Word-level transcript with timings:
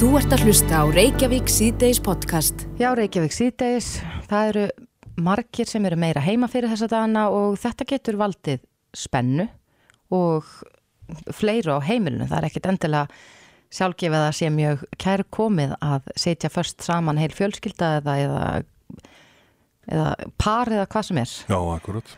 Þú 0.00 0.14
ert 0.16 0.32
að 0.32 0.46
hlusta 0.46 0.78
á 0.80 0.84
Reykjavík 0.88 1.50
síðdeis 1.52 1.98
podcast. 2.00 2.62
Já, 2.80 2.86
Reykjavík 2.96 3.34
síðdeis, 3.36 3.88
það 4.30 4.46
eru 4.48 4.62
margir 5.20 5.68
sem 5.68 5.84
eru 5.84 5.98
meira 6.00 6.22
heima 6.24 6.46
fyrir 6.48 6.70
þessa 6.72 6.86
dagana 6.88 7.26
og 7.28 7.58
þetta 7.60 7.84
getur 7.90 8.16
valdið 8.16 8.62
spennu 8.96 9.44
og 10.16 10.46
fleiru 11.36 11.76
á 11.76 11.84
heimilinu. 11.84 12.24
Það 12.30 12.38
er 12.38 12.46
ekkit 12.48 12.68
endilega 12.70 13.18
sjálfgefið 13.76 14.24
að 14.24 14.32
sé 14.38 14.48
mjög 14.54 14.86
kær 15.04 15.24
komið 15.36 15.74
að 15.84 16.08
setja 16.24 16.48
först 16.54 16.80
saman 16.86 17.20
heil 17.20 17.34
fjölskylda 17.36 17.90
eða, 17.98 18.14
eða, 18.22 18.46
eða 19.84 20.14
par 20.40 20.72
eða 20.78 20.86
hvað 20.94 21.10
sem 21.10 21.20
er. 21.26 21.34
Já, 21.52 21.58
akkurat. 21.74 22.16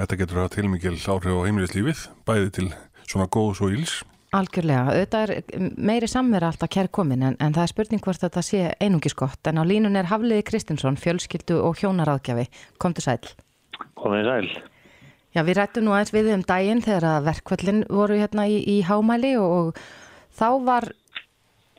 Þetta 0.00 0.18
getur 0.24 0.42
að 0.42 0.50
tilmikið 0.56 1.06
áhrif 1.14 1.38
á 1.38 1.46
heimilislífið, 1.46 2.08
bæði 2.26 2.50
til 2.58 2.68
svona 3.06 3.28
góðs 3.30 3.62
og 3.62 3.78
íls. 3.78 3.94
Algjörlega, 4.34 4.90
auðvitað 4.90 5.30
er 5.30 5.70
meiri 5.78 6.08
samverða 6.10 6.48
alltaf 6.50 6.70
kær 6.74 6.88
komin 6.90 7.22
en, 7.22 7.36
en 7.38 7.54
það 7.54 7.66
er 7.66 7.70
spurning 7.70 8.02
hvort 8.02 8.22
þetta 8.24 8.42
sé 8.42 8.62
einungiskott 8.82 9.50
en 9.50 9.60
á 9.60 9.64
línun 9.68 9.98
er 10.00 10.08
Hafliði 10.10 10.42
Kristinsson, 10.48 10.98
fjölskyldu 10.98 11.60
og 11.62 11.78
hjónaráðgjafi. 11.78 12.48
Komdu 12.82 13.04
sæl. 13.04 13.20
Komið 14.00 14.30
sæl. 14.30 14.48
Já, 15.34 15.42
við 15.42 15.58
rættum 15.58 15.86
nú 15.86 15.94
aðeins 15.94 16.14
við 16.14 16.32
um 16.34 16.42
daginn 16.46 16.82
þegar 16.82 17.06
að 17.12 17.28
verkvöldin 17.28 17.80
voru 17.90 18.18
hérna 18.18 18.46
í, 18.50 18.58
í 18.70 18.76
hámæli 18.86 19.34
og, 19.38 19.54
og 19.54 20.34
þá 20.34 20.48
var, 20.66 20.88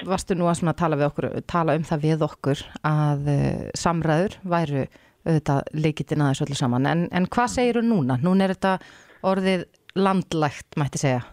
varstu 0.07 0.35
nú 0.35 0.48
að 0.51 0.73
tala, 0.79 0.99
okkur, 1.07 1.29
tala 1.48 1.76
um 1.79 1.85
það 1.87 2.07
við 2.07 2.26
okkur 2.27 2.63
að 2.87 3.29
uh, 3.31 3.62
samræður 3.79 4.40
væru 4.43 4.87
auðvitað 5.26 5.71
leikitinn 5.76 6.23
aðeins 6.23 6.43
öllu 6.45 6.59
saman 6.59 6.87
en, 6.91 7.07
en 7.15 7.27
hvað 7.31 7.53
segir 7.55 7.79
þú 7.79 7.87
núna? 7.87 8.20
Nún 8.23 8.43
er 8.43 8.55
þetta 8.55 8.77
orðið 9.26 9.65
landlægt, 9.95 10.76
mætti 10.79 11.01
segja. 11.01 11.23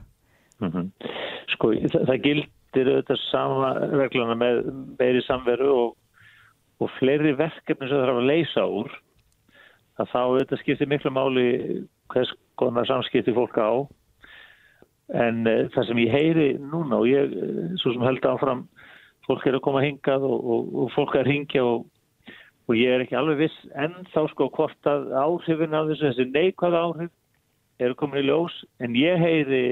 Mm 0.63 0.71
-hmm. 0.71 1.12
Sko 1.55 1.73
það, 1.77 2.05
það 2.09 2.21
gildir 2.27 2.91
auðvitað 2.93 3.23
sama 3.29 3.73
regluna 3.93 4.37
með 4.39 4.61
meiri 4.99 5.23
samveru 5.27 5.71
og, 5.73 5.89
og 6.83 6.93
fleiri 6.99 7.35
verkefni 7.39 7.89
sem 7.89 7.97
það 7.97 8.07
þarf 8.07 8.21
að 8.23 8.31
leysa 8.31 8.67
úr 8.69 8.95
að 10.01 10.13
þá 10.13 10.21
auðvitað 10.23 10.63
skiptir 10.63 10.91
miklu 10.91 11.13
máli 11.13 11.49
hvers 12.13 12.33
konar 12.61 12.89
samskipti 12.89 13.35
fólk 13.37 13.59
á. 13.61 13.73
En 15.23 15.43
uh, 15.49 15.67
það 15.75 15.89
sem 15.89 16.03
ég 16.05 16.15
heyri 16.15 16.49
núna 16.61 17.03
og 17.03 17.09
ég, 17.11 17.33
uh, 17.37 17.73
svo 17.83 17.95
sem 17.95 18.05
held 18.07 18.25
áfram 18.29 18.67
fólk 19.27 19.45
er 19.47 19.59
að 19.59 19.65
koma 19.67 19.83
hingað 19.85 20.25
og, 20.27 20.39
og, 20.41 20.71
og 20.83 20.95
fólk 20.97 21.17
er 21.19 21.27
að 21.27 21.35
hingja 21.37 21.65
og 21.67 22.79
ég 22.79 22.95
er 22.95 23.05
ekki 23.05 23.19
alveg 23.19 23.43
viss 23.43 23.59
en 23.79 23.95
þá 24.15 24.23
sko 24.31 24.49
hvort 24.55 24.89
að 24.89 25.11
áhrifin 25.19 25.77
af 25.77 25.91
þessu, 25.91 26.09
þessi 26.09 26.29
neikvæða 26.31 26.83
áhrif 26.87 27.13
eru 27.83 27.97
komin 27.99 28.23
í 28.23 28.27
ljós. 28.29 28.55
En 28.81 28.97
ég 28.97 29.19
heyri 29.21 29.63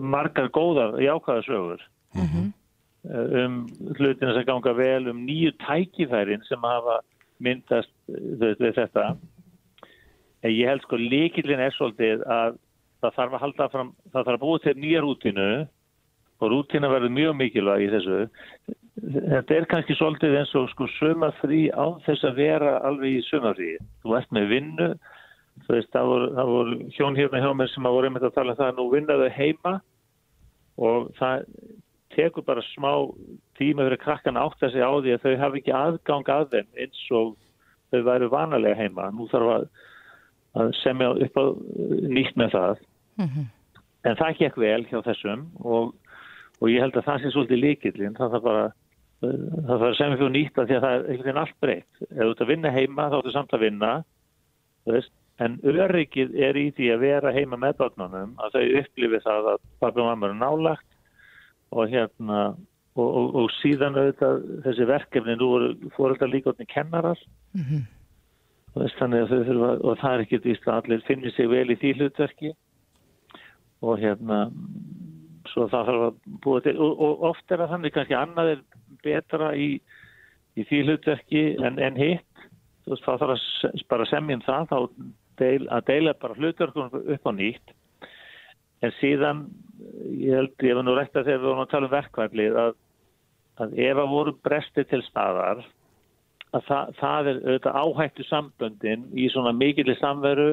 margar 0.00 0.48
góðar 0.54 0.96
jákvæðasögur 1.02 1.82
mm 2.14 2.26
-hmm. 2.26 2.52
um 3.44 3.66
hlutina 3.98 4.34
sem 4.34 4.44
ganga 4.44 4.72
vel 4.72 5.08
um 5.08 5.26
nýju 5.26 5.52
tækifærin 5.66 6.44
sem 6.48 6.62
hafa 6.62 7.00
myndast 7.38 7.92
uh, 8.08 8.54
við 8.60 8.74
þetta. 8.74 9.16
En 10.42 10.50
ég 10.50 10.68
held 10.68 10.82
sko 10.82 10.96
líkillin 10.96 11.60
er 11.60 11.74
svolítið 11.74 12.22
að 12.26 12.58
það 13.00 13.16
þarf 13.16 13.32
að 13.32 13.40
halda 13.40 13.68
fram, 13.68 13.94
það 14.12 14.24
þarf 14.24 14.36
að 14.36 14.44
búa 14.44 14.58
til 14.58 14.74
nýja 14.76 15.00
rútinu 15.00 15.66
og 16.40 16.50
rútina 16.50 16.88
verður 16.88 17.16
mjög 17.16 17.36
mikilvæg 17.36 17.82
í 17.82 17.90
þessu. 17.94 18.20
Þetta 18.96 19.54
er 19.54 19.68
kannski 19.70 19.94
svolítið 19.94 20.38
eins 20.38 20.54
og 20.54 20.70
sko 20.70 20.88
sömafrí 20.96 21.68
á 21.72 21.86
þess 22.06 22.24
að 22.24 22.38
vera 22.40 22.78
alveg 22.88 23.18
í 23.18 23.26
sömafrí 23.28 23.76
þú 24.02 24.16
ert 24.16 24.32
með 24.32 24.48
vinnu 24.54 24.88
veist, 25.68 25.90
það 25.94 26.12
voru, 26.12 26.28
það 26.36 26.52
voru 26.52 26.76
hjón 26.96 27.18
hérna 27.18 27.42
hjá 27.42 27.50
mér 27.56 27.72
sem 27.72 27.88
að 27.88 27.96
voru 27.96 28.10
einmitt 28.10 28.28
að 28.28 28.36
tala 28.36 28.54
um 28.54 28.60
það 28.60 28.70
að 28.70 28.78
nú 28.78 28.86
vinnaðu 28.92 29.28
heima 29.36 29.74
og 30.86 31.10
það 31.16 31.46
tekur 32.16 32.46
bara 32.46 32.64
smá 32.72 32.92
tíma 33.58 33.86
fyrir 33.86 34.00
krakkan 34.00 34.40
átt 34.40 34.62
að 34.62 34.72
segja 34.74 34.88
á 34.88 34.94
því 34.94 35.14
að 35.14 35.24
þau 35.24 35.34
hafi 35.42 35.60
ekki 35.60 35.74
aðgang 35.76 36.30
að 36.32 36.46
þeim 36.54 36.80
eins 36.84 37.02
og 37.18 37.34
þau 37.92 38.00
væru 38.06 38.30
vanalega 38.32 38.80
heima. 38.80 39.10
Nú 39.14 39.28
þarf 39.32 39.52
að, 39.56 39.68
að 40.62 40.72
semja 40.82 41.12
upp 41.26 41.38
á 41.40 41.44
nýtt 42.16 42.40
með 42.40 42.56
það. 42.56 42.82
Mm 43.16 43.28
-hmm. 43.28 43.46
En 44.06 44.18
það 44.20 44.38
gekk 44.40 44.58
vel 44.62 44.82
hjá 44.86 44.98
þessum 45.02 45.46
og, 45.64 45.94
og 46.60 46.70
ég 46.70 46.80
held 46.80 46.96
að 46.96 47.08
það 47.08 47.22
sé 47.22 47.32
svolítið 47.34 47.62
líkillin. 47.64 48.16
Það 48.16 48.32
þarf 48.34 48.48
bara 48.48 48.66
það 49.20 49.78
þarf 49.80 49.96
semja 49.98 50.18
fyrir 50.20 50.34
nýtt 50.34 50.58
að 50.58 50.66
því 50.66 50.76
að 50.76 50.84
það 50.86 50.96
er 50.96 51.20
veginn 51.20 51.42
allt 51.42 51.60
breytt. 51.60 51.92
Ef 52.00 52.22
þú 52.22 52.30
ert 52.30 52.44
að 52.44 52.52
vinna 52.52 52.70
heima 52.70 53.08
þá 53.10 53.16
ertu 53.18 53.32
samt 53.34 53.56
að 53.56 53.64
vinna, 53.66 53.92
þú 54.84 54.92
veist, 54.96 55.12
En 55.42 55.58
öryggið 55.68 56.36
er 56.40 56.56
í 56.56 56.70
því 56.76 56.86
að 56.94 57.02
vera 57.02 57.32
heima 57.34 57.58
með 57.60 57.82
börnunum 57.82 58.36
að 58.40 58.54
þau 58.54 58.78
upplifi 58.80 59.18
það 59.24 59.50
að 59.52 59.58
pappi 59.82 60.00
og 60.00 60.08
mamma 60.08 60.30
eru 60.30 60.38
nálagt 60.40 60.86
og 61.76 61.90
hérna 61.92 62.38
og, 62.96 63.08
og, 63.08 63.34
og 63.40 63.50
síðan 63.58 63.98
auðvitað 63.98 64.46
þessi 64.64 64.86
verkefni 64.88 65.36
nú 65.36 65.50
voru 65.50 65.90
fóröldar 65.96 66.32
líka 66.32 66.54
átni 66.54 66.66
kennarar. 66.70 67.20
Mm 67.52 67.64
-hmm. 67.68 67.82
og, 68.74 68.86
þurfa, 68.96 69.70
og 69.84 69.98
það 69.98 70.14
er 70.14 70.20
ekki 70.24 70.38
því 70.38 70.56
að 70.66 70.76
allir 70.76 71.04
finnir 71.06 71.32
sig 71.36 71.50
vel 71.50 71.70
í 71.70 71.76
því 71.76 71.92
hlutverki. 71.96 72.54
Og 73.82 73.98
hérna 74.00 74.50
svo 75.52 75.68
það 75.68 75.86
þarf 75.86 76.06
að 76.06 76.14
búa 76.42 76.60
til 76.60 76.76
og 76.78 77.22
oft 77.22 77.50
er 77.50 77.60
að 77.60 77.70
þannig 77.70 77.92
kannski 77.92 78.14
annað 78.14 78.50
er 78.54 78.60
betra 79.04 79.54
í, 79.54 79.80
í 80.56 80.64
því 80.64 80.82
hlutverki 80.84 81.44
en, 81.60 81.78
en 81.78 81.96
hitt. 81.96 82.32
Þú 82.84 82.90
veist 82.90 83.04
það 83.04 83.20
þarf 83.20 83.32
að 83.36 83.86
bara 83.88 84.06
semja 84.06 84.36
um 84.36 84.46
það 84.48 84.68
þá 84.72 84.78
deil, 85.40 85.68
að 85.68 85.86
deila 85.90 86.14
bara 86.20 86.38
hlutverkunum 86.38 87.12
upp 87.14 87.28
á 87.28 87.32
nýtt 87.36 87.74
en 88.84 88.92
síðan 89.00 89.46
ég 90.20 90.36
held, 90.36 90.52
ég 90.62 90.76
var 90.76 90.86
nú 90.86 90.94
rætt 90.96 91.16
að 91.16 91.30
þegar 91.30 91.40
við 91.40 91.48
vorum 91.48 91.64
að 91.64 91.72
tala 91.72 91.88
um 91.88 91.94
verkvælið 91.94 92.60
að, 92.62 92.76
að 93.64 93.80
ef 93.86 94.02
að 94.02 94.12
voru 94.12 94.36
bresti 94.44 94.84
til 94.84 95.02
staðar 95.06 95.64
að 96.54 96.62
það, 96.68 96.94
það 97.00 97.30
er 97.30 97.40
auðvitað 97.42 97.80
áhættu 97.82 98.26
samböndin 98.28 99.04
í 99.16 99.28
svona 99.32 99.52
mikilvæg 99.56 100.00
samveru 100.00 100.48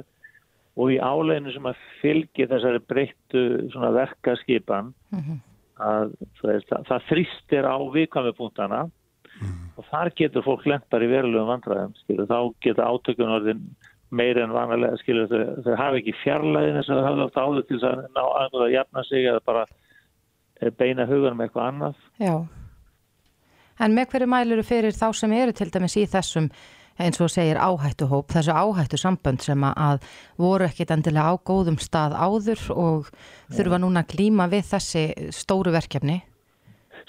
og 0.74 0.92
í 0.94 0.98
áleginu 0.98 1.54
sem 1.54 1.70
að 1.70 1.82
fylgi 2.02 2.48
þessari 2.50 2.82
breyttu 2.90 3.44
svona 3.74 3.92
verkaskipan 3.94 4.94
mm 5.14 5.20
-hmm. 5.20 5.40
að 5.78 6.16
það, 6.42 6.86
það 6.90 7.08
þrýstir 7.10 7.68
á 7.70 7.78
viðkvæmupunktana 7.98 8.82
mm 8.84 9.48
-hmm. 9.48 9.68
og 9.78 9.86
þar 9.92 10.14
getur 10.16 10.46
fólk 10.48 10.66
lempar 10.66 11.04
í 11.04 11.12
verulegum 11.12 11.52
vandræðum, 11.52 11.94
skilu, 12.02 12.26
þá 12.26 12.40
getur 12.62 12.90
átökun 12.90 13.36
orðin 13.38 13.62
meira 14.14 14.44
en 14.46 14.54
vanalega 14.54 15.00
skilur 15.02 15.30
þau, 15.32 15.46
þau 15.66 15.78
hafa 15.80 16.02
ekki 16.02 16.16
fjarlæðin 16.22 16.82
að 16.82 16.90
þau 16.90 17.00
hafa 17.08 17.28
átt 17.28 17.40
áður 17.42 17.66
til 17.70 17.80
að 17.90 18.04
ná 18.14 18.22
að 18.26 18.68
jafna 18.74 19.06
sig 19.08 19.30
eða 19.32 19.42
bara 19.48 19.66
eh, 20.62 20.70
beina 20.70 21.08
hugan 21.10 21.40
með 21.40 21.50
eitthvað 21.50 21.72
annað. 21.72 22.06
Já, 22.22 22.36
en 23.82 23.98
með 23.98 24.14
hverju 24.14 24.30
mæluru 24.30 24.64
fyrir 24.68 24.96
þá 24.96 25.08
sem 25.18 25.36
eru 25.36 25.56
til 25.56 25.70
dæmis 25.74 25.98
í 26.00 26.06
þessum 26.10 26.50
eins 27.02 27.18
og 27.24 27.32
segir 27.34 27.58
áhættuhóp, 27.58 28.30
þessu 28.30 28.54
áhættu 28.54 29.00
sambönd 29.02 29.42
sem 29.42 29.64
að 29.66 30.04
voru 30.38 30.68
ekkit 30.68 30.94
endilega 30.94 31.34
á 31.34 31.36
góðum 31.42 31.80
stað 31.82 32.14
áður 32.14 32.62
og 32.76 33.10
þurfa 33.54 33.80
núna 33.82 34.04
að 34.04 34.14
glíma 34.14 34.48
við 34.52 34.68
þessi 34.70 35.06
stóru 35.34 35.74
verkefni? 35.74 36.20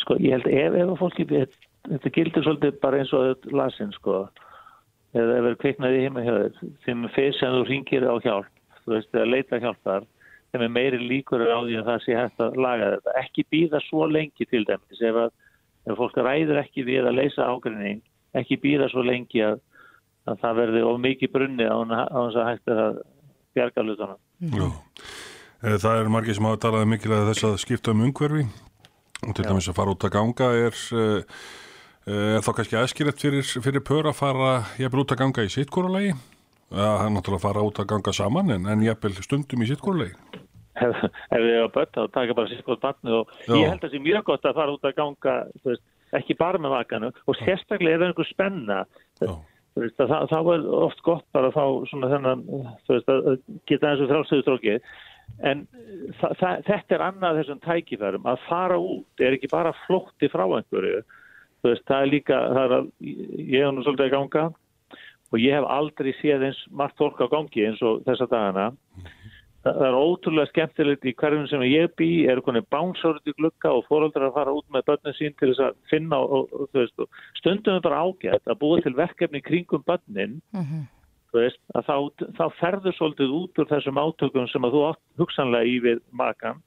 Sko 0.00 0.16
ég 0.24 0.38
held 0.38 0.48
ef, 0.48 0.78
ef 0.80 0.94
fólki, 0.98 1.26
þetta 1.28 2.14
gildir 2.16 2.46
svolítið 2.46 2.80
bara 2.80 3.02
eins 3.02 3.12
og 3.16 3.44
lasin 3.52 3.92
sko 3.98 4.24
eða 5.14 5.36
er 5.50 5.56
kveiknaði 5.62 6.02
heima 6.04 6.24
hjá 6.24 6.32
þér 6.34 6.74
þeim 6.84 7.06
fyrst 7.14 7.40
sem 7.40 7.54
þú 7.54 7.62
ringir 7.68 8.06
á 8.06 8.14
hjálp 8.24 8.50
þú 8.84 8.94
veist, 8.96 9.14
að 9.16 9.30
leita 9.30 9.60
hjálpar 9.62 10.06
þeim 10.52 10.66
er 10.66 10.72
meiri 10.74 11.00
líkur 11.02 11.44
á 11.46 11.58
því 11.62 11.78
að 11.80 11.88
það 11.88 12.02
sé 12.04 12.16
hægt 12.18 12.42
að 12.44 12.58
laga 12.62 12.90
þetta. 12.94 13.14
Ekki 13.22 13.46
býða 13.50 13.80
svo 13.88 14.08
lengi 14.10 14.46
til 14.50 14.62
dæmis 14.68 15.00
ef, 15.02 15.20
að, 15.24 15.32
ef 15.90 15.98
fólk 15.98 16.18
ræður 16.20 16.60
ekki 16.62 16.86
við 16.86 17.08
að 17.08 17.18
leysa 17.20 17.48
ágrinning 17.48 18.02
ekki 18.38 18.58
býða 18.62 18.90
svo 18.90 19.04
lengi 19.06 19.42
að, 19.46 19.58
að 20.30 20.40
það 20.42 20.60
verði 20.60 20.84
of 20.90 21.02
mikið 21.02 21.34
brunni 21.34 21.66
á 21.70 21.78
þess 21.78 22.38
að 22.38 22.48
hægt 22.50 22.72
að 22.74 23.02
bjarga 23.54 23.86
lutunum 23.86 24.22
mm. 24.42 24.78
Það 25.64 25.96
er 25.96 26.08
margir 26.12 26.36
sem 26.36 26.44
hafa 26.44 26.60
talað 26.60 26.88
mikilvæg 26.90 27.28
þess 27.30 27.44
að 27.48 27.60
skipta 27.62 27.92
um 27.94 28.02
umhverfi. 28.04 28.42
Og 29.24 29.30
til 29.32 29.46
dæmis 29.46 29.68
að 29.70 29.78
fara 29.78 29.94
út 29.94 30.04
að 30.04 30.12
ganga 30.12 30.48
er 30.66 30.74
uh, 30.92 31.22
Er 31.24 31.63
þá 32.04 32.50
kannski 32.52 32.76
aðskilett 32.76 33.22
fyrir, 33.22 33.46
fyrir 33.64 33.84
pör 33.84 34.10
að 34.10 34.18
fara 34.18 34.48
jæfnvel 34.80 35.04
út 35.04 35.14
að 35.14 35.20
ganga 35.22 35.44
í 35.46 35.52
sittkorulegi? 35.52 36.10
Það 36.74 37.04
er 37.04 37.12
náttúrulega 37.14 37.38
að 37.38 37.46
fara 37.46 37.62
út 37.64 37.80
að 37.80 37.88
ganga 37.94 38.12
saman 38.16 38.52
en, 38.52 38.66
en 38.68 38.84
jæfnvel 38.84 39.14
stundum 39.24 39.64
í 39.64 39.68
sittkorulegi? 39.70 40.42
Ef, 40.74 41.00
ef 41.30 41.38
við 41.38 41.54
erum 41.54 41.72
börn 41.72 41.92
þá 41.94 42.02
taka 42.12 42.36
bara 42.36 42.50
sittkorulegi 42.50 43.16
og 43.16 43.32
Já. 43.46 43.54
ég 43.54 43.70
held 43.70 43.78
að 43.78 43.86
það 43.86 43.94
sé 43.94 44.02
mjög 44.04 44.28
gott 44.28 44.48
að 44.50 44.60
fara 44.60 44.76
út 44.76 44.86
að 44.88 44.96
ganga 44.98 45.34
veist, 45.64 45.84
ekki 46.18 46.38
bara 46.38 46.60
með 46.60 46.74
vakanu 46.74 47.12
og 47.14 47.40
sérstaklega 47.40 47.96
ef 47.96 48.02
það 48.02 48.06
er 48.06 48.12
einhver 48.12 48.30
spenna 48.30 48.78
veist, 49.78 49.96
það, 50.02 50.14
það 50.34 50.52
er 50.58 50.68
oft 50.82 51.02
gott 51.06 51.26
bara 51.36 51.50
að 51.50 51.56
fá 51.56 51.90
svona 51.92 52.12
þennan 52.12 52.46
veist, 52.90 53.12
að 53.16 53.42
geta 53.70 53.92
eins 53.92 54.04
og 54.04 54.12
frálsöðustrókið 54.12 54.94
en 55.48 55.66
það, 56.20 56.36
það, 56.40 56.64
þetta 56.68 56.96
er 56.98 57.08
annað 57.08 57.38
þessum 57.40 57.60
tækifærum 57.64 58.32
að 58.34 58.48
fara 58.48 58.80
út 58.82 59.24
er 59.24 59.38
ekki 59.38 59.54
bara 59.54 59.76
flótti 59.86 60.28
frá 60.32 60.44
einhverju 60.44 61.04
veist, 61.70 61.86
það 61.88 62.02
er 62.02 62.12
líka, 62.12 62.38
það 62.52 62.64
er 62.64 62.76
að, 62.78 62.92
ég 63.00 63.64
hef 63.64 63.74
nú 63.74 63.84
svolítið 63.84 64.06
að 64.06 64.14
ganga 64.14 64.44
og 65.34 65.42
ég 65.42 65.56
hef 65.56 65.68
aldrei 65.76 66.12
séð 66.20 66.48
eins 66.48 66.60
margt 66.70 66.98
fólk 67.00 67.22
á 67.24 67.26
gangi 67.32 67.66
eins 67.66 67.82
og 67.82 68.02
þessa 68.06 68.28
dagana. 68.30 68.66
Það 69.64 69.86
er 69.86 69.96
ótrúlega 69.96 70.50
skemmtilegt 70.50 71.06
í 71.08 71.14
hverjum 71.16 71.46
sem 71.48 71.62
ég 71.64 71.94
bý, 71.96 72.08
er 72.28 72.42
konið 72.44 72.66
bánsárið 72.74 73.30
í 73.32 73.34
glukka 73.38 73.72
og 73.72 73.86
fóröldrar 73.88 74.28
að 74.28 74.34
fara 74.36 74.52
út 74.52 74.66
með 74.74 74.84
börnin 74.90 75.16
sín 75.16 75.32
til 75.38 75.48
þess 75.50 75.62
að 75.70 75.78
finna 75.88 76.18
og, 76.20 76.34
og, 76.36 76.52
og 76.66 76.76
veist, 76.76 77.06
stundum 77.40 77.78
er 77.78 77.86
bara 77.86 78.02
ágætt 78.04 78.52
að 78.52 78.60
búa 78.60 78.82
til 78.84 78.92
verkefni 78.98 79.40
kringum 79.40 79.86
börnin. 79.88 80.36
Mm 80.52 80.66
-hmm. 80.68 80.84
veist, 81.32 81.60
þá, 81.72 81.96
þá 82.38 82.44
ferður 82.60 82.98
svolítið 82.98 83.34
út 83.40 83.58
úr 83.58 83.70
þessum 83.72 84.02
átökum 84.04 84.48
sem 84.52 84.64
að 84.68 84.76
þú 84.76 84.84
átt 84.90 85.02
hugsanlega 85.18 85.64
í 85.64 85.80
við 85.80 86.04
makan 86.12 86.60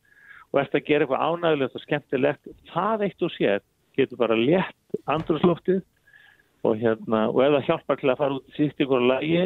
og 0.52 0.60
ert 0.62 0.76
að 0.76 0.88
gera 0.88 1.06
eitthvað 1.06 1.26
ánægilegt 1.28 1.76
og 1.76 1.84
skemmtilegt 1.86 2.48
það 2.74 3.04
eitt 3.08 3.22
og 3.22 3.32
sér 3.38 3.62
getur 3.98 4.20
bara 4.20 4.38
létt 4.38 5.00
andrusloftið 5.10 5.82
og 6.68 6.78
hérna 6.82 7.28
og 7.32 7.42
ef 7.46 7.56
það 7.56 7.68
hjálpar 7.70 8.02
til 8.02 8.12
að 8.12 8.22
fara 8.22 8.38
út 8.38 8.52
í 8.52 8.56
sítt 8.58 8.84
ykkur 8.84 9.08
lagi 9.08 9.42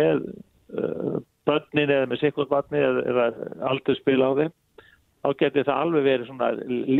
með 0.00 0.24
uh, 0.76 1.20
börnin 1.48 1.92
eða 1.96 2.08
með 2.10 2.22
sikkurbarni 2.24 2.80
eða, 2.80 3.04
eða 3.12 3.28
aldur 3.70 3.98
spil 3.98 4.20
á 4.20 4.30
þeim 4.38 4.52
þá 5.20 5.30
getur 5.42 5.68
það 5.68 5.82
alveg 5.84 6.06
verið 6.06 6.30
svona 6.30 6.50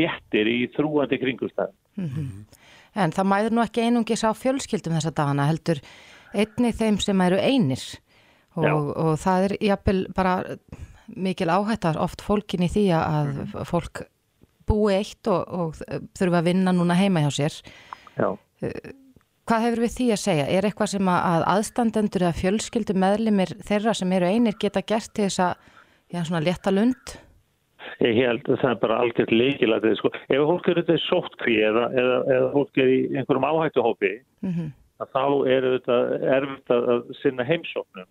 léttir 0.01 0.49
í 0.51 0.59
þrúandi 0.75 1.19
kringustæðum. 1.23 1.77
Mm 1.97 2.09
-hmm. 2.09 2.69
En 3.01 3.13
það 3.15 3.31
mæður 3.33 3.55
nú 3.55 3.63
ekki 3.63 3.85
einungis 3.87 4.25
á 4.27 4.31
fjölskyldum 4.35 4.97
þessa 4.99 5.15
dagana 5.15 5.47
heldur 5.47 5.81
einni 6.35 6.73
þeim 6.75 6.99
sem 7.01 7.21
eru 7.21 7.39
einir 7.39 7.85
og, 8.59 8.97
og 8.97 9.13
það 9.19 9.45
er 9.47 9.57
jafnvel 9.61 10.01
bara 10.15 10.35
mikil 11.17 11.51
áhættar 11.51 11.99
oft 11.99 12.23
fólkin 12.23 12.67
í 12.67 12.71
því 12.71 12.85
að 12.95 13.31
mm. 13.35 13.55
fólk 13.67 14.05
búi 14.71 14.95
eitt 14.97 15.31
og, 15.31 15.43
og 15.51 16.09
þurfa 16.19 16.41
að 16.41 16.51
vinna 16.53 16.75
núna 16.77 16.97
heima 16.99 17.27
hjá 17.27 17.31
sér. 17.43 17.61
Já. 18.17 18.31
Eh, 18.63 18.93
Hvað 19.51 19.65
hefur 19.67 19.81
við 19.83 19.95
því 19.97 20.05
að 20.15 20.21
segja? 20.23 20.43
Er 20.47 20.67
eitthvað 20.69 20.91
sem 20.93 21.09
að 21.11 21.45
aðstandendur 21.51 22.23
eða 22.23 22.37
fjölskyldu 22.39 22.95
meðlimir 23.03 23.51
þeirra 23.67 23.95
sem 23.99 24.13
eru 24.15 24.29
einir 24.31 24.55
geta 24.63 24.83
gert 24.87 25.11
til 25.11 25.25
þess 25.25 25.41
að, 25.43 25.65
já, 26.15 26.21
svona 26.29 26.43
leta 26.47 26.71
lund? 26.71 27.15
Ég 27.99 28.21
held 28.21 28.47
að 28.47 28.61
það 28.61 28.71
er 28.71 28.79
bara 28.85 28.99
algjört 29.03 29.33
leikilætið, 29.35 29.97
sko. 29.99 30.13
Ef 30.31 30.45
fólk 30.53 30.71
eru 30.71 30.85
þetta 30.87 31.03
sóttkví 31.09 31.57
eða, 31.67 31.89
eða, 31.99 32.21
eða 32.37 32.53
fólk 32.55 32.81
eru 32.85 32.95
í 32.95 33.01
einhverjum 33.17 33.49
áhættuhópi, 33.49 34.13
mm 34.47 34.53
-hmm. 34.55 34.71
þá 35.17 35.25
er 35.57 35.67
þetta 35.67 35.99
erfitt 36.37 36.75
að 36.77 37.11
sinna 37.25 37.49
heimsóknum. 37.51 38.09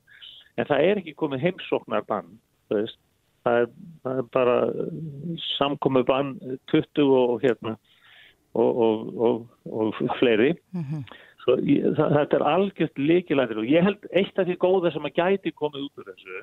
En 0.59 0.67
það 0.67 0.85
er 0.89 1.01
ekki 1.01 1.15
komið 1.23 1.45
heimsóknarbann, 1.47 2.33
þú 2.67 2.81
veist. 2.81 2.99
Það 3.49 3.61
er, 3.63 3.71
það 4.05 4.19
er 4.21 4.27
bara 4.35 4.57
samkomið 5.57 6.05
bann 6.09 6.35
20 6.71 7.15
og 7.17 7.41
hérna 7.41 7.75
og, 8.53 8.79
og, 9.17 9.43
og 9.65 9.99
fleiri. 10.19 10.53
Mm 10.75 10.85
-hmm. 10.85 11.03
Svo, 11.43 11.55
ég, 11.63 11.85
það, 11.97 12.15
þetta 12.17 12.37
er 12.37 12.49
algjört 12.53 12.97
líkilættir 12.99 13.61
og 13.61 13.69
ég 13.69 13.83
held 13.83 14.09
eitt 14.11 14.39
af 14.39 14.47
því 14.47 14.57
góða 14.59 14.91
sem 14.93 15.05
að 15.05 15.17
gæti 15.21 15.51
komið 15.55 15.85
út 15.87 16.01
úr 16.01 16.09
þessu 16.11 16.41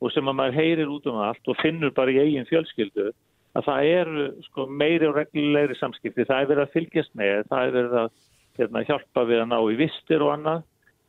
og 0.00 0.12
sem 0.12 0.28
að 0.28 0.38
maður 0.38 0.58
heyrir 0.60 0.88
út 0.88 1.06
um 1.06 1.18
allt 1.18 1.48
og 1.48 1.58
finnur 1.62 1.90
bara 1.90 2.10
í 2.10 2.20
eigin 2.22 2.46
fjölskyldu 2.46 3.10
að 3.58 3.66
það 3.66 3.84
eru 3.84 4.26
sko, 4.46 4.66
meiri 4.66 5.08
og 5.08 5.16
reglulegri 5.16 5.74
samskipti, 5.78 6.26
það 6.28 6.40
er 6.40 6.50
verið 6.52 6.64
að 6.64 6.74
fylgjast 6.76 7.14
með, 7.18 7.42
það 7.50 7.64
er 7.64 7.74
verið 7.76 7.96
að 8.02 8.10
hérna, 8.58 8.84
hjálpa 8.84 9.24
við 9.24 9.42
að 9.42 9.50
ná 9.50 9.58
í 9.58 9.78
vistir 9.78 10.24
og 10.24 10.32
annað 10.36 10.62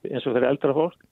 eins 0.09 0.25
og 0.25 0.33
fyrir 0.33 0.50
eldra 0.50 0.75
fólk. 0.77 1.06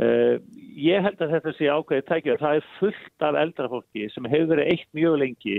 Uh, 0.00 0.40
ég 0.80 1.04
held 1.04 1.20
að 1.20 1.34
þetta 1.36 1.52
sé 1.58 1.68
ákveðið 1.68 2.06
tækja, 2.08 2.38
það 2.40 2.58
er 2.60 2.72
fullt 2.78 3.26
af 3.26 3.36
eldra 3.36 3.68
fólki 3.68 4.08
sem 4.14 4.28
hefur 4.32 4.54
verið 4.54 4.72
eitt 4.72 4.88
mjög 4.96 5.18
lengi 5.20 5.58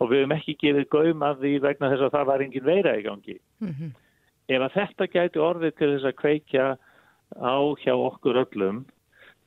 og 0.00 0.10
við 0.10 0.22
hefum 0.22 0.34
ekki 0.36 0.54
gefið 0.62 0.88
gaum 0.92 1.24
að 1.26 1.44
því 1.44 1.52
vegna 1.64 1.90
þess 1.92 2.06
að 2.06 2.14
það 2.16 2.28
var 2.30 2.44
engin 2.44 2.66
veira 2.66 2.96
í 2.96 3.04
gangi. 3.04 3.38
Mm 3.60 3.72
-hmm 3.72 3.94
ef 4.48 4.62
að 4.62 4.76
þetta 4.76 5.08
gæti 5.12 5.42
orðið 5.42 5.74
til 5.78 5.88
þess 5.94 6.08
að 6.10 6.20
kveikja 6.20 6.66
á 7.42 7.56
hjá 7.82 7.92
okkur 7.94 8.40
öllum 8.44 8.84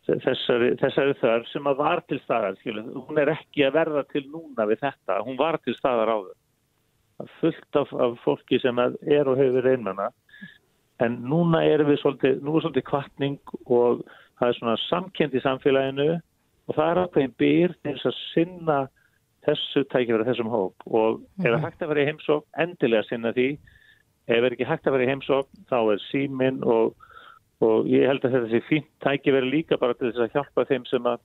þessari, 0.09 0.73
þessari 0.81 1.15
þörf 1.21 1.49
sem 1.51 1.67
að 1.69 1.81
var 1.83 2.01
til 2.09 2.19
staðar, 2.23 2.57
skilur, 2.59 2.87
hún 3.07 3.21
er 3.21 3.31
ekki 3.35 3.65
að 3.67 3.75
verða 3.77 4.03
til 4.09 4.23
núna 4.27 4.65
við 4.69 4.81
þetta, 4.83 5.19
hún 5.25 5.37
var 5.39 5.59
til 5.63 5.75
staðar 5.77 6.11
á 6.11 6.17
þau 6.17 7.29
fullt 7.39 7.75
af, 7.75 7.91
af 7.93 8.17
fólki 8.23 8.59
sem 8.63 8.79
er 8.79 9.27
og 9.27 9.39
hefur 9.39 9.67
einmanna 9.69 10.09
en 11.05 11.19
núna 11.29 11.61
er 11.63 11.83
við 11.87 12.01
svolítið, 12.01 12.39
nú 12.43 12.55
er 12.57 12.65
svolítið 12.65 12.87
kvartning 12.89 13.53
og 13.65 14.03
það 14.39 14.47
er 14.47 14.57
svona 14.59 14.77
samkend 14.87 15.35
í 15.35 15.43
samfélaginu 15.43 16.09
og 16.69 16.77
það 16.77 16.91
er 16.91 17.01
ákveðin 17.03 17.35
byr 17.41 17.75
til 17.79 17.93
þess 17.95 18.09
að 18.09 18.21
sinna 18.33 18.79
þessu 19.47 19.85
tækifæri 19.89 20.27
þessum 20.27 20.51
hóp 20.51 20.87
og 20.87 21.21
ef 21.39 21.45
það 21.45 21.57
mhm. 21.57 21.65
hægt 21.65 21.83
að 21.83 21.91
vera 21.93 22.03
í 22.03 22.09
heimsók 22.09 22.63
endilega 22.65 23.07
sinna 23.07 23.33
því 23.35 23.49
ef 24.29 24.43
er 24.43 24.55
ekki 24.55 24.69
hægt 24.69 24.87
að 24.87 24.97
vera 24.97 25.07
í 25.07 25.11
heimsókn 25.13 25.67
þá 25.71 25.77
er 25.79 26.03
símin 26.09 26.63
og, 26.67 26.95
og 27.65 27.89
ég 27.89 28.07
held 28.09 28.25
að 28.25 28.35
þetta 28.37 28.51
sé 28.53 28.63
fínt 28.67 28.89
tæki 29.05 29.35
verið 29.35 29.55
líka 29.55 29.79
bara 29.81 29.95
til 29.97 30.11
þess 30.11 30.25
að 30.27 30.35
hjálpa 30.35 30.67
þeim 30.69 30.87
sem 30.89 31.09
að 31.09 31.23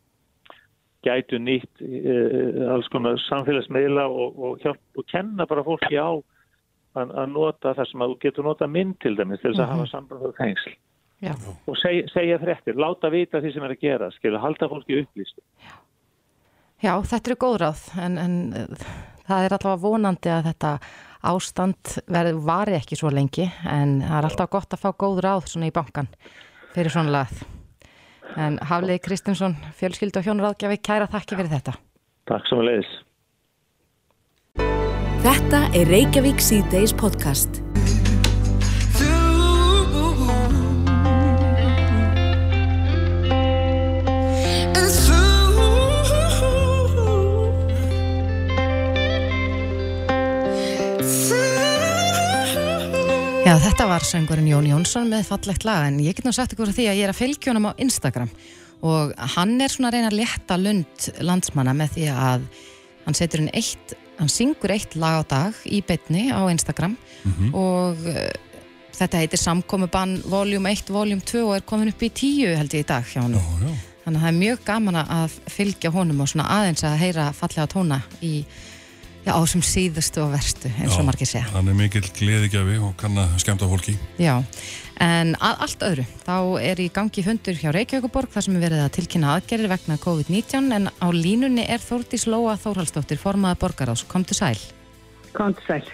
gætu 1.04 1.40
nýtt 1.42 1.82
uh, 1.84 2.70
alls 2.72 2.88
konar 2.92 3.18
samfélagsmeila 3.26 4.06
og, 4.08 4.38
og, 4.38 4.54
hjálp, 4.62 4.80
og 4.96 5.04
kenna 5.10 5.46
bara 5.50 5.66
fólki 5.66 5.98
á 6.00 6.16
að, 6.94 7.14
að 7.22 7.30
nota 7.34 7.74
það 7.74 7.90
sem 7.90 8.04
að 8.04 8.12
þú 8.12 8.18
getur 8.26 8.48
nota 8.48 8.68
mynd 8.70 8.98
til 9.02 9.14
dæmis 9.18 9.40
til 9.40 9.52
þess 9.52 9.60
að 9.60 9.66
mm 9.66 9.72
-hmm. 9.72 9.78
hafa 9.78 9.92
samband 9.92 10.26
á 10.26 10.30
fengsl 10.40 10.74
Já. 11.22 11.34
og 11.66 11.76
seg, 11.78 12.10
segja 12.12 12.38
fréttir, 12.38 12.74
láta 12.76 13.10
vita 13.10 13.40
því 13.40 13.52
sem 13.54 13.62
er 13.62 13.70
að 13.70 13.80
gera, 13.80 14.10
skilja, 14.10 14.38
halda 14.38 14.68
fólki 14.68 15.00
upplýst 15.00 15.38
Já. 15.62 15.74
Já, 16.84 17.00
þetta 17.02 17.30
er 17.30 17.36
góð 17.40 17.56
ráð 17.62 17.82
en, 18.02 18.18
en 18.18 18.34
það 19.28 19.44
er 19.44 19.54
allavega 19.56 19.82
vonandi 19.82 20.28
að 20.28 20.48
þetta 20.50 20.78
ástand 21.24 21.94
verið 22.12 22.40
vari 22.44 22.76
ekki 22.76 22.98
svo 23.00 23.12
lengi 23.14 23.46
en 23.64 24.02
það 24.02 24.18
er 24.18 24.28
alltaf 24.28 24.50
gott 24.52 24.76
að 24.76 24.82
fá 24.82 24.90
góð 24.92 25.22
ráð 25.24 25.48
svona 25.48 25.70
í 25.70 25.74
bankan 25.74 26.10
fyrir 26.74 26.92
svona 26.92 27.14
lagð. 27.14 27.44
En 28.36 28.58
Haflið 28.66 29.00
Kristinsson, 29.04 29.54
fjölskyldu 29.78 30.18
og 30.20 30.26
hjónuráðgjafi, 30.26 30.80
kæra 30.82 31.06
þakki 31.10 31.38
fyrir 31.38 31.52
þetta. 31.54 31.76
Takk 32.28 32.48
svo 32.48 32.60
með 32.60 32.70
leiðis. 32.70 32.92
Þetta 35.24 35.62
er 35.72 35.88
Reykjavík 35.88 36.42
C-Days 36.44 36.92
podcast. 36.92 37.62
Já, 53.44 53.54
þetta 53.60 53.88
var 53.88 54.04
söngurinn 54.04 54.50
Jón 54.52 54.68
Jónsson 54.68 55.08
með 55.08 55.24
fallegt 55.30 55.64
lag 55.64 55.88
en 55.88 56.04
ég 56.04 56.12
get 56.12 56.28
nú 56.28 56.36
sagt 56.36 56.52
ykkur 56.52 56.68
því 56.68 56.90
að 56.92 57.00
ég 57.00 57.08
er 57.08 57.16
að 57.16 57.22
fylgja 57.22 57.54
honum 57.54 57.72
á 57.72 57.80
Instagram 57.80 58.28
og 58.84 59.16
hann 59.38 59.56
er 59.56 59.72
svona 59.72 59.88
að 59.88 59.96
reyna 60.02 60.12
að 60.12 60.20
leta 60.20 60.60
lund 60.60 61.10
landsmanna 61.24 61.72
með 61.80 61.96
því 61.96 62.08
að 62.12 62.48
hann 63.04 63.16
setur 63.16 63.46
inn 63.46 63.54
eitt, 63.56 63.96
hann 64.18 64.30
syngur 64.30 64.74
eitt 64.74 64.94
lag 65.00 65.20
á 65.20 65.22
dag 65.28 65.62
í 65.66 65.80
beitni 65.86 66.28
á 66.30 66.40
Instagram 66.50 66.96
mm 66.96 67.32
-hmm. 67.32 67.54
og 67.54 67.96
uh, 68.08 68.30
þetta 68.94 69.22
heitir 69.22 69.38
Samkomiðbann 69.42 70.22
voljum 70.30 70.66
1, 70.66 70.92
voljum 70.92 71.20
2 71.20 71.42
og 71.48 71.56
er 71.56 71.66
komin 71.66 71.88
upp 71.88 72.02
í 72.02 72.10
10 72.10 72.56
held 72.56 72.74
ég 72.74 72.84
í 72.84 72.88
dag 72.88 73.04
hjá 73.04 73.22
hann. 73.22 73.38
Þannig 74.04 74.18
að 74.18 74.22
það 74.22 74.28
er 74.28 74.38
mjög 74.38 74.58
gaman 74.64 74.96
að 75.00 75.34
fylgja 75.48 75.90
honum 75.90 76.20
og 76.20 76.28
svona 76.28 76.48
aðeins 76.58 76.84
að 76.84 76.98
heyra 77.00 77.32
fallega 77.32 77.66
tóna 77.66 78.02
í 78.20 78.44
Já, 79.24 79.32
á 79.32 79.42
sem 79.48 79.62
síðustu 79.64 80.20
og 80.20 80.34
verstu, 80.34 80.68
eins 80.82 80.98
og 81.00 81.06
margir 81.08 81.28
segja. 81.28 81.46
Hann 81.54 81.70
er 81.72 81.76
mikill 81.78 82.04
gleðigjafi 82.04 82.76
og 82.84 82.92
kann 83.00 83.16
að 83.16 83.38
skemta 83.40 83.64
fólki. 83.70 83.94
Já, 84.20 84.34
en 85.00 85.32
að 85.40 85.62
allt 85.64 85.86
öðru, 85.88 86.04
þá 86.26 86.36
er 86.60 86.82
í 86.84 86.90
gangi 86.92 87.24
hundur 87.24 87.56
hjá 87.56 87.70
Reykjavíkuborg 87.72 88.34
þar 88.34 88.44
sem 88.44 88.58
er 88.58 88.64
verið 88.66 88.82
að 88.84 88.92
tilkynna 88.98 89.32
aðgerir 89.38 89.72
vegna 89.72 89.96
COVID-19 90.02 90.76
en 90.76 90.92
á 90.92 91.08
línunni 91.08 91.64
er 91.64 91.80
Þórtís 91.80 92.28
Lóa 92.28 92.58
Þórhalsdóttir, 92.60 93.22
formaða 93.22 93.56
borgarás. 93.64 94.04
Komdu 94.04 94.36
sæl. 94.36 94.60
Komdu 95.32 95.64
sæl. 95.64 95.88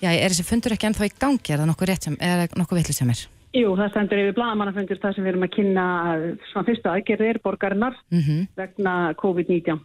Já, 0.00 0.08
er 0.08 0.32
þessi 0.32 0.48
fundur 0.48 0.72
ekki 0.74 0.88
ennþá 0.88 1.06
í 1.06 1.12
gangi? 1.12 1.52
Er 1.52 1.60
það 1.60 1.68
nokkuð 1.74 1.90
rétt 1.92 2.08
sem, 2.08 2.16
er 2.18 2.40
það 2.46 2.56
nokkuð 2.62 2.80
vittlið 2.80 2.98
sem 3.02 3.12
er? 3.12 3.20
Jú, 3.52 3.74
það 3.76 3.90
stendur 3.92 4.20
yfir 4.22 4.36
blagamannafundur 4.38 4.98
þar 5.02 5.12
sem 5.12 5.26
við 5.26 5.34
erum 5.34 5.44
að 5.44 5.52
kynna 5.58 5.84
svona 6.48 6.66
fyrsta 6.70 6.94
aðgerir 6.96 7.38
borgarinnar 7.44 7.98
mm 8.08 8.22
-hmm. 8.24 8.46
vegna 8.56 8.94
COVID-19. 9.20 9.82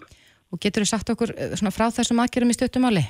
Og 0.54 0.60
getur 0.64 0.86
þið 0.86 0.92
sagt 0.94 1.10
okkur 1.12 1.34
eh, 1.36 1.56
frá 1.76 1.90
þessum 1.92 2.22
aðgerðum 2.24 2.54
í 2.54 2.58
stöttumáli? 2.58 3.04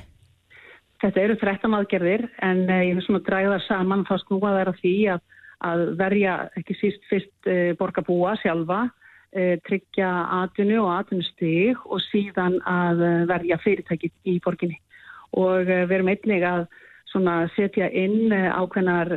Þetta 1.04 1.22
eru 1.22 1.36
13 1.38 1.76
aðgerðir 1.78 2.24
en 2.46 2.64
eh, 2.66 2.88
ég 2.90 2.98
vil 2.98 3.06
svona 3.06 3.26
dræða 3.26 3.60
saman 3.68 4.06
þá 4.08 4.16
snúa 4.24 4.54
það 4.56 4.62
er 4.62 4.72
að 4.72 4.80
því 4.82 4.94
að, 5.14 5.22
að 5.70 5.84
verja 6.00 6.38
ekki 6.58 6.78
síst 6.80 7.06
fyrst 7.12 7.50
e, 7.50 7.58
borgarbúa 7.78 8.34
sjálfa, 8.42 8.80
e, 9.34 9.46
tryggja 9.70 10.10
atvinnu 10.40 10.80
og 10.84 10.92
atvinnustig 10.96 11.86
og 11.86 12.02
síðan 12.08 12.58
að 12.70 13.06
verja 13.30 13.60
fyrirtæki 13.62 14.12
í 14.30 14.38
borginni. 14.46 14.78
Og 15.38 15.70
e, 15.70 15.84
við 15.86 15.96
erum 16.00 16.12
einnig 16.14 16.46
að 16.48 16.68
setja 17.56 17.88
inn 17.98 18.30
ákveðnar 18.30 19.10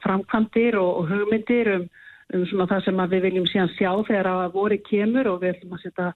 framkvæmdir 0.00 0.78
og, 0.80 1.02
og 1.02 1.10
hugmyndir 1.10 1.68
um, 1.74 1.88
um 2.32 2.62
það 2.68 2.86
sem 2.86 3.02
við 3.12 3.26
viljum 3.26 3.48
síðan 3.50 3.72
sjá 3.76 3.90
þegar 4.08 4.30
að 4.30 4.54
voru 4.54 4.78
kemur 4.88 5.28
og 5.32 5.42
við 5.42 5.56
ætlum 5.56 5.76
að 5.76 5.84
setja 5.84 6.12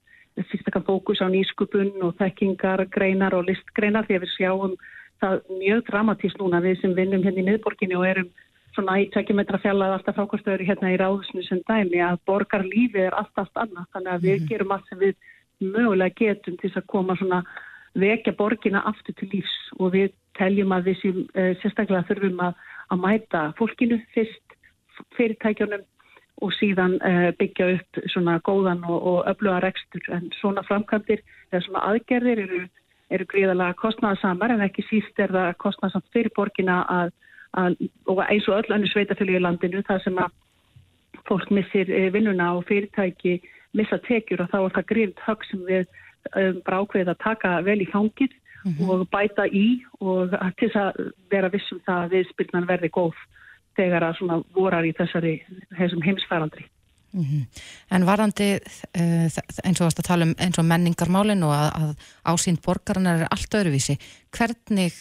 fyrstakar 0.50 0.84
fókus 0.86 1.22
á 1.24 1.26
nýskupun 1.28 1.94
og 2.06 2.16
þekkingar, 2.20 2.86
greinar 2.94 3.34
og 3.34 3.48
listgreinar 3.48 4.06
því 4.06 4.18
að 4.18 4.24
við 4.24 4.34
sjáum 4.36 4.76
það 5.22 5.40
mjög 5.60 5.80
dramatíst 5.88 6.38
núna 6.38 6.60
við 6.62 6.80
sem 6.82 6.94
vinnum 6.94 7.24
hérna 7.24 7.42
í 7.42 7.46
miðborginni 7.48 7.98
og 7.98 8.06
erum 8.06 8.28
svona 8.76 8.98
í 9.02 9.08
tvekkjumetra 9.10 9.58
fjallað 9.62 9.96
alltaf 9.96 10.18
frákvæmstöður 10.18 10.66
hérna 10.68 10.92
í 10.94 10.98
ráðusinu 11.00 11.42
sem 11.46 11.62
dæmi 11.66 12.02
að 12.04 12.20
borgarlífið 12.30 13.08
er 13.08 13.16
allt, 13.18 13.34
allt 13.34 13.62
annað. 13.64 13.88
Þannig 13.94 14.12
að 14.12 14.26
við 14.26 14.36
-hmm. 14.38 14.48
gerum 14.52 14.74
allt 14.76 14.88
sem 14.88 14.98
við 14.98 15.14
mögulega 15.58 16.14
getum 16.14 16.56
til 16.56 16.70
þess 16.70 16.82
að 16.82 16.90
koma 16.94 17.16
svona 17.16 17.42
vekja 17.98 18.32
borgina 18.38 18.84
aftur 18.86 19.14
til 19.18 19.28
lífs 19.32 19.56
og 19.78 19.92
við 19.92 20.12
teljum 20.38 20.72
að 20.72 20.84
við 20.90 20.96
sem 21.02 21.16
uh, 21.34 21.52
sérstaklega 21.62 22.06
þurfum 22.06 22.40
að, 22.46 22.54
að 22.92 22.98
mæta 23.02 23.40
fólkinu 23.58 23.98
fyrst, 24.14 24.58
fyrirtækjunum 25.16 25.82
og 26.42 26.52
síðan 26.54 26.98
uh, 27.02 27.30
byggja 27.38 27.70
upp 27.76 28.02
svona 28.12 28.38
góðan 28.46 28.84
og, 28.86 28.98
og 29.12 29.30
öfluga 29.30 29.62
rekstur 29.64 30.02
en 30.14 30.28
svona 30.40 30.62
framkantir 30.62 31.22
eða 31.52 31.64
svona 31.66 31.86
aðgerðir 31.92 32.44
eru, 32.44 32.60
eru 33.10 33.26
gríðalega 33.32 33.78
kostnæðasamar 33.80 34.54
en 34.54 34.66
ekki 34.66 34.86
síst 34.90 35.18
er 35.18 35.32
það 35.34 35.56
kostnæðasamt 35.64 36.12
fyrir 36.14 36.34
borgina 36.36 36.82
að 36.88 37.16
að, 37.56 37.78
og 38.06 38.20
eins 38.28 38.48
og 38.48 38.58
öll 38.60 38.74
önnu 38.76 38.90
sveitafjölu 38.90 39.38
í 39.38 39.42
landinu 39.42 39.82
þar 39.86 40.02
sem 40.04 40.18
að 40.20 40.34
fólk 41.28 41.50
missir 41.54 41.90
eh, 41.92 42.10
vinnuna 42.12 42.54
og 42.56 42.66
fyrirtæki 42.68 43.38
missa 43.76 43.98
tekjur 44.04 44.44
og 44.44 44.52
þá 44.52 44.58
er 44.60 44.76
það 44.76 44.90
grímt 44.92 45.24
högg 45.26 45.48
sem 45.48 45.64
við 45.68 45.86
um, 46.34 46.60
bara 46.64 46.82
ákveðið 46.82 47.12
að 47.12 47.24
taka 47.24 47.54
vel 47.64 47.80
í 47.84 47.88
fangir 47.92 48.30
mm 48.64 48.72
-hmm. 48.72 48.90
og 48.90 49.08
bæta 49.12 49.46
í 49.46 49.82
og 50.00 50.36
til 50.58 50.68
þess 50.68 50.76
að 50.76 51.12
vera 51.30 51.52
vissum 51.52 51.80
það 51.86 52.04
að 52.04 52.14
viðspilnan 52.16 52.68
verði 52.68 52.88
góð 52.88 53.16
þegar 53.78 54.10
að 54.10 54.18
svona 54.18 54.42
vorar 54.56 54.86
í 54.86 54.92
þessari 54.98 55.38
heimsfærandri. 55.78 56.66
Mm 57.12 57.24
-hmm. 57.24 57.44
En 57.90 58.06
varandi 58.06 58.48
uh, 59.00 59.28
eins 59.64 59.80
og 59.80 59.86
að 59.86 60.04
tala 60.04 60.24
um 60.24 60.34
eins 60.36 60.58
og 60.58 60.64
menningarmálin 60.68 61.42
og 61.42 61.52
að, 61.56 61.68
að 61.82 61.90
ásýnd 62.32 62.60
borgarinnar 62.66 63.22
er 63.22 63.30
allt 63.32 63.54
öðruvísi 63.54 63.96
hvernig, 64.36 64.92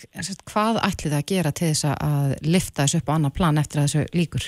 hvað 0.51 0.79
ætli 0.88 1.12
það 1.12 1.19
að 1.19 1.29
gera 1.34 1.51
til 1.51 1.67
þess 1.67 1.86
að 1.86 2.29
lifta 2.53 2.84
þessu 2.84 3.01
upp 3.01 3.10
á 3.12 3.15
annar 3.15 3.36
plan 3.36 3.57
eftir 3.57 3.81
þessu 3.81 4.05
líkur? 4.13 4.43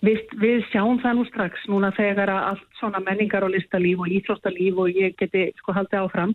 Við, 0.00 0.18
við 0.40 0.64
sjáum 0.72 0.98
það 1.02 1.14
nú 1.18 1.24
strax 1.28 1.68
núna 1.68 1.92
þegar 1.96 2.32
að 2.32 2.48
allt 2.48 2.66
svona 2.80 3.00
menningar 3.00 3.44
og 3.44 3.52
listalíf 3.52 3.98
og 4.00 4.08
íþróttalíf 4.08 4.74
og 4.80 4.88
ég 4.88 5.16
geti 5.20 5.52
sko 5.60 5.72
haldið 5.72 6.00
áfram 6.00 6.34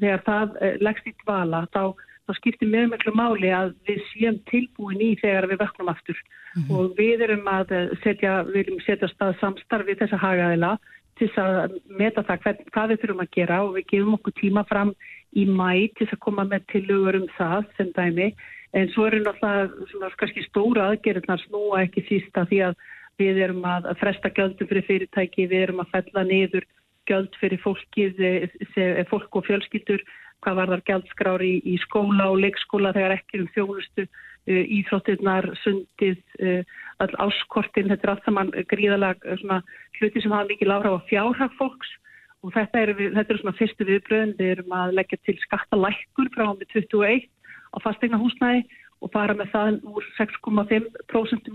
þegar 0.00 0.22
það 0.28 0.56
uh, 0.60 0.76
leggst 0.80 1.08
í 1.08 1.14
dvala 1.24 1.64
þá 1.72 1.82
þá 2.30 2.38
skiptir 2.38 2.70
mjög 2.70 2.92
miklu 2.92 3.12
máli 3.18 3.50
að 3.50 3.74
við 3.88 4.00
séum 4.12 4.38
tilbúin 4.50 5.02
í 5.02 5.10
þegar 5.18 5.48
við 5.50 5.62
vöknum 5.64 5.90
aftur. 5.90 6.16
Mm 6.54 6.62
-hmm. 6.62 6.76
og 6.76 6.94
við 6.98 7.26
erum 7.26 7.46
að 7.50 7.74
setja, 8.02 8.42
við 8.46 8.60
erum 8.64 8.80
setja 8.86 9.08
stað 9.08 9.36
samstarfi 9.40 9.98
þess 9.98 10.14
að 10.14 10.24
hagaðila 10.24 10.72
til 11.18 11.30
að 11.36 11.76
meta 11.86 12.24
það 12.24 12.40
hvað, 12.42 12.62
hvað 12.72 12.88
við 12.90 13.00
þurfum 13.00 13.24
að 13.24 13.34
gera 13.36 13.58
og 13.64 13.74
við 13.76 13.84
gefum 13.92 14.16
okkur 14.16 14.34
tíma 14.40 14.64
fram 14.70 14.94
í 15.36 15.44
mæ 15.46 15.90
til 15.98 16.08
að 16.08 16.22
koma 16.24 16.44
með 16.48 16.64
tilugur 16.72 17.20
um 17.20 17.28
það 17.36 17.68
sem 17.76 17.92
dæmi. 17.98 18.32
En 18.72 18.88
svo 18.94 19.06
eru 19.06 19.20
náttúrulega 19.22 19.90
svona 19.90 20.10
kannski 20.16 20.46
stóra 20.46 20.88
aðgerðnar 20.90 21.42
snúa 21.44 21.84
ekki 21.84 22.06
sísta 22.08 22.46
því 22.50 22.58
að 22.70 22.74
við 23.20 23.42
erum 23.44 23.64
að 23.68 23.90
fresta 24.00 24.30
göldum 24.30 24.68
fyrir 24.70 24.86
fyrirtæki, 24.88 25.48
við 25.50 25.66
erum 25.66 25.82
að 25.82 25.92
fella 25.94 26.24
niður 26.24 26.66
göld 27.10 27.34
fyrir 27.40 27.60
fólkið, 27.60 28.20
eh, 28.20 29.04
fólk 29.10 29.36
og 29.36 29.46
fjölskyldur 29.46 30.02
hvað 30.44 30.58
var 30.58 30.72
þar 30.72 30.82
gældskrár 30.88 31.44
í, 31.44 31.52
í 31.64 31.76
skóla 31.84 32.28
og 32.32 32.40
leikskóla 32.44 32.92
þegar 32.96 33.16
ekki 33.18 33.42
um 33.42 33.48
þjónustu, 33.54 34.06
uh, 34.06 34.62
íþróttirnar, 34.78 35.48
sundið, 35.62 36.20
uh, 36.40 36.76
all 37.04 37.16
áskortin, 37.26 37.90
þetta 37.92 38.06
er 38.06 38.12
allt 38.14 38.28
saman 38.28 38.52
gríðalega 38.72 39.36
uh, 39.36 39.80
hluti 39.98 40.22
sem 40.22 40.34
hafa 40.34 40.48
mikið 40.50 40.72
lára 40.72 40.94
á 40.96 40.98
fjárhag 41.10 41.56
fólks. 41.58 41.96
Og 42.40 42.54
þetta 42.54 42.80
eru 42.86 43.10
er 43.12 43.36
svona 43.36 43.56
fyrstu 43.58 43.84
viðbröðin, 43.84 44.36
við 44.38 44.54
erum 44.54 44.72
að 44.72 44.94
leggja 44.96 45.18
til 45.28 45.36
skattalækkur 45.42 46.30
frá 46.32 46.46
með 46.48 46.70
21 46.72 47.26
á 47.70 47.76
fastegna 47.84 48.20
húsnæði 48.20 48.62
og 49.04 49.12
fara 49.12 49.36
með 49.36 49.52
það 49.52 49.76
úr 49.88 50.06
6,5% 50.16 51.52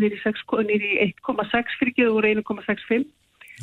nýri 0.70 0.92
1,6 1.10 1.80
fyrir 1.80 2.12
og 2.14 2.22
1,65 2.26 3.10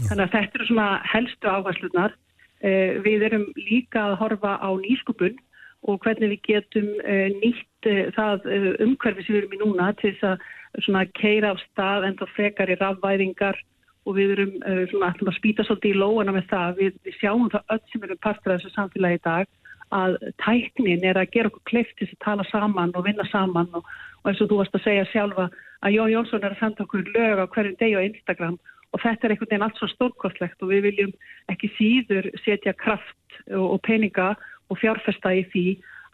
þannig 0.09 0.25
að 0.25 0.35
þetta 0.35 0.59
eru 0.59 0.67
svona 0.67 0.89
helstu 1.13 1.51
áherslunar 1.51 2.15
Eh, 2.15 2.32
við 2.63 3.25
erum 3.27 3.49
líka 3.59 4.05
að 4.07 4.19
horfa 4.21 4.53
á 4.63 4.71
nýskupun 4.79 5.35
og 5.83 5.99
hvernig 6.05 6.37
við 6.37 6.43
getum 6.47 6.89
eh, 7.03 7.33
nýtt 7.41 7.89
eh, 7.91 8.11
það 8.15 8.47
umhverfi 8.85 9.25
sem 9.25 9.35
við 9.35 9.41
erum 9.41 9.57
í 9.57 9.61
núna 9.65 9.89
til 9.99 10.13
þess 10.21 10.89
að 10.95 11.11
keira 11.19 11.51
af 11.53 11.63
stað 11.67 12.07
en 12.07 12.19
þá 12.21 12.27
frekar 12.37 12.71
í 12.71 12.79
rafvæðingar 12.79 13.59
og 14.07 14.17
við 14.17 14.35
erum 14.35 14.55
svona 14.91 15.13
að 15.15 15.35
spýta 15.37 15.63
svolítið 15.67 15.93
í 15.93 15.99
lóana 15.99 16.33
með 16.35 16.49
það. 16.51 16.79
Við, 16.79 16.95
við 17.07 17.19
sjáum 17.21 17.51
það 17.53 17.75
öll 17.75 17.83
sem 17.91 18.07
eru 18.07 18.17
partur 18.19 18.55
af 18.55 18.63
þessu 18.63 18.73
samfélagi 18.75 19.19
í 19.19 19.23
dag 19.27 19.51
að 19.93 20.17
tæknin 20.43 21.05
er 21.07 21.21
að 21.21 21.31
gera 21.35 21.51
okkur 21.51 21.69
kleift 21.69 21.95
til 21.99 22.09
að 22.09 22.23
tala 22.25 22.47
saman 22.49 22.95
og 22.97 23.07
vinna 23.07 23.27
saman 23.31 23.69
og, 23.77 23.87
og 24.23 24.31
eins 24.31 24.41
og 24.43 24.51
þú 24.51 24.59
varst 24.63 24.79
að 24.79 24.87
segja 24.87 25.09
sjálfa 25.13 25.49
að 25.83 25.97
Jón 25.97 26.13
Jónsson 26.15 26.43
er 26.43 26.55
að 26.55 26.63
senda 26.63 26.87
okkur 26.87 27.05
lög 27.15 27.43
á 27.43 27.47
hverjum 27.53 27.79
degi 27.81 27.99
á 27.99 28.07
Instagram 28.07 28.57
og 28.57 28.73
þetta 29.01 29.27
er 29.27 29.35
einhvern 29.35 29.51
veginn 29.51 29.65
allt 29.67 29.81
svo 29.81 29.89
stórkostlegt 29.89 30.63
og 30.63 30.73
við 30.73 30.85
viljum 30.89 31.15
ekki 31.53 31.73
síður 31.79 32.29
setja 32.45 32.75
kraft 32.77 33.41
og 33.57 33.81
peninga 33.87 34.35
og 34.69 34.81
fjárfesta 34.81 35.33
í 35.33 35.47
því 35.53 35.67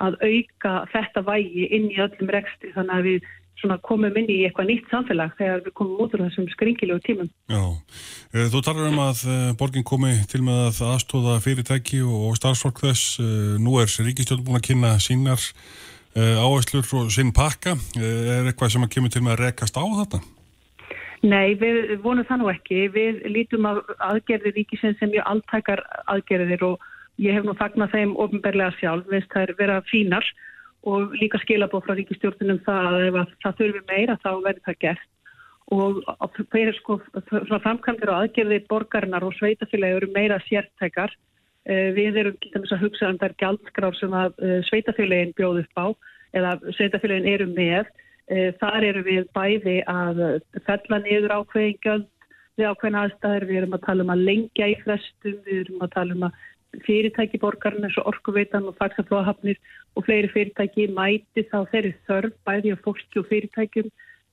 að 0.04 0.20
auka 0.22 0.74
þetta 0.92 1.24
vægi 1.26 1.66
inn 1.74 1.90
í 1.90 1.98
öllum 1.98 2.30
rekstri 2.30 2.70
þannig 2.76 2.94
að 2.94 3.08
við 3.08 3.28
komum 3.82 4.14
inn 4.14 4.30
í 4.30 4.44
eitthvað 4.46 4.68
nýtt 4.70 4.92
samfélag 4.92 5.34
þegar 5.38 5.64
við 5.64 5.74
komum 5.74 5.98
út 6.04 6.14
úr 6.14 6.22
þessum 6.28 6.46
skringilegu 6.52 7.00
tímum. 7.02 7.30
Já, 7.50 7.62
eh, 8.34 8.46
þú 8.52 8.62
talar 8.62 8.86
um 8.92 9.02
að 9.02 9.24
eh, 9.26 9.52
borgin 9.58 9.84
komi 9.84 10.14
til 10.30 10.42
með 10.46 10.68
að 10.68 10.94
aðstóða 10.94 11.40
fyrirtæki 11.42 12.02
og 12.06 12.36
starfsfólk 12.38 12.78
þess. 12.84 13.18
Eh, 13.18 13.58
nú 13.58 13.80
er 13.82 13.90
Ríkistjórn 13.90 14.44
búin 14.46 14.60
að 14.60 14.68
kynna 14.70 14.98
sínar 15.02 15.42
áherslur 16.18 16.86
og 16.98 17.12
sinn 17.14 17.30
pakka. 17.32 17.76
Er 17.98 18.48
eitthvað 18.48 18.72
sem 18.72 18.82
að 18.82 18.90
kemur 18.90 19.10
til 19.10 19.22
með 19.22 19.36
að 19.36 19.42
rekast 19.44 19.76
á 19.78 19.82
þetta? 19.82 20.37
Nei, 21.26 21.56
við 21.58 21.96
vonum 22.04 22.26
það 22.28 22.42
nú 22.42 22.50
ekki. 22.52 22.84
Við 22.94 23.24
lítum 23.32 23.66
að 23.66 23.82
aðgerðir 24.06 24.54
ríkisins 24.54 24.98
sem 25.00 25.10
mjög 25.10 25.26
alltækar 25.32 25.82
aðgerðir 26.06 26.62
og 26.68 26.84
ég 27.18 27.34
hef 27.34 27.46
nú 27.46 27.56
fagnat 27.58 27.90
þeim 27.90 28.14
ofinberlega 28.16 28.76
sjálf, 28.78 29.08
veist 29.10 29.30
það 29.32 29.48
er 29.48 29.54
vera 29.58 29.78
fínar 29.90 30.26
og 30.86 31.14
líka 31.18 31.40
skilabóð 31.42 31.88
frá 31.88 31.96
ríkistjórnum 31.98 32.60
það 32.66 32.90
að 32.90 33.06
ef 33.08 33.32
það 33.42 33.56
þurfi 33.60 33.80
meira 33.88 34.18
þá 34.22 34.30
verður 34.44 34.66
það 34.68 34.82
gert 34.84 35.08
og 35.74 35.98
fyrir 36.52 36.76
sko 36.78 36.98
framkvæmdur 37.60 38.12
og 38.12 38.22
aðgerðir 38.22 38.68
borgarinnar 38.70 39.26
og 39.26 39.34
sveitafélagi 39.36 39.98
eru 39.98 40.08
meira 40.14 40.38
sértækar. 40.46 41.12
Eh, 41.68 41.90
við 41.92 42.16
erum 42.22 42.36
til 42.40 42.52
dæmis 42.54 42.72
að 42.72 42.84
hugsa 42.86 43.10
um 43.12 43.18
þær 43.20 43.34
gjaldskrár 43.42 43.96
sem 43.98 44.14
að 44.16 44.38
eh, 44.40 44.60
sveitafélagin 44.70 45.34
bjóð 45.36 45.64
upp 45.66 45.82
á 45.82 45.86
eða 46.38 46.54
sveitafélagin 46.78 47.28
eru 47.28 47.48
með 47.52 47.90
þar 48.28 48.84
eru 48.84 49.02
við 49.06 49.26
bæði 49.36 49.80
að 49.88 50.22
fella 50.66 50.98
niður 51.04 51.34
ákveðingjöld 51.40 52.06
við 52.58 52.66
ákveðin 52.72 52.98
aðstæður, 53.00 53.46
við 53.48 53.60
erum 53.60 53.76
að 53.76 53.84
tala 53.86 54.04
um 54.04 54.12
að 54.12 54.24
lengja 54.26 54.68
í 54.68 54.76
flestum, 54.82 55.36
við 55.46 55.60
erum 55.62 55.84
að 55.86 55.92
tala 55.94 56.16
um 56.16 56.26
að 56.28 56.40
fyrirtæki 56.84 57.40
borgarinn 57.40 57.86
eins 57.86 57.96
og 58.00 58.10
orkuveitan 58.10 58.66
og 58.68 58.76
fagsaflóðahafnir 58.80 59.56
og 59.96 60.04
fleiri 60.04 60.28
fyrirtæki 60.34 60.88
mæti 60.92 61.46
þá 61.48 61.62
þeirri 61.72 61.94
þörf 62.08 62.34
bæði 62.44 62.74
á 62.76 62.82
fólki 62.84 63.22
og 63.22 63.28
fyrirtækjum 63.30 63.88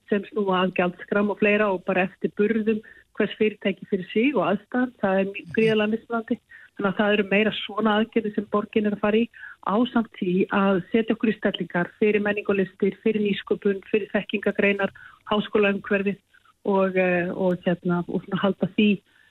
sem 0.10 0.26
snúa 0.30 0.66
að 0.66 0.76
gjaldskram 0.80 1.32
og 1.32 1.40
fleira 1.40 1.70
og 1.72 1.86
bara 1.88 2.06
eftir 2.10 2.34
burðum 2.38 2.82
hvers 3.16 3.38
fyrirtæki 3.40 3.88
fyrir 3.90 4.10
sig 4.12 4.36
og 4.36 4.50
aðstæðan, 4.50 4.92
það 5.02 5.22
er 5.22 5.32
gríðalega 5.56 5.94
mismandi. 5.94 6.40
Þannig 6.76 6.90
að 6.92 6.98
það 7.00 7.14
eru 7.16 7.26
meira 7.32 7.52
svona 7.62 7.98
aðgerði 8.00 8.32
sem 8.36 8.48
borgin 8.52 8.90
er 8.90 8.96
að 8.98 9.04
fara 9.06 9.20
í 9.22 9.28
ásamt 9.64 10.10
því 10.20 10.34
að 10.56 10.82
setja 10.92 11.16
okkur 11.16 11.32
í 11.32 11.36
stellingar 11.38 11.92
fyrir 12.02 12.24
menningulistir, 12.26 12.98
fyrir 13.04 13.24
nýsköpun, 13.24 13.80
fyrir 13.92 14.12
þekkingagreinar, 14.12 14.92
háskólaumhverfið 15.32 16.20
og, 16.68 16.98
eh, 16.98 17.32
og, 17.32 17.56
hérna, 17.64 18.04
og 18.08 18.28
halda 18.42 18.68
því 18.76 18.90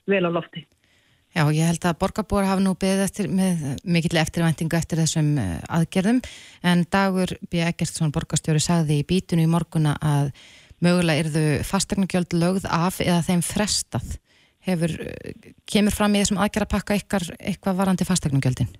vel 0.09 0.25
á 0.25 0.31
lofti. 0.33 0.65
Já, 1.35 1.43
ég 1.51 1.67
held 1.67 1.83
að 1.83 1.97
borgarbúar 1.99 2.45
hafa 2.47 2.63
nú 2.63 2.71
beðið 2.79 3.05
eftir, 3.05 3.27
með 3.27 3.63
mikill 3.83 4.21
eftirvæntingu 4.21 4.77
eftir 4.77 5.01
þessum 5.03 5.33
eh, 5.37 5.57
aðgerðum 5.67 6.21
en 6.63 6.85
Dagur 6.89 7.35
B. 7.51 7.59
Eggertsson 7.59 8.13
borgarstjóri 8.15 8.63
sagði 8.63 9.01
í 9.01 9.07
bítinu 9.07 9.43
í 9.43 9.51
morguna 9.51 9.97
að 9.99 10.31
mögulega 10.79 11.25
eru 11.25 11.33
þau 11.35 11.67
fastegnagjöld 11.67 12.37
lögð 12.39 12.69
af 12.71 13.01
eða 13.03 13.21
þeim 13.27 13.43
frestað 13.45 14.15
hefur, 14.65 14.95
kemur 15.69 15.95
fram 15.95 16.15
í 16.15 16.23
þessum 16.23 16.41
aðgerðarpakka 16.43 16.97
eitthvað 16.97 17.79
varandi 17.79 18.07
fastegnugjöldin? 18.07 18.73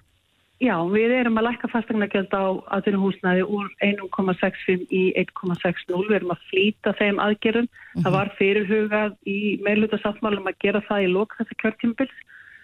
Já, 0.64 0.76
við 0.88 1.12
erum 1.12 1.36
að 1.36 1.50
lækka 1.50 1.68
fastegnugjöld 1.68 2.32
á 2.32 2.46
aðeins 2.78 3.44
úr 3.44 3.66
1,65 3.84 4.86
í 4.88 5.04
1,60. 5.20 6.06
Við 6.08 6.16
erum 6.16 6.32
að 6.32 6.46
flýta 6.50 6.94
þeim 6.96 7.20
aðgerðum. 7.20 7.68
Mm 7.68 7.76
-hmm. 7.76 8.04
Það 8.04 8.12
mhm. 8.12 8.18
var 8.18 8.32
fyrirhugað 8.40 9.18
í 9.28 9.40
meðluta 9.66 10.00
sáttmálum 10.00 10.48
að 10.48 10.60
gera 10.64 10.82
það 10.88 11.04
í 11.04 11.12
lók 11.12 11.36
þessi 11.38 11.60
kjörtímbils. 11.60 12.16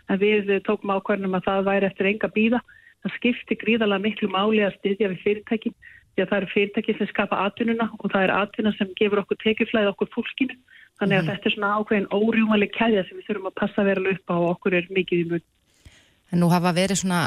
En 0.07 0.19
við 0.19 0.63
tókum 0.63 0.95
ákvarðanum 0.95 1.35
að 1.35 1.47
það 1.49 1.67
væri 1.67 1.85
eftir 1.85 2.05
enga 2.05 2.29
bíða. 2.31 2.59
Það 3.03 3.15
skipti 3.17 3.55
gríðalega 3.59 4.05
miklu 4.05 4.27
máli 4.29 4.63
að 4.63 4.77
styðja 4.79 5.11
við 5.11 5.23
fyrirtækin. 5.25 5.75
Því 6.15 6.23
að 6.23 6.29
það 6.29 6.39
eru 6.39 6.53
fyrirtæki 6.53 6.95
sem 6.97 7.07
skapa 7.07 7.43
atvinnuna 7.45 7.91
og 7.99 8.07
það 8.11 8.23
er 8.23 8.35
atvinna 8.39 8.71
sem 8.77 8.87
gefur 8.95 9.19
okkur 9.19 9.37
tekiflæði 9.43 9.91
okkur 9.91 10.09
fólkinu. 10.15 10.55
Þannig 11.01 11.17
að 11.17 11.25
mm. 11.25 11.31
þetta 11.33 11.49
er 11.49 11.55
svona 11.55 11.73
ákveðin 11.79 12.07
órjúmaleg 12.13 12.71
kæðja 12.77 13.03
sem 13.07 13.17
við 13.17 13.27
þurfum 13.27 13.49
að 13.49 13.57
passa 13.57 13.85
verið 13.87 14.13
upp 14.13 14.33
á 14.33 14.35
og 14.37 14.47
okkur 14.53 14.77
er 14.77 14.87
mikið 14.93 15.25
í 15.25 15.27
mun. 15.33 15.45
En 16.31 16.41
nú 16.43 16.49
hafa 16.53 16.71
verið 16.77 17.01
svona 17.01 17.21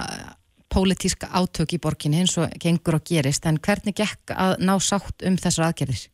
pólitíska 0.73 1.29
átök 1.35 1.75
í 1.77 1.83
borginni 1.83 2.23
eins 2.23 2.39
og 2.41 2.55
gengur 2.63 2.99
og 2.99 3.07
gerist, 3.07 3.47
en 3.47 3.61
hvernig 3.63 3.99
gekk 3.99 4.33
að 4.35 4.57
ná 4.65 4.75
sátt 4.83 5.27
um 5.27 5.37
þessar 5.39 5.69
aðgerðir? 5.69 6.07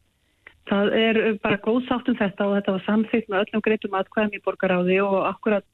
það 0.71 0.95
er 0.95 1.21
bara 1.43 1.61
góð 1.64 1.83
sátt 1.88 2.09
um 2.11 2.19
þetta 2.19 2.47
og 2.47 2.57
þetta 2.59 2.75
var 2.76 2.87
samþýtt 2.87 3.31
með 3.31 3.45
öllum 3.45 3.64
greitum 3.67 3.97
atkvæðum 3.99 4.37
í 4.37 4.43
borgaráði 4.45 4.99
og 5.02 5.21
akkurat 5.29 5.67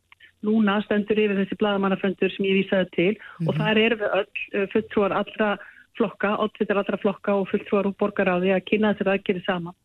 núna 0.46 0.76
stendur 0.84 1.20
yfir 1.20 1.40
þessi 1.40 1.58
bladamannaföndur 1.60 2.32
sem 2.32 2.46
ég 2.48 2.60
vísaði 2.60 2.90
til 2.94 3.12
mm 3.16 3.48
og 3.48 3.54
mhm. 3.54 3.58
það 3.60 3.82
er 3.84 3.96
við 4.00 4.14
öll 4.20 4.68
fulltrúar 4.74 5.16
allra 5.20 5.50
flokka, 5.96 6.36
allra 6.36 7.00
flokka 7.00 7.34
og 7.40 7.50
fulltrúar 7.50 7.90
úr 7.90 7.98
borgaráði 8.00 8.52
að 8.52 8.66
kynna 8.68 8.92
þessir 8.92 9.12
aðgerið 9.14 9.46
saman. 9.46 9.76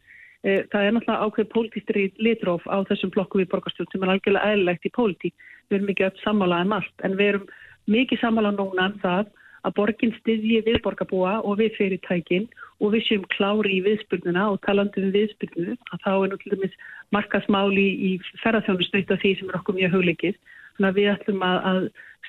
Það 0.41 0.86
er 0.86 0.95
náttúrulega 0.95 1.25
ákveð 1.27 1.50
pólitístri 1.53 2.03
litróf 2.17 2.63
á 2.65 2.81
þessum 2.89 3.12
flokkum 3.13 3.43
í 3.43 3.50
borgarstjórn 3.50 3.91
sem 3.91 4.05
er 4.05 4.13
algjörlega 4.15 4.53
eðlilegt 4.55 4.88
í 4.89 4.95
pólitík. 4.95 5.36
Við 5.69 5.77
erum 5.77 5.91
ekki 5.93 6.07
öll 6.07 6.24
sammála 6.24 6.63
en 6.63 6.74
allt 6.79 7.05
en 7.05 7.17
við 7.19 7.29
erum 7.33 7.45
mikið 7.93 8.24
sammála 8.24 8.51
núna 8.55 8.88
en 8.88 8.95
um 8.95 9.03
það 9.03 9.29
að 9.62 9.75
borginn 9.77 10.15
styðji 10.17 10.63
við 10.65 10.79
borgarbúa 10.81 11.36
og 11.45 11.60
við 11.60 11.75
fyrirtækin 11.77 12.48
og 12.81 12.95
við 12.95 13.05
séum 13.05 13.27
klári 13.36 13.75
í 13.77 13.83
viðspurnuna 13.86 14.48
og 14.50 14.62
talandi 14.65 15.03
um 15.03 15.13
viðspurnunu 15.13 15.77
að 15.77 16.01
þá 16.05 16.12
er 16.13 16.31
náttúrulega 16.31 16.71
markasmáli 17.13 17.88
í 18.10 18.12
ferðarþjónustöytt 18.41 19.13
af 19.13 19.21
því 19.21 19.36
sem 19.38 19.51
er 19.51 19.60
okkur 19.60 19.77
mjög 19.77 19.98
hugleikið. 19.98 20.39
Þannig 20.77 20.89
að 20.89 20.98
við 20.98 21.12
ætlum 21.13 21.45
að, 21.45 21.57
að 21.71 21.81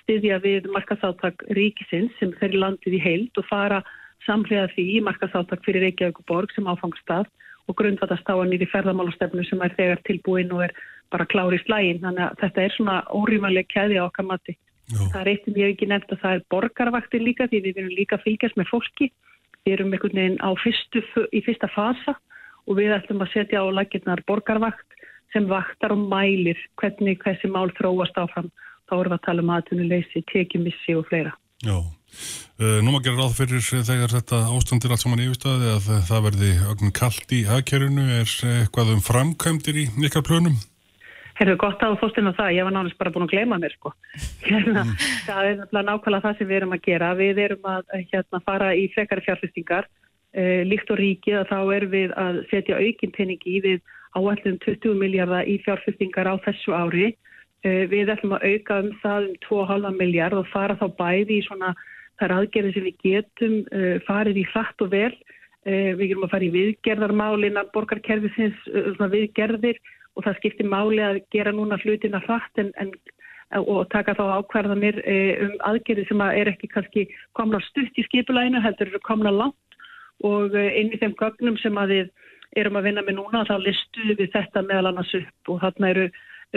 styðja 0.02 0.38
við 0.44 0.68
markasáttak 0.74 1.44
ríkisins 1.56 2.12
sem 2.20 2.34
fer 2.40 2.52
í 2.52 2.60
landið 2.60 2.98
í 2.98 3.04
heild 3.06 3.40
og 3.40 3.48
fara 3.48 3.80
samlega 4.26 4.68
því 4.74 4.88
í 4.98 5.04
markasáttak 5.06 5.64
fyrir 5.64 5.86
Reykjavík 5.86 6.20
og 6.20 6.28
Borg 6.28 6.52
sem 6.52 6.68
áfangstað 6.68 7.30
og 7.72 7.78
grundvatast 7.80 8.28
á 8.28 8.36
að 8.36 8.50
nýri 8.50 8.68
ferðarmálastefnu 8.68 9.44
sem 9.48 9.62
er 9.64 9.72
þegar 9.78 10.02
tilbúin 10.08 10.52
og 10.52 10.66
er 10.68 10.74
bara 11.12 11.28
klári 11.28 11.58
í 11.58 11.64
slægin. 11.64 12.02
Þannig 12.04 12.24
að 12.26 12.38
þetta 12.42 12.64
er 12.66 12.76
svona 12.76 12.96
órýmanlega 13.08 13.72
kæði 13.72 14.00
á 14.00 14.04
okkar 14.04 14.28
mati. 14.28 14.56
Já. 14.92 15.00
Það 15.12 15.20
er 15.20 15.30
eitt 15.32 15.46
sem 15.46 15.56
ég 15.56 15.68
hef 15.68 15.74
ekki 15.76 15.88
nefnt 15.88 16.12
að 16.12 16.22
það 16.22 16.34
er 16.36 16.46
borgarvaktir 16.52 17.24
líka 17.24 17.46
því 17.48 17.60
við 17.66 17.80
erum 17.80 17.94
líka 17.96 18.18
fylgjast 18.24 18.58
með 18.60 18.70
fólki. 18.72 19.08
Við 19.62 19.76
erum 19.76 19.94
einhvern 19.94 20.18
veginn 20.18 20.40
á 20.42 20.50
fyrstu, 20.58 21.04
í 21.32 21.40
fyrsta 21.46 21.70
fasa 21.72 22.16
og 22.66 22.78
við 22.78 22.94
ætlum 22.96 23.22
að 23.24 23.32
setja 23.32 23.62
á 23.62 23.66
lakirnar 23.72 24.22
borgarvakt 24.28 24.98
sem 25.32 25.46
vaktar 25.48 25.94
og 25.94 26.02
mælir 26.10 26.58
hvernig 26.80 27.22
þessi 27.24 27.48
mál 27.50 27.70
þróast 27.78 28.18
áfram. 28.20 28.50
Þá 28.90 28.94
erum 28.98 29.14
við 29.14 29.18
að 29.18 29.26
tala 29.26 29.44
um 29.44 29.52
aðtunuleysi, 29.54 30.24
tekjumissi 30.28 30.96
og 30.98 31.06
fleira. 31.08 31.32
Já, 31.62 31.78
uh, 31.78 31.86
nú 32.62 32.92
maður 32.92 33.06
gerir 33.06 33.18
ráð 33.18 33.38
fyrir 33.38 33.62
þegar 33.88 34.12
þetta 34.12 34.42
ástandir 34.54 34.92
allt 34.94 35.02
saman 35.02 35.22
yfirstaði 35.24 35.70
að 35.72 35.88
það 36.10 36.26
verði 36.26 36.50
ögn 36.72 36.92
kallt 36.94 37.32
í 37.34 37.40
hagkerfinu. 37.48 38.04
Er 38.20 38.34
eitthvað 38.52 38.92
um 38.96 39.02
framkvæmdir 39.02 39.80
í 39.82 39.86
ykkar 40.06 40.26
plönum? 40.28 40.60
Herðu 41.38 41.56
gott 41.58 41.80
að 41.82 41.94
þú 41.94 42.00
fórst 42.02 42.18
inn 42.20 42.28
á 42.28 42.36
það, 42.36 42.52
ég 42.58 42.66
var 42.66 42.74
nánast 42.76 42.98
bara 43.00 43.12
búin 43.14 43.24
að 43.24 43.32
gleyma 43.32 43.58
mér 43.58 43.72
sko. 43.74 43.94
Hérna, 44.46 44.84
mm. 44.84 44.92
Það 45.26 45.48
er 45.48 45.86
nákvæmlega 45.88 46.24
það 46.26 46.38
sem 46.38 46.50
við 46.50 46.58
erum 46.60 46.76
að 46.76 46.84
gera. 46.86 47.08
Við 47.18 47.40
erum 47.46 47.68
að 47.72 47.96
hérna, 48.12 48.42
fara 48.46 48.68
í 48.76 48.84
frekari 48.92 49.24
fjárfestingar. 49.26 49.88
Eh, 50.32 50.62
líkt 50.68 50.92
og 50.92 51.00
ríkið 51.00 51.40
að 51.40 51.50
þá 51.50 51.58
erum 51.76 51.92
við 51.92 52.14
að 52.20 52.38
setja 52.52 52.78
aukinn 52.78 53.16
peningi 53.16 53.58
við 53.64 53.80
áallum 54.12 54.58
20 54.64 54.98
miljardar 55.00 55.48
í 55.48 55.58
fjárfestingar 55.64 56.30
á 56.30 56.34
þessu 56.44 56.76
ári. 56.76 57.08
Eh, 57.64 57.84
við 57.88 58.12
ætlum 58.12 58.36
að 58.36 58.46
auka 58.52 58.78
um 58.84 58.92
það 59.02 59.28
um 59.30 59.34
2,5 59.48 59.98
miljard 59.98 60.36
og 60.36 60.48
fara 60.52 60.76
þá 60.76 60.86
bæði 61.00 61.40
í 61.40 61.46
svona 61.48 61.72
þær 62.20 62.34
aðgerði 62.38 62.74
sem 62.74 62.86
við 62.88 63.06
getum 63.06 63.56
eh, 63.72 63.96
farið 64.06 64.42
í 64.42 64.46
hratt 64.52 64.84
og 64.84 64.92
vel. 64.92 65.14
Eh, 65.62 65.92
við 65.98 66.12
erum 66.12 66.26
að 66.26 66.34
fara 66.34 66.46
í 66.48 66.52
viðgerðarmálina, 66.56 67.66
borgarkerfisins 67.74 68.68
eh, 68.72 69.02
viðgerðir 69.14 69.78
og 70.16 70.26
það 70.26 70.38
skiptir 70.40 70.68
máli 70.68 71.02
að 71.04 71.22
gera 71.32 71.52
núna 71.54 71.78
hlutina 71.80 72.20
hratt 72.26 72.60
en, 72.60 72.72
en, 72.82 72.90
og 73.62 73.86
taka 73.92 74.16
þá 74.16 74.40
ákvarðanir 74.40 74.98
um 75.44 75.54
aðgerði 75.68 76.04
sem 76.08 76.20
að 76.24 76.40
er 76.40 76.50
ekki 76.50 76.68
kannski 76.72 77.04
komna 77.36 77.60
stutt 77.64 77.96
í 78.00 78.04
skipulæginu, 78.08 78.60
heldur 78.64 78.90
eru 78.90 79.00
komna 79.06 79.32
langt 79.32 79.78
og 80.24 80.52
inn 80.56 80.92
í 80.92 81.00
þeim 81.00 81.14
gögnum 81.20 81.56
sem 81.60 81.80
að 81.80 81.94
við 81.94 82.12
erum 82.60 82.76
að 82.76 82.88
vinna 82.88 83.04
með 83.06 83.18
núna 83.18 83.44
þá 83.48 83.54
listu 83.62 84.12
við 84.12 84.28
þetta 84.34 84.64
meðal 84.66 84.90
annars 84.90 85.14
upp 85.16 85.52
og 85.52 85.60
þarna 85.64 85.92
eru 85.94 86.06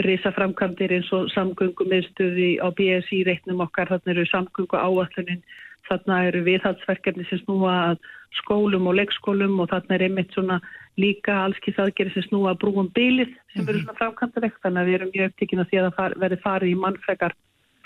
reysa 0.04 0.32
framkantir 0.36 0.92
eins 0.92 1.08
og 1.16 1.30
samgöngum 1.32 1.88
meðstuði 1.88 2.56
á 2.60 2.68
BSI 2.76 3.22
reitnum 3.28 3.62
okkar, 3.64 3.88
þarna 3.88 4.12
eru 4.12 4.26
samgöngu 4.28 4.76
áallunin 4.76 5.44
þarna 5.88 6.22
eru 6.30 6.42
viðhaldsverkefni 6.46 7.26
sem 7.28 7.40
snúa 7.44 7.74
að 7.92 8.02
skólum 8.40 8.88
og 8.90 8.98
leikskólum 8.98 9.54
og 9.62 9.70
þarna 9.70 9.96
er 9.96 10.06
einmitt 10.08 10.34
svona 10.34 10.58
líka 11.00 11.36
allskið 11.46 11.80
aðgerið 11.84 12.16
sem 12.16 12.26
snúa 12.28 12.52
að 12.52 12.60
brúum 12.64 12.90
bylið 12.96 13.32
sem 13.54 13.64
verður 13.64 13.80
mhm. 13.80 13.86
svona 13.86 14.00
framkantarlegt 14.00 14.60
þannig 14.64 14.82
að 14.82 14.90
við 14.90 14.98
erum 14.98 15.12
mjög 15.14 15.32
upptíkin 15.32 15.62
að 15.62 15.70
því 15.70 15.80
að 15.80 15.90
það 15.98 16.18
verði 16.24 16.40
farið 16.44 16.72
í 16.72 16.78
mannfrekar 16.84 17.36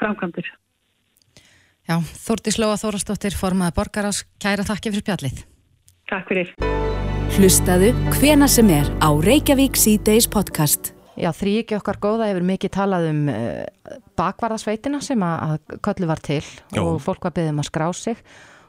framkantir. 0.01 0.53
Já, 1.88 1.96
Þórti 1.99 2.55
Slóa 2.55 2.79
Þórastóttir 2.79 3.35
formaði 3.35 3.75
borgarás, 3.81 4.23
kæra 4.42 4.66
þakki 4.66 4.94
fyrir 4.94 5.07
pjallið. 5.09 5.42
Takk 6.11 6.31
fyrir. 6.31 6.55
Hlustaðu 7.35 7.90
hvena 8.18 8.46
sem 8.51 8.70
er 8.75 8.90
á 9.03 9.11
Reykjavík 9.11 9.79
C-Days 9.79 10.31
podcast. 10.31 10.94
Já, 11.21 11.29
þrýki 11.37 11.77
okkar 11.77 11.99
góða 12.01 12.31
hefur 12.31 12.47
mikið 12.49 12.73
talað 12.73 13.11
um 13.11 13.21
uh, 13.29 13.99
bakvarðasveitina 14.17 15.03
sem 15.05 15.21
að, 15.25 15.43
að 15.45 15.77
köllu 15.85 16.09
var 16.09 16.23
til 16.25 16.41
Já. 16.41 16.81
og 16.81 16.97
fólk 17.05 17.27
var 17.29 17.35
beðið 17.37 17.53
um 17.53 17.61
að 17.61 17.69
skrá 17.69 17.87
sig 17.97 18.23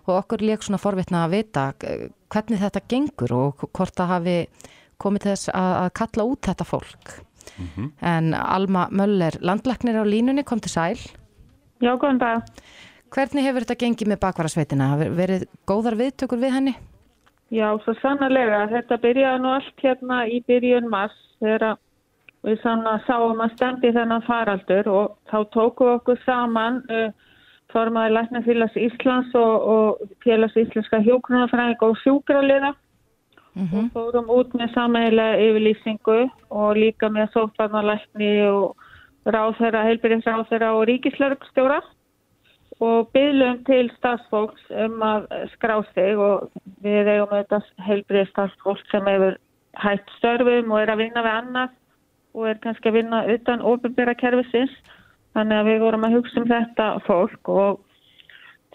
og 0.07 0.13
okkur 0.17 0.43
leik 0.43 0.65
svona 0.65 0.81
forvitna 0.81 1.23
að 1.25 1.35
vita 1.37 1.65
uh, 1.71 2.05
hvernig 2.33 2.59
þetta 2.59 2.83
gengur 2.91 3.35
og 3.37 3.65
hvort 3.69 3.95
það 3.95 4.13
hafi 4.15 4.37
komið 5.01 5.27
þess 5.29 5.51
að, 5.55 5.71
að 5.79 5.89
kalla 6.01 6.27
út 6.27 6.49
þetta 6.49 6.67
fólk. 6.67 7.13
Mm 7.51 7.67
-hmm. 7.67 7.89
En 8.11 8.33
Alma 8.33 8.87
Möller, 8.91 9.37
landlæknir 9.41 9.97
á 9.97 10.05
línunni, 10.05 10.43
kom 10.43 10.59
til 10.59 10.71
sæl. 10.71 10.99
Já, 11.81 11.95
góðan 11.97 12.19
dag. 12.19 12.43
Hvernig 13.11 13.43
hefur 13.43 13.63
þetta 13.65 13.81
gengið 13.85 14.07
með 14.07 14.19
bakvarðasveitina? 14.19 14.95
Verið 15.15 15.47
góðar 15.67 15.95
viðtökur 15.99 16.39
við 16.39 16.53
henni? 16.55 16.75
Já, 17.51 17.67
svo 17.83 17.93
sannlega. 17.99 18.67
Þetta 18.71 18.97
byrjaði 18.97 19.39
nú 19.41 19.49
allt 19.51 19.81
hérna 19.83 20.25
í 20.27 20.43
byrjun 20.47 20.87
mars 20.89 21.17
þegar 21.39 21.63
að 21.71 21.77
við 22.45 22.61
svona 22.61 22.97
sáum 23.07 23.41
að 23.43 23.55
stemdi 23.55 23.91
þennan 23.95 24.25
faraldur 24.25 24.87
og 24.89 25.17
þá 25.29 25.37
tókum 25.53 25.87
við 25.87 25.97
okkur 25.99 26.21
saman 26.25 26.79
uh, 26.89 27.09
formaði 27.71 28.15
Læknafélags 28.15 28.77
Íslands 28.79 29.35
og, 29.37 29.67
og 29.73 30.15
Félags 30.25 30.57
Íslenska 30.59 31.01
hjóknunafræðing 31.05 31.85
og 31.87 31.99
sjúkraliða. 32.03 32.73
Mm 33.53 33.67
-hmm. 33.67 33.83
og 33.83 33.91
fórum 33.93 34.29
út 34.31 34.53
með 34.55 34.73
sammeila 34.73 35.35
yfirlýsingu 35.35 36.29
og 36.49 36.75
líka 36.75 37.09
með 37.09 37.31
sótvarnalækni 37.33 38.47
og 38.47 38.75
ráðherra, 39.25 39.83
heilbyrjumsráðherra 39.83 40.69
og 40.73 40.87
ríkislörgstjóra 40.87 41.81
og 42.79 43.09
byrjum 43.13 43.63
til 43.65 43.91
stafsfólks 43.97 44.63
um 44.85 45.01
að 45.01 45.27
skrá 45.53 45.83
sig 45.93 46.17
og 46.17 46.49
við 46.83 47.07
eigum 47.07 47.33
auðvitað 47.35 47.63
heilbyrjumstafsfólk 47.87 48.85
sem 48.91 49.05
hefur 49.05 49.37
hægt 49.73 50.09
störfum 50.17 50.71
og 50.71 50.81
er 50.81 50.89
að 50.93 51.01
vinna 51.03 51.21
við 51.21 51.37
annað 51.41 51.69
og 52.33 52.49
er 52.49 52.59
kannski 52.63 52.89
að 52.89 52.97
vinna 52.99 53.21
utan 53.33 53.63
ofinbæra 53.73 54.15
kervisins 54.19 54.73
þannig 55.35 55.57
að 55.57 55.69
við 55.69 55.79
vorum 55.85 56.05
að 56.07 56.17
hugsa 56.17 56.41
um 56.41 56.49
þetta 56.49 56.87
fólk 57.07 57.51
og 57.51 57.79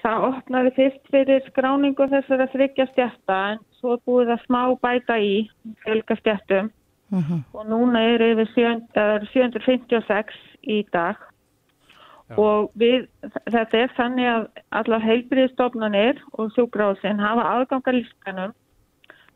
það 0.02 0.26
opnaði 0.30 0.72
fyrst 0.76 1.12
fyrir 1.12 1.46
skráningu 1.50 2.08
þessara 2.12 2.48
þryggja 2.52 2.88
stjætta 2.92 3.38
en 3.52 3.62
svo 3.78 3.96
búið 4.08 4.32
það 4.32 4.44
smá 4.46 4.60
bæta 4.82 5.16
í 5.20 5.36
fjölga 5.84 6.18
stjættum 6.20 6.68
uh 6.68 7.16
mhm. 7.18 7.24
-huh. 7.30 7.40
og 7.54 7.66
núna 7.70 8.02
er 8.14 8.20
yfir 8.32 8.48
756 9.32 10.36
í 10.62 10.84
dag 10.92 11.16
Já. 12.26 12.38
og 12.38 12.70
við, 12.74 13.06
þetta 13.54 13.78
er 13.78 13.90
þannig 13.96 14.26
að 14.26 14.46
allar 14.70 15.02
heilbríðstofnanir 15.02 16.22
og 16.32 16.50
sjúgráðsinn 16.56 17.22
hafa 17.22 17.42
aðgangarlískanum 17.54 18.54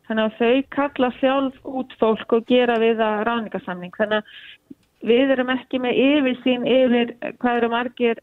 Þannig 0.07 0.27
að 0.27 0.37
þau 0.39 0.63
kalla 0.75 1.09
sjálf 1.19 1.71
út 1.79 1.93
fólk 1.99 2.35
og 2.37 2.47
gera 2.49 2.77
við 2.81 3.01
að 3.05 3.23
ráningarsamning. 3.29 3.93
Þannig 3.97 4.21
að 4.21 5.09
við 5.11 5.33
erum 5.35 5.51
ekki 5.53 5.81
með 5.81 5.99
yfirsýn 6.05 6.65
yfir 6.67 7.13
hvað 7.41 7.59
eru 7.59 7.69
margir 7.71 8.21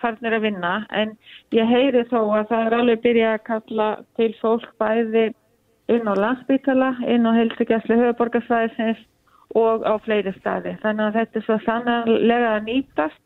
farnir 0.00 0.36
að 0.36 0.46
vinna 0.48 0.72
en 0.96 1.14
ég 1.54 1.68
heyri 1.70 2.02
þó 2.10 2.18
að 2.24 2.48
það 2.50 2.66
er 2.66 2.76
alveg 2.78 3.04
byrjað 3.04 3.36
að 3.36 3.46
kalla 3.46 3.88
til 4.18 4.32
fólk 4.40 4.72
bæði 4.82 5.30
inn 5.90 6.10
á 6.10 6.14
landsbytala, 6.14 6.90
inn 7.10 7.26
á 7.26 7.32
helsugjastli 7.34 7.98
höfuborgarsvæðisins 7.98 9.00
og 9.58 9.82
á 9.82 9.94
fleiri 10.04 10.32
staði. 10.38 10.76
Þannig 10.84 11.06
að 11.06 11.16
þetta 11.18 11.40
er 11.40 11.46
svo 11.46 11.58
sannlega 11.64 12.52
að 12.56 12.66
nýtast 12.68 13.22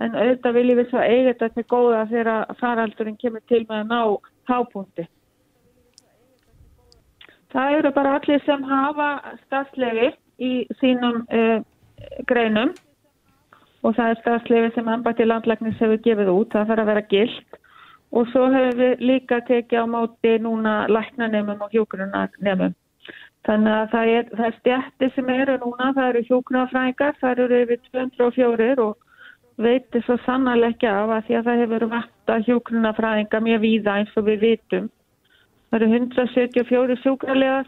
en 0.00 0.14
auðvitað 0.16 0.56
viljum 0.56 0.78
við 0.80 0.88
svo 0.90 1.02
eiga 1.02 1.32
þetta 1.32 1.48
til 1.56 1.66
góða 1.68 2.04
þegar 2.12 2.54
faraldurinn 2.60 3.18
kemur 3.20 3.44
til 3.48 3.64
með 3.68 3.82
að 3.82 3.90
ná 3.90 4.00
hápunkti. 4.48 5.08
Það 7.52 7.78
eru 7.78 7.92
bara 7.92 8.14
allir 8.18 8.40
sem 8.46 8.62
hafa 8.64 9.08
stafslefi 9.44 10.12
í 10.42 10.52
sínum 10.80 11.22
uh, 11.28 11.58
greinum 12.28 12.72
og 13.82 13.96
það 13.96 14.12
er 14.12 14.20
stafslefi 14.20 14.70
sem 14.74 14.88
ennbætti 14.88 15.26
landlæknis 15.26 15.80
hefur 15.82 16.00
gefið 16.06 16.30
út, 16.32 16.52
það 16.54 16.70
þarf 16.70 16.84
að 16.84 16.90
vera 16.92 17.04
gilt 17.10 17.58
og 18.12 18.28
svo 18.30 18.46
hefur 18.52 18.78
við 18.78 19.04
líka 19.08 19.40
tekið 19.48 19.84
á 19.84 19.86
móti 19.88 20.36
núna 20.44 20.74
læknanemum 20.92 21.64
og 21.64 21.74
hjókurunanemum. 21.74 22.74
Þannig 23.46 23.74
að 23.74 23.86
það 23.92 24.10
er, 24.16 24.26
það 24.36 24.48
er 24.48 24.58
stjætti 24.58 25.08
sem 25.14 25.30
eru 25.34 25.54
núna, 25.64 25.88
það 25.96 26.08
eru 26.10 26.24
hjókunarfræðingar, 26.28 27.16
það 27.20 27.40
eru 27.44 27.62
yfir 27.64 27.80
204 27.88 28.84
og 28.84 29.62
veitir 29.62 30.04
svo 30.06 30.16
sannarlega 30.26 30.76
ekki 30.76 30.90
af 30.90 31.14
að 31.16 31.24
því 31.26 31.38
að 31.38 31.48
það 31.48 31.62
hefur 31.62 31.86
vant 31.96 32.34
að 32.34 32.44
hjókunarfræðinga 32.48 33.40
mjög 33.48 33.64
víða 33.64 33.96
eins 33.98 34.20
og 34.20 34.28
við 34.28 34.44
vitum. 34.46 34.86
Það 35.72 35.80
eru 35.80 35.88
174 35.96 36.96
sjúkrarlegar. 37.02 37.66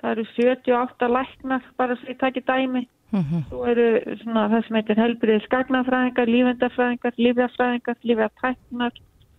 það 0.00 0.10
eru 0.10 0.24
78 0.34 1.08
læknar 1.12 1.62
bara 1.78 1.94
svo 1.96 2.08
ég 2.08 2.18
takki 2.18 2.40
dæmi 2.40 2.86
Mhm. 3.12 3.42
svo 3.50 3.64
eru 3.68 4.16
svona 4.22 4.48
það 4.48 4.66
sem 4.66 4.76
heitir 4.76 4.96
helbriðis 4.96 5.48
gagnafræðingar, 5.50 6.26
lífendafræðingar, 6.26 7.12
lífjafræðingar, 7.18 7.96
lífjatæknar 8.04 8.92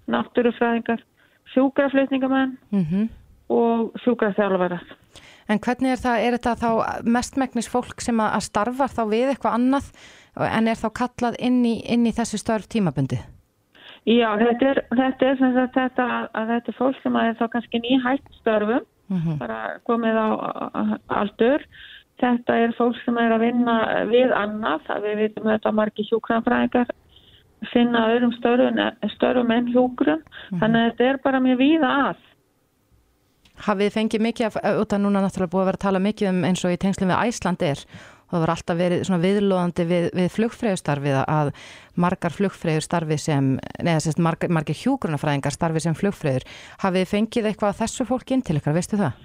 náttúrufræðingar, 0.08 1.00
sjúkraflutningamenn 1.54 2.58
Mhm. 2.72 3.10
og 3.50 3.92
sjúkrafþjálfarar 4.04 4.82
En 5.50 5.60
hvernig 5.60 5.92
er 5.92 5.98
það, 5.98 6.18
er 6.20 6.32
þetta 6.38 6.56
þá 6.56 7.04
mestmæknis 7.04 7.68
fólk 7.70 8.00
sem 8.02 8.18
að 8.18 8.40
starfar 8.42 8.88
þá 8.88 9.04
við 9.10 9.34
eitthvað 9.34 9.54
annað 9.58 9.92
en 10.38 10.68
er 10.68 10.76
þá 10.76 10.90
kallað 10.94 11.36
inn 11.40 11.64
í, 11.66 11.82
inn 11.90 12.06
í 12.06 12.12
þessi 12.14 12.38
störf 12.40 12.68
tímabundi? 12.70 13.20
Já, 14.10 14.30
þetta 14.40 14.66
er, 14.72 14.80
þetta 14.98 15.26
er 15.30 15.36
sem 15.38 15.54
sagt 15.54 15.76
þetta 15.78 16.06
að 16.34 16.48
þetta 16.56 16.72
er 16.72 16.78
fólk 16.80 17.02
sem 17.04 17.16
er 17.22 17.36
þá 17.38 17.44
kannski 17.54 17.82
nýhætt 17.84 18.32
störfum, 18.40 18.86
Mhm. 19.12 19.38
bara 19.40 19.60
komið 19.86 20.16
á 20.18 20.28
aldur. 21.10 21.62
Þetta 22.22 22.56
er 22.64 22.74
fólk 22.78 22.96
sem 23.06 23.18
er 23.18 23.32
að 23.36 23.40
vinna 23.46 23.76
við 24.10 24.32
annað, 24.32 24.88
við 25.04 25.16
vitum 25.18 25.44
þetta 25.52 25.72
margi 25.74 26.06
hjúkranfræðingar 26.10 26.88
finna 27.74 28.08
öðrum 28.10 28.34
störfum, 28.40 28.80
störfum 29.16 29.52
en 29.52 29.68
hjúkrun, 29.74 30.22
þannig 30.58 30.82
að 30.82 30.92
þetta 30.92 31.10
er 31.10 31.18
bara 31.24 31.40
mjög 31.40 31.58
víða 31.58 31.90
að. 32.10 32.16
Hafið 33.62 33.86
þið 33.86 33.96
fengið 33.98 34.22
mikið, 34.26 34.56
út 34.82 34.94
af 34.94 35.00
núna 35.02 35.22
náttúrulega 35.22 35.52
búið 35.54 35.62
að 35.62 35.70
vera 35.70 35.78
að 35.78 35.86
tala 35.86 36.00
mikið 36.02 36.30
um 36.32 36.44
eins 36.50 36.66
og 36.66 36.72
í 36.74 36.78
tengslum 36.82 37.12
við 37.12 37.22
Æsland 37.28 37.62
er 37.62 37.84
og 38.32 38.38
það 38.38 38.46
var 38.46 38.54
alltaf 38.56 38.80
verið 38.80 39.04
svona 39.08 39.24
viðlóðandi 39.26 39.86
við, 39.90 40.08
við 40.18 40.30
flugfræðustarfið 40.38 41.18
að 41.22 41.52
margar 42.00 42.36
flugfræður 42.36 42.88
starfi 42.88 43.18
sem, 43.20 43.52
neða 43.84 44.06
sérst 44.06 44.24
margar, 44.24 44.54
margar 44.56 44.80
hjúgrunafræðingar 44.80 45.56
starfi 45.56 45.84
sem 45.84 45.98
flugfræður. 45.98 46.48
Hafið 46.82 47.12
fengið 47.12 47.52
eitthvað 47.52 47.76
af 47.76 47.84
þessu 47.84 48.08
fólk 48.08 48.32
inn 48.32 48.46
til 48.48 48.58
ykkar, 48.62 48.78
veistu 48.78 49.00
það? 49.02 49.20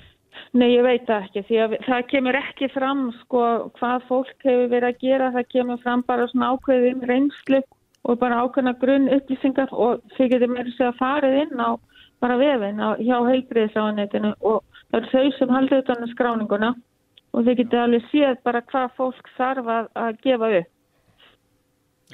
Nei, 0.57 0.69
ég 0.75 0.85
veit 0.85 1.09
ekki, 1.11 1.43
því 1.49 1.59
að 1.65 1.75
það 1.87 2.03
kemur 2.11 2.37
ekki 2.39 2.69
fram 2.75 3.07
sko 3.23 3.43
hvað 3.79 4.05
fólk 4.11 4.45
hefur 4.45 4.71
verið 4.73 4.89
að 4.91 5.01
gera, 5.05 5.33
það 5.35 5.51
kemur 5.55 5.81
fram 5.83 6.05
bara 6.07 6.29
svona 6.31 6.51
ákveðin 6.55 7.05
reynslu 7.09 7.63
og 8.07 8.19
bara 8.21 8.43
ákveðna 8.45 8.75
grunn 8.81 9.11
upplýsingar 9.17 9.73
og 9.73 10.03
þið 10.17 10.33
getur 10.35 10.53
meira 10.53 10.69
að 10.69 10.77
segja 10.77 10.93
farið 11.01 11.39
inn 11.43 11.63
á 11.63 11.71
bara 12.23 12.39
vefin 12.41 12.81
á, 12.81 12.89
hjá 13.01 13.17
heilbriðisáðanetinu 13.31 14.33
og 14.41 14.63
það 14.91 15.01
eru 15.01 15.11
þau 15.13 15.39
sem 15.39 15.55
haldur 15.57 15.83
utan 15.83 16.05
um 16.05 16.13
skráninguna 16.13 16.71
og 17.37 17.45
þið 17.45 17.59
getur 17.61 17.83
alveg 17.83 18.09
séð 18.11 18.39
bara 18.49 18.65
hvað 18.71 18.95
fólk 18.97 19.31
þarf 19.37 19.71
að, 19.77 19.89
að 20.01 20.21
gefa 20.25 20.51
upp. 20.61 20.73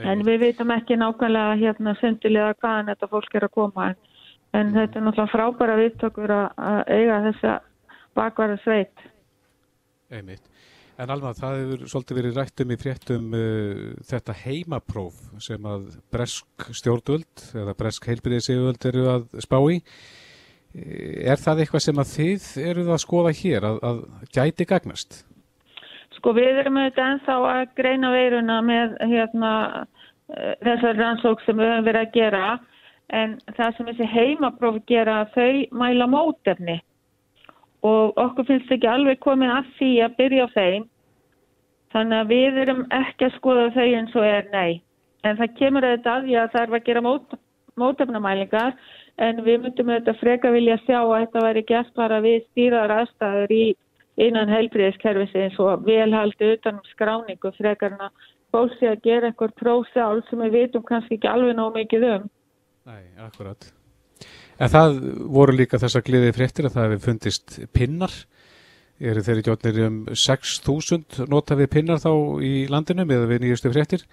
En 0.02 0.22
við 0.24 0.38
veitum 0.40 0.72
ekki 0.72 0.96
nákvæmlega 0.96 1.58
hérna 1.60 1.92
sundilega 2.00 2.56
hvaðan 2.62 2.88
þetta 2.90 3.08
fólk 3.12 3.34
er 3.36 3.46
að 3.46 3.54
koma 3.58 3.90
en, 3.90 3.98
en 4.56 4.72
þetta 4.72 4.98
er 4.98 5.04
náttúrulega 5.06 5.32
frábæra 5.34 5.76
viðtökur 5.82 6.32
að, 6.32 6.46
að 6.56 6.80
eiga 6.96 7.18
þessa 7.26 7.58
bakvara 8.16 8.56
sveit. 8.64 9.04
Einmitt. 10.12 10.48
En 11.00 11.10
Alma, 11.10 11.32
það 11.36 11.58
hefur 11.60 11.84
svolítið 11.88 12.18
verið 12.18 12.38
rætt 12.38 12.62
um 12.62 12.72
í 12.72 12.78
fréttum 12.80 13.36
uh, 13.36 13.84
þetta 14.08 14.34
heimapróf 14.42 15.20
sem 15.44 15.68
að 15.68 15.86
bresk 16.12 16.66
stjórnvöld 16.80 17.46
eða 17.62 17.76
bresk 17.78 18.08
heilbyrðisíðvöld 18.10 18.88
eru 18.92 19.06
að 19.14 19.24
spá 19.44 19.58
í. 19.72 19.78
Eh, 20.74 21.28
Er 21.28 21.40
það 21.40 21.62
eitthvað 21.62 21.84
sem 21.84 22.00
að 22.00 22.12
þið 22.16 22.46
eruð 22.70 22.90
að 22.94 23.02
skoða 23.04 23.32
hér 23.36 23.68
að, 23.68 23.78
að 23.88 23.98
gæti 24.32 24.66
gagnast? 24.68 25.22
Sko 26.16 26.32
við 26.36 26.60
erum 26.62 26.78
auðvitað 26.80 27.10
ennþá 27.10 27.36
að 27.50 27.64
greina 27.76 28.12
veiruna 28.12 28.60
með 28.64 28.94
hérna, 29.10 29.50
eh, 30.32 30.54
þessar 30.62 30.96
rannsók 31.00 31.42
sem 31.44 31.58
við 31.58 31.72
höfum 31.72 31.88
verið 31.90 32.06
að 32.06 32.14
gera. 32.16 32.46
En 33.12 33.36
það 33.58 33.76
sem 33.76 33.90
þessi 33.90 34.08
heimapróf 34.08 34.78
gera 34.88 35.18
þau 35.34 35.66
mæla 35.76 36.08
mótefni. 36.08 36.78
Og 37.84 38.16
okkur 38.16 38.46
finnst 38.48 38.72
ekki 38.72 38.88
alveg 38.88 39.20
komið 39.20 39.52
að 39.52 39.70
því 39.76 39.90
að 40.06 40.16
byrja 40.16 40.46
á 40.48 40.54
þeim. 40.54 40.88
Þannig 41.92 42.18
að 42.22 42.30
við 42.32 42.58
erum 42.62 42.82
ekki 42.88 43.26
að 43.26 43.36
skoða 43.36 43.68
þau 43.74 43.88
eins 43.98 44.16
og 44.16 44.24
er 44.24 44.48
nei. 44.52 44.80
En 45.28 45.36
það 45.36 45.56
kemur 45.58 45.84
auðvitað 45.84 46.14
að 46.14 46.24
því 46.28 46.36
að 46.40 46.52
það 46.54 46.62
er 46.62 46.76
að 46.78 46.86
gera 46.86 47.02
mót, 47.04 47.34
mótefnamælingar 47.76 48.72
en 49.20 49.42
við 49.44 49.62
myndum 49.64 49.90
auðvitað 49.92 50.20
freka 50.20 50.52
vilja 50.54 50.78
sjá 50.86 51.00
að 51.00 51.14
þetta 51.18 51.44
væri 51.46 51.64
gert 51.68 51.94
bara 51.98 52.20
við 52.24 52.38
stýraðar 52.50 52.94
aðstæður 53.02 53.54
í 53.56 53.64
innan 54.22 54.52
helbriðiskerfisins 54.52 55.58
og 55.62 55.84
velhaldi 55.86 56.54
utan 56.56 56.80
um 56.80 56.88
skráningu 56.92 57.52
frekar 57.56 57.96
en 57.96 58.08
að 58.08 59.04
gera 59.04 59.30
eitthvað 59.30 59.54
prófsjálf 59.60 60.28
sem 60.28 60.42
við 60.44 60.58
vitum 60.58 60.84
kannski 60.88 61.16
ekki 61.16 61.30
alveg 61.30 61.56
nóg 61.56 61.72
mikið 61.76 62.08
um. 62.10 62.26
Nei, 62.88 63.04
akkurat. 63.24 63.72
En 64.60 64.68
það 64.68 64.98
voru 65.32 65.56
líka 65.56 65.80
þessar 65.80 66.04
gliðið 66.06 66.36
fréttir 66.36 66.68
að 66.68 66.76
það 66.76 66.88
hefur 66.88 67.04
fundist 67.06 67.58
pinnar. 67.72 68.12
Eru 69.02 69.22
þeir 69.24 69.40
ekki 69.40 69.54
átnir 69.54 69.80
um 69.86 69.96
6.000 70.12 71.26
nota 71.32 71.56
við 71.58 71.70
pinnar 71.72 72.02
þá 72.02 72.12
í 72.44 72.52
landinu 72.70 73.06
með 73.08 73.24
við 73.32 73.44
nýjustu 73.46 73.72
fréttir? 73.72 74.04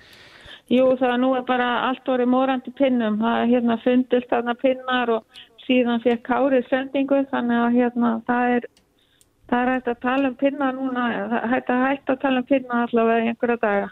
Jú, 0.69 0.85
það 0.99 1.15
nú 1.23 1.29
er 1.33 1.45
bara 1.47 1.69
allt 1.87 2.09
orðið 2.13 2.29
morandi 2.29 2.73
pinnum. 2.77 3.17
Það 3.21 3.43
er 3.43 3.53
hérna 3.53 3.77
fundist 3.83 4.29
þarna 4.29 4.53
pinnar 4.61 5.13
og 5.15 5.39
síðan 5.65 6.03
fekk 6.03 6.25
Kárið 6.27 6.67
sendingu 6.69 7.23
þannig 7.31 7.63
að 7.63 7.77
hérna 7.77 8.11
það 8.27 8.57
er, 8.57 8.67
það 9.49 9.61
er 9.61 9.71
hægt 9.73 9.89
að 9.93 10.03
tala 10.03 10.29
um 10.29 10.35
pinna 10.43 10.71
núna, 10.77 11.05
það 11.15 11.39
er 11.39 11.87
hægt 11.87 12.13
að, 12.13 12.19
tala 12.25 12.43
um 12.43 12.49
pinna 12.51 12.83
allavega 12.85 13.31
einhverja 13.31 13.61
daga. 13.63 13.89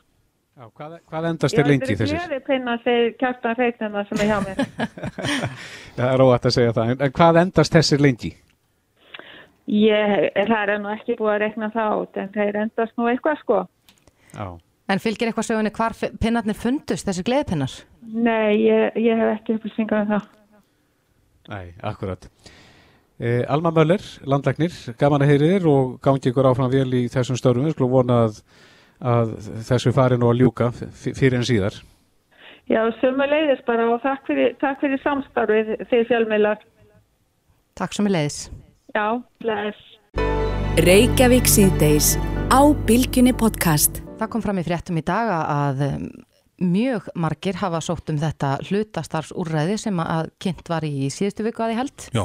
Já, 0.58 0.66
hvað, 0.74 0.94
hvað 1.06 1.26
endast 1.30 1.60
er 1.62 1.68
lengi 1.70 1.92
Ég 1.94 2.00
þessir? 2.00 2.32
er 2.34 2.46
pinna 2.46 2.78
segir 2.82 3.12
kjartan 3.22 3.58
reiknina 3.60 4.02
sem 4.10 4.22
er 4.24 4.30
hjá 4.32 4.38
mér. 4.42 4.62
Það 5.98 6.13
er 6.13 6.24
óætt 6.26 6.48
að 6.50 6.56
segja 6.56 6.72
það. 6.74 6.94
En, 6.96 7.12
hvað 7.13 7.40
endast 7.44 7.76
þessir 7.78 8.02
lengi? 8.02 8.32
Ég, 9.68 10.16
það 10.34 10.72
er 10.74 10.82
nú 10.82 10.90
ekki 10.94 11.18
búið 11.20 11.34
að 11.36 11.42
reikna 11.44 11.70
það 11.76 11.94
át 11.94 12.20
en 12.24 12.34
þeir 12.34 12.58
endast 12.63 12.98
nú 12.98 13.10
eitthvað 13.12 13.42
sko. 13.44 13.60
Já. 14.34 14.48
En 14.88 15.02
fylgir 15.04 15.28
eitthvað 15.28 15.50
sögunni 15.50 15.73
hvar 15.76 15.95
pinnarnir 16.21 16.56
fundust, 16.56 17.08
þessi 17.08 17.26
gleðpinnar? 17.28 17.73
Nei, 18.08 18.56
ég, 18.63 18.95
ég 19.04 19.19
hef 19.19 19.34
ekki 19.34 19.58
upplýsingar 19.58 20.06
um 20.06 20.13
það. 20.13 20.30
Nei, 21.52 21.65
akkurat. 21.84 22.30
Eh, 23.19 23.43
Alma 23.50 23.71
Möller, 23.76 24.04
landlæknir, 24.30 24.71
gaman 25.00 25.26
að 25.26 25.34
heyri 25.34 25.52
þér 25.56 25.67
og 25.71 26.00
gangi 26.06 26.32
ykkur 26.32 26.47
áfram 26.52 26.71
vel 26.71 26.88
í 26.93 27.04
þessum 27.12 27.39
störfum. 27.39 27.67
Við 27.67 27.76
skulum 27.76 27.95
vona 27.97 28.21
að, 28.28 28.39
að 29.02 29.36
þessu 29.67 29.93
fari 29.95 30.19
nú 30.21 30.32
að 30.32 30.43
ljúka 30.43 30.71
fyrir 30.78 31.39
en 31.41 31.47
síðar. 31.47 31.82
Já, 32.67 32.82
sömu 33.02 33.28
leiðis 33.28 33.63
bara 33.67 33.89
og 33.91 34.02
takk 34.04 34.23
fyrir, 34.28 34.56
takk 34.63 34.80
fyrir 34.84 35.04
samstarfið 35.04 35.76
þeir 35.91 36.10
fjölmiðlar. 36.12 36.65
Takk 37.80 38.00
er 38.00 38.12
leiðis. 38.15 38.41
Já, 38.95 39.08
bless. 39.43 39.86
Reykjavík 40.88 41.47
síðdeis 41.50 42.15
á 42.54 42.62
Bilginni 42.88 43.34
podcast. 43.34 44.07
Það 44.17 44.30
kom 44.34 44.41
fram 44.41 44.58
í 44.58 44.65
fréttum 44.65 44.97
í 44.97 45.06
dag 45.06 45.30
að 45.30 45.82
um, 45.91 46.06
mjög 46.58 47.10
margir 47.21 47.60
hafa 47.62 47.82
sótt 47.86 48.10
um 48.10 48.17
þetta 48.17 48.56
hlutastarfsúrræði 48.65 49.75
sem 49.82 49.99
að 50.01 50.32
kynnt 50.41 50.69
var 50.71 50.86
í 50.88 51.10
síðustu 51.13 51.45
viku 51.45 51.62
að 51.62 51.75
ég 51.75 51.82
held 51.84 52.08
Já, 52.17 52.23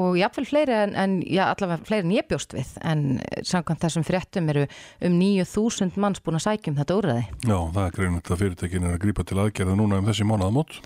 og 0.00 0.16
jáfnvel 0.18 0.46
fleiri 0.48 0.74
en, 0.78 0.94
en 0.98 1.18
já, 1.22 1.44
allavega 1.50 1.84
fleiri 1.86 2.08
en 2.08 2.14
ég 2.16 2.26
bjóst 2.30 2.56
við 2.56 2.72
en 2.82 3.04
samkvæmt 3.44 3.84
þessum 3.84 4.06
fréttum 4.08 4.48
eru 4.54 4.64
um 5.04 5.20
9000 5.20 6.00
manns 6.00 6.24
búin 6.24 6.40
að 6.40 6.46
sækjum 6.48 6.80
þetta 6.80 6.96
úrræði. 6.98 7.26
já, 7.44 7.58
það 7.76 7.84
er 7.84 7.96
greinilegt 7.98 8.32
að 8.32 8.42
fyrirtækin 8.46 8.88
er 8.88 8.96
að 8.96 9.02
grípa 9.04 9.28
til 9.28 9.40
aðgerða 9.44 9.76
núna 9.78 10.00
um 10.00 10.08
þessi 10.08 10.26
mánaðamót. 10.30 10.80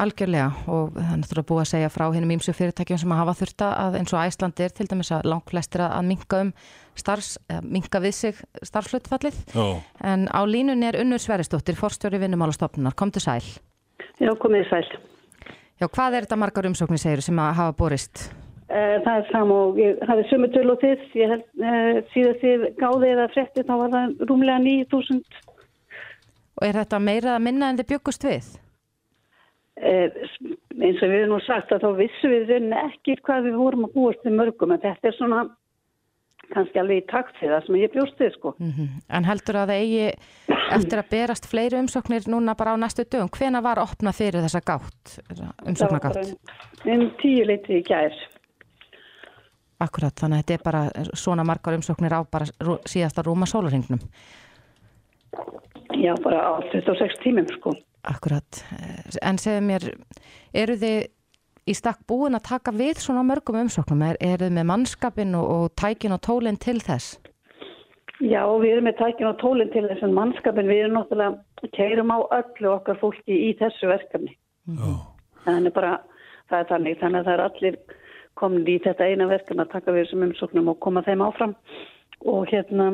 Algjörlega 0.00 0.48
og 0.72 0.94
það 0.96 1.10
er 1.12 1.18
náttúrulega 1.20 1.48
búið 1.50 1.62
að 1.62 1.70
segja 1.70 1.90
frá 1.92 2.04
hinnum 2.14 2.32
ímsu 2.36 2.54
fyrirtækjum 2.56 3.00
sem 3.02 3.12
að 3.12 3.20
hafa 3.20 3.34
þurft 3.40 3.64
að 3.66 3.98
eins 4.00 4.14
og 4.14 4.22
Æslandi 4.22 4.64
er 4.64 4.74
til 4.76 4.86
dæmis 4.88 5.12
að 5.12 5.28
langt 5.28 5.52
flestir 5.52 5.84
að 5.86 6.06
minka 6.08 6.40
um 6.46 6.52
starfs, 6.98 7.34
minka 7.62 8.00
við 8.02 8.16
sig 8.16 8.40
starfslutfallið 8.66 9.38
Já, 9.52 9.66
en 10.12 10.26
á 10.32 10.40
línunni 10.48 10.88
er 10.88 11.00
Unnur 11.02 11.20
Sveristóttir, 11.22 11.76
forstjóri 11.78 12.20
vinnumálastofnunar, 12.22 12.96
komdu 12.96 13.20
sæl. 13.20 13.44
Já, 14.20 14.32
komið 14.40 14.68
sæl. 14.72 14.84
Já, 15.80 15.88
hvað 15.88 16.16
er 16.16 16.26
þetta 16.26 16.40
margar 16.40 16.68
umsóknir 16.68 17.00
segir 17.00 17.22
sem 17.24 17.38
að 17.40 17.54
hafa 17.56 17.76
borist? 17.76 18.26
Eh, 18.70 18.96
Það 19.04 19.14
er 19.20 19.28
sam 19.32 19.52
og 19.54 19.78
ég 19.80 20.02
hafði 20.06 20.26
sömu 20.30 20.50
töl 20.54 20.66
og 20.74 20.82
þið, 20.82 21.06
ég 21.18 21.32
held 21.32 21.46
uh, 21.64 22.00
síðast 22.12 22.42
þið 22.44 22.66
gáði 22.78 23.08
eða 23.14 23.28
frétti 23.34 23.64
þá 23.66 23.72
var 23.80 23.94
það 23.94 24.26
rúmlega 24.28 24.60
9000 24.66 25.40
Og 26.60 26.66
er 26.68 26.76
þetta 26.82 27.00
meira 27.00 27.38
að 27.38 27.46
minna 27.46 27.70
en 27.72 27.80
þið 27.80 27.88
byggust 27.94 28.26
við? 28.28 28.50
Eh, 29.80 30.20
eins 30.80 31.00
og 31.02 31.08
við 31.08 31.16
erum 31.18 31.34
nú 31.34 31.40
sagt 31.46 31.72
að 31.72 31.86
þá 31.86 31.90
vissum 31.98 32.34
við 32.34 32.52
rauninni 32.52 32.84
ekki 32.84 33.16
hvað 33.24 33.48
við 33.48 33.58
vorum 33.60 33.88
að 33.88 33.96
búast 33.96 34.22
til 34.24 34.34
mörgum 34.36 34.74
en 34.74 34.82
þetta 34.84 35.10
er 35.10 35.16
svona 35.18 35.42
kannski 36.50 36.80
alveg 36.80 37.02
í 37.02 37.06
takt 37.10 37.38
við 37.40 37.52
það 37.54 37.66
sem 37.66 37.78
ég 37.78 37.92
bjóst 37.94 38.22
við 38.22 38.32
sko. 38.34 38.54
Mm 38.58 38.88
En 39.08 39.28
heldur 39.28 39.60
að 39.60 39.70
það 39.70 39.82
eigi 39.84 40.06
eftir 40.70 41.02
að 41.02 41.10
berast 41.10 41.48
fleiri 41.50 41.78
umsóknir 41.78 42.26
núna 42.30 42.54
bara 42.58 42.74
á 42.74 42.76
næstu 42.80 43.04
dögum? 43.04 43.30
Hvena 43.30 43.62
var 43.62 43.78
opnað 43.82 44.18
fyrir 44.18 44.44
þessa 44.46 44.60
gátt, 44.60 45.16
umsóknagátt? 45.66 46.34
um 46.86 47.10
tíu 47.22 47.44
leiti 47.46 47.80
í 47.80 47.82
gær. 47.86 48.14
Akkurat, 49.80 50.12
þannig 50.12 50.36
að 50.36 50.42
þetta 50.42 50.54
er 50.54 50.64
bara 50.64 50.82
svona 51.16 51.44
margar 51.44 51.74
umsóknir 51.78 52.12
á 52.12 52.20
bara 52.28 52.46
síðasta 52.84 53.24
rúma 53.24 53.46
sólarhingnum. 53.46 54.00
Já, 55.96 56.14
bara 56.22 56.40
á 56.44 56.52
26 56.72 57.22
tímum 57.22 57.46
sko. 57.56 57.72
Akkurat, 58.08 58.62
en 59.20 59.38
segðu 59.40 59.64
mér, 59.66 59.88
eru 60.56 60.76
þið 60.80 61.00
í 61.68 61.74
stakk 61.76 62.00
búin 62.08 62.38
að 62.38 62.46
taka 62.48 62.72
við 62.72 63.02
svona 63.02 63.24
mörgum 63.26 63.60
umsóknum? 63.60 64.04
Er, 64.08 64.18
er 64.20 64.40
þið 64.40 64.54
með 64.56 64.70
mannskapin 64.70 65.36
og, 65.38 65.50
og 65.56 65.74
tækin 65.78 66.16
og 66.16 66.22
tólinn 66.24 66.58
til 66.60 66.78
þess? 66.80 67.18
Já, 68.20 68.42
við 68.60 68.74
erum 68.74 68.88
með 68.88 68.98
tækin 68.98 69.30
og 69.30 69.38
tólinn 69.40 69.70
til 69.72 69.86
þess 69.88 70.04
en 70.04 70.16
mannskapin 70.16 70.68
við 70.68 70.82
erum 70.84 70.98
náttúrulega 70.98 71.70
keirum 71.76 72.12
á 72.12 72.18
öllu 72.40 72.72
okkar 72.74 72.98
fólki 73.00 73.36
í 73.48 73.52
þessu 73.60 73.88
verkefni. 73.88 74.34
Já. 74.68 74.90
Þannig 75.46 75.74
bara, 75.76 75.94
það 76.50 76.58
er 76.58 76.68
þannig, 76.72 76.98
þannig 77.00 77.20
að 77.20 77.28
það 77.28 77.34
er 77.34 77.44
allir 77.46 77.78
komin 78.40 78.68
í 78.68 78.76
þetta 78.84 79.08
eina 79.08 79.28
verkefni 79.30 79.64
að 79.64 79.72
taka 79.72 79.94
við 79.94 80.04
þessum 80.04 80.26
umsóknum 80.28 80.72
og 80.72 80.80
koma 80.84 81.04
þeim 81.06 81.24
áfram 81.24 81.54
og 82.28 82.44
hérna, 82.52 82.90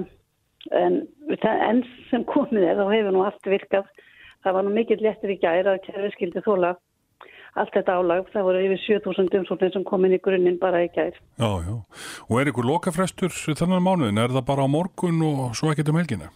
en 0.74 1.00
enn 1.42 1.82
sem 2.10 2.26
komið 2.26 2.68
er 2.70 2.78
þá 2.78 2.86
hefur 2.92 3.14
nú 3.14 3.24
allt 3.26 3.50
virkað. 3.50 3.90
Það 4.46 4.54
var 4.54 4.62
nú 4.66 4.72
mikill 4.76 5.02
léttir 5.02 5.32
í 5.34 5.40
gæri 5.42 5.66
að 5.72 5.80
kerfi 5.88 6.12
skildi 6.14 6.42
þóla 6.46 6.76
allt 7.58 7.72
þetta 7.74 7.96
álag. 7.98 8.28
Það 8.30 8.44
voru 8.46 8.60
yfir 8.62 8.82
7000 8.84 9.38
umsóknir 9.40 9.72
sem 9.74 9.84
kom 9.88 10.04
inn 10.06 10.14
í 10.14 10.20
grunninn 10.22 10.58
bara 10.62 10.84
í 10.84 10.90
gæri. 10.94 11.18
Já, 11.40 11.48
já. 11.66 11.74
Og 12.28 12.38
er 12.38 12.50
ykkur 12.52 12.68
lokafrestur 12.68 13.32
þennan 13.32 13.82
mánuðin? 13.82 14.20
Er 14.22 14.34
það 14.36 14.44
bara 14.52 14.66
á 14.66 14.68
morgun 14.70 15.18
og 15.26 15.56
svo 15.58 15.72
ekkert 15.72 15.90
um 15.90 15.98
helgina? 15.98 16.28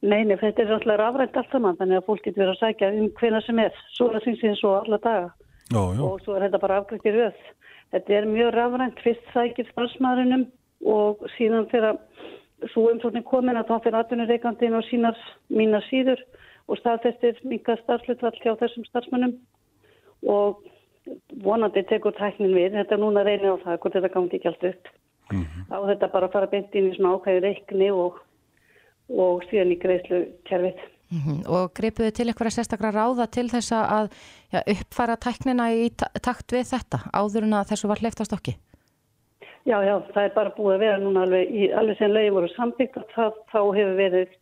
Nei, 0.00 0.22
nei, 0.24 0.36
þetta 0.38 0.62
er 0.62 0.74
alltaf 0.76 1.00
rafrænt 1.00 1.34
allt 1.36 1.50
saman 1.52 1.76
þannig 1.80 1.98
að 1.98 2.06
fólk 2.06 2.22
getur 2.24 2.44
verið 2.44 2.54
að 2.54 2.60
sækja 2.62 2.92
um 2.94 3.08
hvena 3.18 3.40
sem 3.44 3.58
er. 3.64 3.80
Svo 3.96 4.06
er 4.08 4.16
það 4.16 4.26
synsins 4.28 4.62
og 4.64 4.76
alla 4.78 5.00
daga 5.02 5.26
Já, 5.70 5.82
já. 5.98 6.04
og 6.06 6.22
svo 6.22 6.36
er 6.36 6.46
þetta 6.46 6.60
bara 6.62 6.78
afgriðt 6.80 7.08
í 7.10 7.16
röð. 7.16 7.42
Þetta 7.90 8.14
er 8.20 8.28
mjög 8.30 8.52
rafrænt, 8.54 9.02
fyrst 9.02 9.32
sækir 9.34 9.68
starfsmaðurinnum 9.72 10.46
og 10.94 11.26
síðan 11.34 11.66
að 11.66 11.98
svo 12.72 12.86
umsóknin 12.92 13.26
komin 13.26 13.58
að 13.58 13.68
þá 13.72 13.76
fyrir 13.84 13.98
atvinnureikandin 14.00 14.76
og 14.78 14.86
sínar 14.88 15.20
mínar 15.52 15.84
síður 15.88 16.20
og 16.70 16.78
staðfestir 16.80 17.40
minga 17.50 17.76
starfslutvall 17.82 18.36
hjá 18.40 18.52
þessum 18.60 18.86
starfsmönnum 18.88 19.34
og 20.30 20.62
vonandi 21.42 21.82
tekur 21.90 22.14
tæknin 22.14 22.54
við. 22.54 22.76
Þetta 22.78 22.96
er 22.96 23.02
núna 23.02 23.24
reynir 23.26 23.56
á 23.56 23.62
það 23.64 23.78
hvort 23.82 23.96
þetta 23.98 24.12
gangi 24.14 24.38
ekki 24.38 24.50
allt 24.52 24.66
upp. 24.70 24.90
Þá 25.30 25.76
er 25.80 25.88
þetta 25.94 26.08
bara 26.14 26.28
að 26.28 26.34
fara 26.36 26.50
beint 26.50 26.74
inn 26.78 26.88
í 26.90 26.94
svona 26.96 27.16
ákvæði 27.18 27.42
reikni 27.44 27.90
og, 27.94 28.18
og 29.10 29.44
síðan 29.50 29.74
í 29.74 29.78
greiðslu 29.82 30.24
kerfið. 30.48 30.80
Mm 31.10 31.40
Og 31.50 31.72
gripuðu 31.74 32.12
til 32.14 32.28
eitthvað 32.30 32.52
sérstaklega 32.54 32.94
ráða 32.94 33.24
til 33.34 33.48
þess 33.50 33.72
að 33.74 34.12
já, 34.54 34.60
uppfæra 34.62 35.16
tæknina 35.18 35.64
í 35.74 35.88
ta- 35.90 36.10
takt 36.22 36.52
við 36.54 36.68
þetta 36.70 37.00
áður 37.10 37.48
en 37.48 37.56
að 37.58 37.72
þessu 37.72 37.88
var 37.90 37.98
hleyft 37.98 38.22
á 38.22 38.28
stokki? 38.28 38.54
Já, 39.66 39.76
já, 39.82 39.96
það 40.14 40.22
er 40.24 40.34
bara 40.36 40.52
búið 40.54 40.74
að 40.76 40.84
vera 40.84 41.00
núna 41.02 41.24
alveg, 41.26 41.50
í, 41.50 41.66
alveg 41.74 41.98
sem 41.98 42.14
lögin 42.14 42.36
voru 42.36 42.48
sambyggt 42.54 42.96
og 42.96 43.10
það, 43.16 43.34
þá 43.50 43.58
hefur 43.74 43.96
verið 43.98 44.36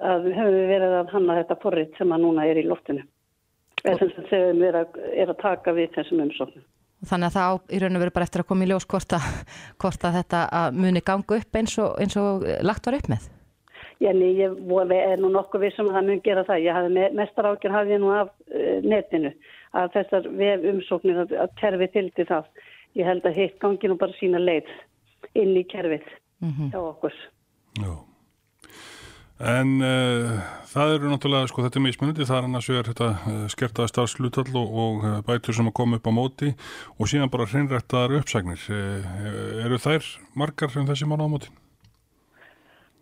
að, 0.00 0.28
við 0.28 0.68
verið 0.70 0.96
að 1.00 1.12
hanna 1.14 1.38
þetta 1.40 1.58
forrið 1.62 1.98
sem 1.98 2.14
að 2.14 2.24
núna 2.24 2.46
er 2.48 2.60
í 2.60 2.66
loftinu. 2.68 3.04
Eða 3.84 3.98
sem 4.00 4.12
sem 4.16 4.26
sem 4.30 4.62
er 4.64 4.80
að, 4.80 4.98
er 5.12 5.30
að 5.32 5.40
taka 5.42 5.74
við 5.76 5.92
þessum 5.98 6.24
umsóknum. 6.24 6.64
Þannig 7.04 7.28
að 7.28 7.36
það 7.36 7.74
í 7.76 7.78
raun 7.82 7.98
og 7.98 8.02
veru 8.04 8.14
bara 8.16 8.26
eftir 8.28 8.42
að 8.42 8.48
koma 8.48 8.64
í 8.64 8.68
ljós 8.70 8.86
hvort 8.88 9.16
að, 9.16 9.24
hvort 9.82 10.06
að 10.08 10.18
þetta 10.20 10.44
að 10.60 10.78
muni 10.80 11.02
ganga 11.04 11.40
upp 11.40 11.58
eins 11.60 11.74
og, 11.82 11.96
eins 12.00 12.16
og 12.20 12.46
lagt 12.64 12.88
var 12.88 12.98
upp 12.98 13.10
með. 13.12 13.26
Jenny, 14.02 14.32
ég 14.40 14.56
voru, 14.68 14.96
er 14.96 15.20
nú 15.22 15.30
nokkuð 15.32 15.68
vissum 15.68 15.90
að 15.90 15.98
það 15.98 16.08
mun 16.08 16.22
gera 16.24 16.46
það. 16.48 16.64
Ég 16.64 16.78
hafði 16.78 16.94
me, 16.96 17.04
mestar 17.20 17.48
ákjör 17.50 17.76
hafði 17.76 17.94
ég 17.94 18.02
nú 18.02 18.10
af 18.14 18.32
uh, 18.32 18.80
netinu 18.84 19.30
að 19.74 19.92
þessar 19.98 20.26
vef 20.40 20.66
umsóknir 20.72 21.20
að, 21.22 21.36
að 21.44 21.54
kerfi 21.60 21.90
fylgdi 21.94 22.26
það. 22.30 22.50
Ég 22.98 23.08
held 23.10 23.28
að 23.28 23.38
hitt 23.38 23.60
gangi 23.62 23.90
nú 23.90 23.98
bara 24.00 24.18
sína 24.18 24.42
leið 24.42 24.72
inn 25.38 25.54
í 25.58 25.64
kerfið 25.70 26.04
hjá 26.72 26.78
okkur. 26.80 27.14
Já. 27.80 27.94
En 29.44 29.74
uh, 29.84 30.38
það 30.70 30.94
eru 30.94 31.10
náttúrulega, 31.10 31.48
sko, 31.50 31.64
þetta 31.66 31.76
er 31.76 31.84
mismunandi, 31.84 32.24
það 32.24 32.38
er 32.38 32.46
annars 32.46 32.68
vegar 32.70 32.86
þetta 32.88 33.08
uh, 33.12 33.42
skertaða 33.52 33.90
starfslutall 33.90 34.54
og, 34.56 34.78
og 34.84 35.04
uh, 35.04 35.18
bætur 35.26 35.56
sem 35.56 35.68
að 35.68 35.76
koma 35.76 35.98
upp 35.98 36.08
á 36.08 36.12
móti 36.16 36.54
og 36.96 37.10
síðan 37.10 37.32
bara 37.32 37.48
hreinrættaðar 37.50 38.22
uppsagnir. 38.22 38.64
Eru 39.66 39.80
þær 39.84 40.08
margar 40.40 40.72
sem 40.72 40.88
þessi 40.88 41.10
mánu 41.10 41.28
á 41.28 41.32
móti? 41.34 41.52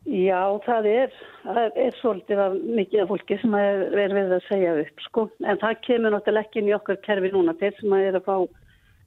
Já, 0.03 0.59
það 0.67 0.89
er, 0.91 1.15
það 1.45 1.79
er 1.79 1.97
svolítið 2.01 2.41
af 2.43 2.59
mikið 2.59 3.05
af 3.05 3.11
fólki 3.13 3.39
sem 3.39 3.55
er, 3.55 3.85
er 4.03 4.15
við 4.17 4.35
að 4.35 4.49
segja 4.49 4.75
upp, 4.83 5.07
sko. 5.07 5.27
En 5.47 5.61
það 5.63 5.79
kemur 5.87 6.17
náttúrulega 6.17 6.49
ekki 6.49 6.63
inn 6.63 6.73
í 6.73 6.75
okkar 6.75 6.99
kerfi 7.07 7.31
núna. 7.31 7.55
Þeir 7.61 7.79
sem 7.79 7.95
er 8.01 8.19
að 8.19 8.27
fá 8.27 8.37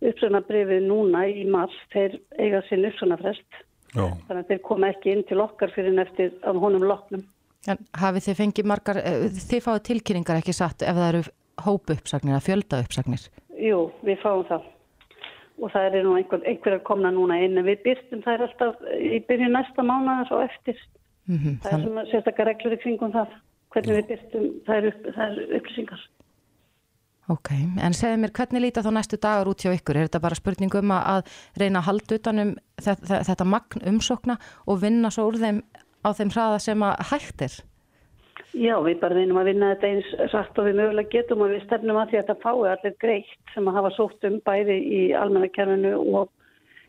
uppsögnabrifið 0.05 0.87
núna 0.87 1.25
í 1.27 1.43
mars, 1.51 1.75
þeir 1.91 2.15
eiga 2.39 2.63
sinn 2.69 2.87
uppsögnafrest. 2.87 3.65
Já. 3.95 4.05
Þannig 4.27 4.43
að 4.43 4.51
þeir 4.51 4.61
koma 4.67 4.91
ekki 4.91 5.13
inn 5.13 5.23
til 5.29 5.39
okkar 5.43 5.71
fyrir 5.75 5.93
en 5.93 6.03
eftir 6.03 6.35
að 6.43 6.59
honum 6.63 6.85
loknum. 6.89 7.23
En 7.71 7.81
hafið 7.97 8.27
þið 8.27 8.39
fengið 8.41 8.69
margar, 8.69 8.99
eh, 9.01 9.27
þið 9.33 9.65
fáið 9.65 9.83
tilkynningar 9.89 10.41
ekki 10.41 10.53
satt 10.53 10.83
ef 10.85 10.97
það 10.97 11.09
eru 11.09 11.23
hópu 11.65 11.95
uppsagnir 11.95 12.35
eða 12.35 12.45
fjölda 12.45 12.81
uppsagnir? 12.83 13.27
Jú, 13.55 13.79
við 14.05 14.19
fáum 14.21 14.43
það. 14.49 14.67
Og 15.63 15.71
það 15.71 15.87
er 15.87 16.03
nú 16.03 16.17
einhver, 16.19 16.43
einhverjar 16.43 16.83
komna 16.83 17.11
núna 17.15 17.39
inn 17.39 17.57
en 17.57 17.65
við 17.65 17.83
byrstum 17.85 18.21
þær 18.25 18.43
alltaf 18.49 18.81
í 18.99 19.21
byrju 19.23 19.49
næsta 19.53 19.85
mánuðar 19.87 20.33
og 20.35 20.43
eftir. 20.49 20.81
Mm 21.25 21.55
Það 21.63 21.71
er 21.71 21.85
svona 21.85 22.05
sérstakar 22.11 22.49
reglur 22.51 22.75
í 22.75 22.81
kringum 22.83 23.13
það. 23.15 23.31
Hvernig 23.73 23.95
við 23.95 24.09
byrstum 24.11 24.49
þær, 24.67 24.89
upp, 24.91 25.07
þær 25.15 25.39
upplýsingar. 25.57 26.03
Ok, 27.33 27.49
en 27.81 27.95
segðu 27.97 28.19
mér 28.21 28.33
hvernig 28.37 28.61
líta 28.61 28.83
þá 28.85 28.91
næstu 28.93 29.17
dagar 29.17 29.49
út 29.49 29.63
hjá 29.63 29.71
ykkur? 29.73 29.97
Er 29.97 30.09
þetta 30.09 30.21
bara 30.21 30.37
spurning 30.37 30.75
um 30.77 30.91
að, 30.93 31.05
að 31.13 31.61
reyna 31.63 31.81
að 31.81 31.87
halda 31.87 32.17
utanum 32.19 32.51
þetta, 32.77 33.21
þetta 33.31 33.47
magn 33.49 33.87
umsókna 33.93 34.35
og 34.69 34.83
vinna 34.83 35.09
svo 35.13 35.31
úr 35.31 35.39
þeim 35.41 35.63
á 36.05 36.09
þeim 36.13 36.33
hraða 36.35 36.59
sem 36.61 36.85
að 36.85 37.01
hægt 37.09 37.41
er? 37.47 37.55
Já, 38.55 38.75
við 38.85 39.01
bara 39.01 39.17
reynum 39.17 39.39
að 39.41 39.49
vinna 39.49 39.71
þetta 39.73 39.89
eins 39.89 40.11
rætt 40.31 40.59
og 40.61 40.67
við 40.69 40.77
mögulega 40.79 41.11
getum 41.11 41.41
og 41.43 41.51
við 41.51 41.63
stefnum 41.65 41.97
að 41.99 42.11
því 42.11 42.19
að 42.19 42.21
þetta 42.21 42.43
fái 42.43 42.69
allir 42.71 42.95
greitt 43.01 43.53
sem 43.55 43.67
að 43.67 43.77
hafa 43.79 43.91
sótt 43.97 44.27
um 44.29 44.37
bæði 44.45 44.77
í 44.85 45.01
almennakerfinu 45.17 45.95
og 46.19 46.29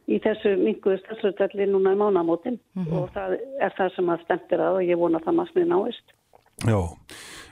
í 0.07 0.21
þessu 0.23 0.53
minguðu 0.61 1.01
stafsröðalli 1.01 1.67
núna 1.73 1.97
í 1.97 1.99
mánamótin 1.99 2.61
og 2.85 3.09
það 3.17 3.39
er 3.41 3.75
það 3.79 3.97
sem 3.97 4.13
að 4.13 4.23
stemtir 4.27 4.63
að 4.63 4.79
og 4.79 4.87
ég 4.87 5.01
vona 5.01 5.19
að 5.19 5.27
það 5.27 5.39
maður 5.41 5.55
snið 5.55 5.73
náist. 5.73 6.15
Já. 6.67 6.79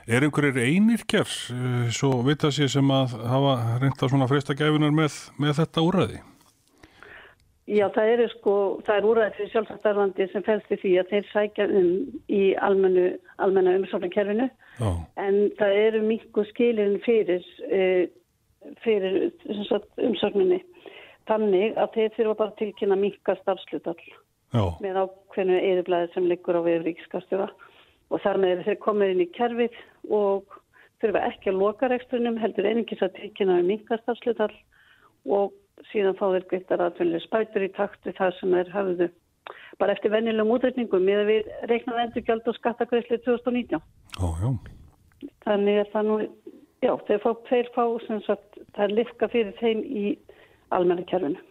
Er 0.05 0.21
einhverjir 0.21 0.59
einirkjar, 0.61 1.25
uh, 1.49 1.87
svo 1.89 2.19
vita 2.27 2.51
sér 2.53 2.69
sem 2.69 2.89
að 2.93 3.15
hafa 3.25 3.53
reynda 3.81 4.09
svona 4.11 4.27
fresta 4.29 4.53
gæfunar 4.53 4.93
með, 4.93 5.15
með 5.41 5.55
þetta 5.57 5.81
úrræði? 5.81 6.19
Já, 7.65 7.87
það 7.95 8.11
eru 8.11 8.27
sko, 8.35 8.53
það 8.85 8.99
er 8.99 9.07
úræðið 9.09 9.37
fyrir 9.39 9.49
sjálfstarfandi 9.55 10.27
sem 10.29 10.45
fælst 10.45 10.75
í 10.75 10.77
því 10.83 10.91
að 11.01 11.09
þeir 11.09 11.25
sækja 11.31 11.65
um 11.79 11.89
í 12.29 12.43
almennu, 12.67 13.07
almenna 13.41 13.73
umsóknarkerfinu 13.79 14.45
Já. 14.77 14.91
en 15.25 15.39
það 15.57 15.77
eru 15.81 16.01
mingu 16.05 16.45
skilin 16.51 16.99
fyrir, 17.07 17.49
uh, 17.65 18.05
fyrir 18.85 19.17
umsókninni 20.05 20.61
þannig 21.25 21.81
að 21.81 21.97
þeir 21.97 22.35
bara 22.35 22.51
að 22.51 22.59
tilkynna 22.61 23.01
minga 23.01 23.39
starfslutall 23.41 23.97
Já. 24.53 24.65
með 24.85 25.01
ákveðnu 25.01 25.63
eðublaði 25.71 26.13
sem 26.13 26.29
liggur 26.29 26.61
á 26.61 26.67
við 26.69 26.85
ríkskastjóra 26.91 27.49
og 28.13 28.21
þar 28.23 28.41
með 28.43 28.63
þeir 28.67 28.79
komið 28.85 29.13
inn 29.13 29.25
í 29.25 29.31
kerfið 29.35 29.77
og 30.13 30.57
þurfa 31.01 31.25
ekki 31.31 31.51
að 31.51 31.61
loka 31.61 31.89
reksturinnum 31.91 32.39
heldur 32.41 32.69
einingis 32.69 33.03
að 33.03 33.15
tilkynna 33.19 33.59
um 33.61 33.69
minga 33.69 33.99
starfslutall 34.01 34.53
og 35.25 35.53
síðan 35.91 36.17
fá 36.19 36.25
þeir 36.29 36.47
greitar 36.51 36.83
aðfunlega 36.85 37.25
spætur 37.25 37.65
í 37.65 37.71
takt 37.75 38.07
við 38.07 38.17
það 38.19 38.35
sem 38.39 38.57
þeir 38.57 38.73
hafðu 38.73 39.09
bara 39.79 39.95
eftir 39.95 40.13
venjulegum 40.13 40.53
útreikningum 40.55 41.05
með 41.05 41.21
að 41.21 41.31
við 41.31 41.49
reiknaði 41.71 42.03
endurgjald 42.05 42.49
og 42.49 42.57
skattagreisli 42.57 43.19
2019. 43.25 43.81
Já, 44.15 44.27
já. 44.41 45.27
Þannig 45.45 45.81
er 45.81 45.89
það 45.91 46.07
nú, 46.09 46.19
já, 46.85 46.93
þeir 47.09 47.21
fá, 47.23 47.29
þeir 47.49 47.71
fá 47.75 47.83
sem 48.05 48.21
sagt, 48.25 48.61
það 48.77 48.85
er 48.85 48.95
lifka 48.99 49.29
fyrir 49.33 49.57
þeim 49.59 49.83
í 49.83 50.05
almenna 50.75 51.05
kerfinu. 51.09 51.41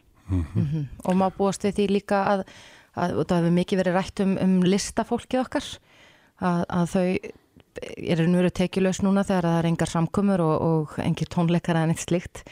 Og 1.05 1.19
má 1.21 1.29
búast 1.37 1.67
við 1.67 1.79
því 1.79 1.89
líka 1.99 2.23
að, 2.33 2.47
að 2.97 3.19
og 3.21 3.29
það 3.29 3.43
hefur 3.43 3.57
mikið 3.59 3.83
verið 3.83 3.99
rætt 3.99 4.25
um, 4.25 4.37
um 4.41 4.55
listafólkið 4.65 5.43
okkar 5.45 5.69
að, 6.41 6.65
að 6.69 6.87
þau 6.95 7.07
eru 7.99 8.27
nú 8.31 8.39
eru 8.41 8.51
tekjulegs 8.55 9.03
núna 9.03 9.25
þegar 9.27 9.49
það 9.49 9.59
er 9.59 9.69
engar 9.71 9.91
samkumur 9.91 10.43
og, 10.45 10.55
og 10.63 10.99
engir 11.03 11.31
tónleikar 11.31 11.79
en 11.81 11.95
eitt 11.95 12.05
slikt 12.05 12.45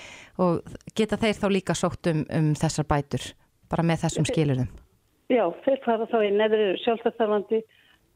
og 0.43 0.63
geta 0.99 1.19
þeir 1.21 1.39
þá 1.39 1.47
líka 1.53 1.77
sótt 1.79 2.11
um, 2.11 2.25
um 2.27 2.51
þessar 2.59 2.89
bætur 2.91 3.29
bara 3.73 3.87
með 3.87 4.05
þessum 4.05 4.27
skilurðum. 4.29 4.73
Já, 5.33 5.47
þeir 5.65 5.79
fara 5.87 6.09
þá 6.11 6.19
í 6.27 6.33
neðri 6.35 6.67
sjálfstæðarfandi, 6.83 7.63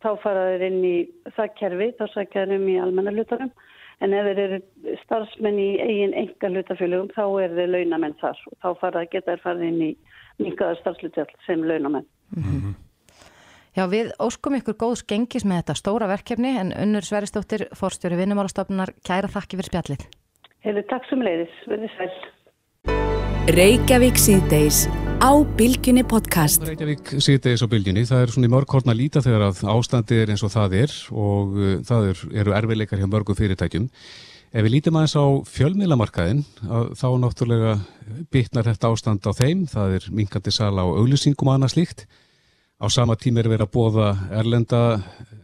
þá 0.04 0.10
fara 0.20 0.42
þeir 0.50 0.66
inn 0.68 0.82
í 0.84 0.96
það 1.36 1.54
kerfi, 1.60 1.88
þá 1.96 2.04
sækja 2.12 2.42
þeir 2.42 2.54
um 2.58 2.66
í 2.68 2.76
almenna 2.82 3.14
hlutarum, 3.14 3.52
en 4.04 4.16
ef 4.18 4.28
þeir 4.28 4.42
eru 4.42 4.58
starfsmenn 5.04 5.60
í 5.62 5.68
eigin 5.80 6.16
enga 6.24 6.50
hlutafélugum, 6.52 7.12
þá 7.16 7.24
er 7.46 7.54
þeir 7.56 7.72
launamenn 7.72 8.18
þar. 8.20 8.42
Og 8.50 8.58
þá 8.60 8.82
fara 8.82 9.06
geta 9.08 9.32
þeir 9.32 9.44
farið 9.46 9.70
inn 9.70 9.84
í 9.86 9.92
mingaðar 10.42 10.82
starfslutall 10.82 11.30
sem 11.46 11.64
launamenn. 11.64 12.10
Já, 13.76 13.82
við 13.92 14.08
óskum 14.24 14.54
ykkur 14.56 14.72
góðs 14.80 15.02
gengis 15.04 15.44
með 15.44 15.58
þetta 15.58 15.74
stóra 15.76 16.06
verkefni 16.08 16.54
en 16.56 16.70
Unnur 16.80 17.04
Sveristóttir, 17.04 17.66
fórstjóri 17.76 18.16
vinnumálastofnunar, 18.16 18.94
kæra 19.04 19.28
þakki 19.28 19.58
fyrir 19.58 19.68
spjallið. 19.68 20.06
Hefur 20.64 20.86
takk 20.88 21.04
sem 21.10 21.24
leiðis, 21.26 21.58
verðið 21.68 21.92
sæl. 21.98 22.08
Reykjavík 23.52 24.16
síðdeis 24.16 24.80
á 25.20 25.30
Bilginni 25.60 26.06
podcast. 26.08 26.64
Reykjavík 26.64 27.12
síðdeis 27.20 27.60
á 27.60 27.68
bylginni, 27.68 28.08
það 28.08 28.24
er 28.24 28.32
svona 28.38 28.48
í 28.48 28.54
mörg 28.56 28.72
horn 28.78 28.96
að 28.96 29.00
líta 29.02 29.26
þegar 29.28 29.48
að 29.50 29.62
ástandi 29.76 30.24
er 30.24 30.32
eins 30.32 30.48
og 30.48 30.56
það 30.56 30.80
er 30.80 30.98
og 31.12 31.54
uh, 31.60 31.76
það 31.84 32.10
er, 32.14 32.26
eru 32.32 32.58
erfiðleikar 32.62 33.04
hjá 33.04 33.12
mörgum 33.12 33.36
fyrirtækjum. 33.36 33.92
Ef 34.56 34.64
við 34.64 34.78
lítum 34.78 34.96
aðeins 34.96 35.20
á 35.20 35.26
fjölmiðlamarkaðin, 35.52 36.46
þá 36.96 37.08
náttúrulega 37.20 37.80
bitnar 38.32 38.70
þetta 38.70 38.88
ástand 38.88 39.28
á 39.28 39.36
þeim, 39.36 39.66
það 39.68 39.98
er 39.98 40.12
minkandi 40.16 40.54
sala 40.54 40.86
á 40.86 40.96
auglýsingum 40.96 41.50
og 41.50 41.58
annað 41.58 41.76
slíkt. 41.76 42.08
Á 42.76 42.86
sama 42.92 43.16
tíma 43.16 43.40
er 43.40 43.48
verið 43.48 43.64
að 43.64 43.72
bóða 43.72 44.08
erlenda, 44.36 44.80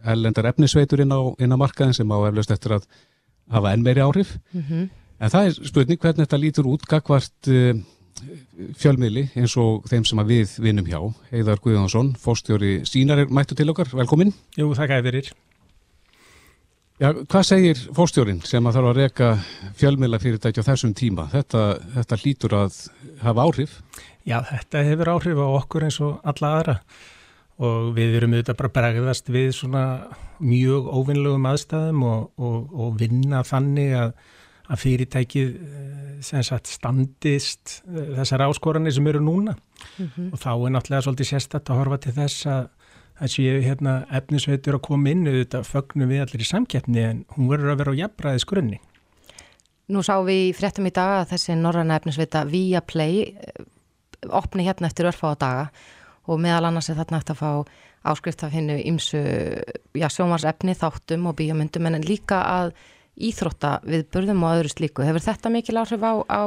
erlendar 0.04 0.50
efnisveitur 0.50 1.00
inn 1.00 1.14
á, 1.16 1.20
inn 1.40 1.54
á 1.54 1.56
markaðin 1.56 1.96
sem 1.96 2.10
á 2.12 2.18
eflaust 2.28 2.52
eftir 2.52 2.76
að 2.76 2.84
hafa 3.52 3.72
enn 3.72 3.84
meiri 3.86 4.04
áhrif. 4.04 4.36
Mm 4.52 4.64
-hmm. 4.68 4.90
En 5.22 5.30
það 5.30 5.46
er 5.46 5.68
spurning 5.70 6.00
hvernig 6.00 6.26
þetta 6.26 6.42
lítur 6.42 6.68
út 6.68 6.84
gagvart 6.84 7.48
uh, 7.48 7.72
fjölmiðli 8.76 9.30
eins 9.34 9.56
og 9.56 9.86
þeim 9.88 10.04
sem 10.04 10.18
við 10.26 10.58
vinnum 10.60 10.86
hjá. 10.86 11.00
Heiðar 11.30 11.62
Guðjónsson, 11.62 12.12
fórstjóri 12.20 12.84
sínar 12.84 13.18
er 13.18 13.32
mættu 13.32 13.54
til 13.54 13.70
okkar, 13.70 13.88
velkomin. 13.94 14.34
Jú, 14.58 14.74
þakka 14.74 15.00
ég 15.00 15.08
fyrir. 15.08 15.32
Já, 17.00 17.08
hvað 17.16 17.42
segir 17.48 17.78
fórstjórin 17.96 18.42
sem 18.44 18.66
að 18.66 18.76
þarf 18.76 18.90
að 18.90 18.98
reyka 19.00 19.28
fjölmiðla 19.80 20.20
fyrirtæki 20.20 20.60
á 20.60 20.68
þessum 20.68 20.92
tíma? 20.94 21.30
Þetta, 21.32 21.62
þetta 21.96 22.20
lítur 22.24 22.54
að 22.54 22.76
hafa 23.24 23.42
áhrif? 23.42 23.80
Já, 24.28 24.42
þetta 24.52 24.84
hefur 24.86 25.08
áhrif 25.16 25.40
á 25.40 25.48
okkur 25.48 25.88
eins 25.88 25.98
og 26.04 26.20
alla 26.22 26.52
aðra 26.58 26.76
og 27.62 27.92
við 27.96 28.18
erum 28.18 28.34
auðvitað 28.34 28.58
bara 28.58 28.72
bregðast 28.76 29.30
við 29.32 29.50
svona 29.56 29.82
mjög 30.42 30.88
óvinnlegum 30.90 31.48
aðstæðum 31.52 32.04
og, 32.08 32.22
og, 32.42 32.70
og 32.74 32.94
vinna 32.98 33.42
þannig 33.46 33.94
að, 33.98 34.14
að 34.66 34.82
fyrirtækið 34.82 35.52
eh, 35.62 36.42
sagt, 36.42 36.70
standist 36.72 37.78
eh, 37.86 38.14
þessar 38.18 38.46
áskoranir 38.48 38.94
sem 38.96 39.06
eru 39.06 39.22
núna 39.22 39.54
mm 39.54 40.06
-hmm. 40.08 40.32
og 40.32 40.38
þá 40.42 40.52
er 40.54 40.74
náttúrulega 40.74 41.06
svolítið 41.06 41.30
sérstatt 41.32 41.70
að 41.70 41.82
horfa 41.82 42.00
til 42.02 42.14
þess 42.18 42.46
að 42.46 42.70
séu 43.30 43.60
hérna, 43.62 44.06
efnisveitur 44.10 44.78
að 44.78 44.86
koma 44.88 45.10
inn 45.12 45.26
auðvitað 45.28 45.68
fögnum 45.68 46.08
við 46.10 46.24
allir 46.24 46.42
í 46.42 46.48
samkeppni 46.48 47.02
en 47.06 47.24
hún 47.36 47.50
verður 47.50 47.74
að 47.74 47.78
vera 47.78 47.92
á 47.94 48.00
jafnbræðis 48.00 48.46
grunni. 48.48 48.80
Nú 49.92 50.02
sá 50.02 50.16
við 50.24 50.48
í 50.48 50.52
fréttum 50.56 50.88
í 50.88 50.94
daga 50.94 51.20
að 51.20 51.34
þessi 51.34 51.54
norræna 51.58 51.98
efnisveita 52.00 52.44
via 52.48 52.80
play 52.80 53.36
eh, 53.36 53.64
opni 54.30 54.66
hérna 54.66 54.88
eftir 54.90 55.06
örfa 55.06 55.34
á 55.34 55.36
daga 55.38 55.66
og 56.26 56.40
meðal 56.42 56.68
annars 56.68 56.90
er 56.90 56.98
þarna 57.00 57.20
eftir 57.22 57.36
að 57.36 57.42
fá 57.42 57.52
áskrift 58.12 58.42
af 58.46 58.54
hennu 58.54 58.78
ímsu 58.82 59.22
sjómarsefni, 59.94 60.74
þáttum 60.78 61.30
og 61.30 61.38
bíomundum 61.38 61.86
en 61.88 62.02
líka 62.02 62.42
að 62.48 62.74
íþrótta 63.22 63.78
við 63.86 64.06
burðum 64.14 64.44
og 64.46 64.58
öðru 64.58 64.72
slíku. 64.72 65.04
Hefur 65.06 65.24
þetta 65.26 65.52
mikil 65.52 65.78
áhrif 65.82 66.02
á, 66.02 66.14
á 66.26 66.42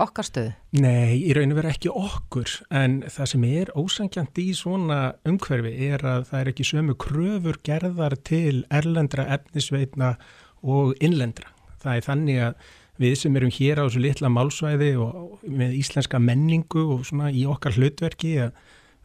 okkar 0.00 0.26
stöðu? 0.26 0.52
Nei, 0.80 1.20
í 1.20 1.32
rauninu 1.36 1.56
verið 1.58 1.74
ekki 1.74 1.92
okkur 1.92 2.56
en 2.80 3.00
það 3.06 3.30
sem 3.32 3.46
er 3.48 3.72
ósangjant 3.78 4.40
í 4.42 4.48
svona 4.56 5.00
umhverfi 5.28 5.72
er 5.90 6.04
að 6.06 6.26
það 6.30 6.42
er 6.42 6.52
ekki 6.52 6.68
sömu 6.72 6.96
kröfur 7.00 7.60
gerðar 7.66 8.16
til 8.26 8.64
erlendra 8.72 9.28
efnisveitna 9.36 10.14
og 10.60 10.94
innlendra. 11.00 11.52
Það 11.80 11.96
er 11.96 12.06
þannig 12.06 12.42
að 12.48 12.70
við 13.00 13.14
sem 13.16 13.36
erum 13.38 13.54
hér 13.56 13.80
á 13.80 13.84
þessu 13.86 14.02
litla 14.04 14.32
málsvæði 14.32 14.90
og 15.00 15.46
með 15.48 15.78
íslenska 15.78 16.20
menningu 16.20 16.84
og 16.96 17.06
svona 17.08 17.30
í 17.32 17.46
okkar 17.48 17.78
hlutverki 17.78 18.34
að 18.44 18.58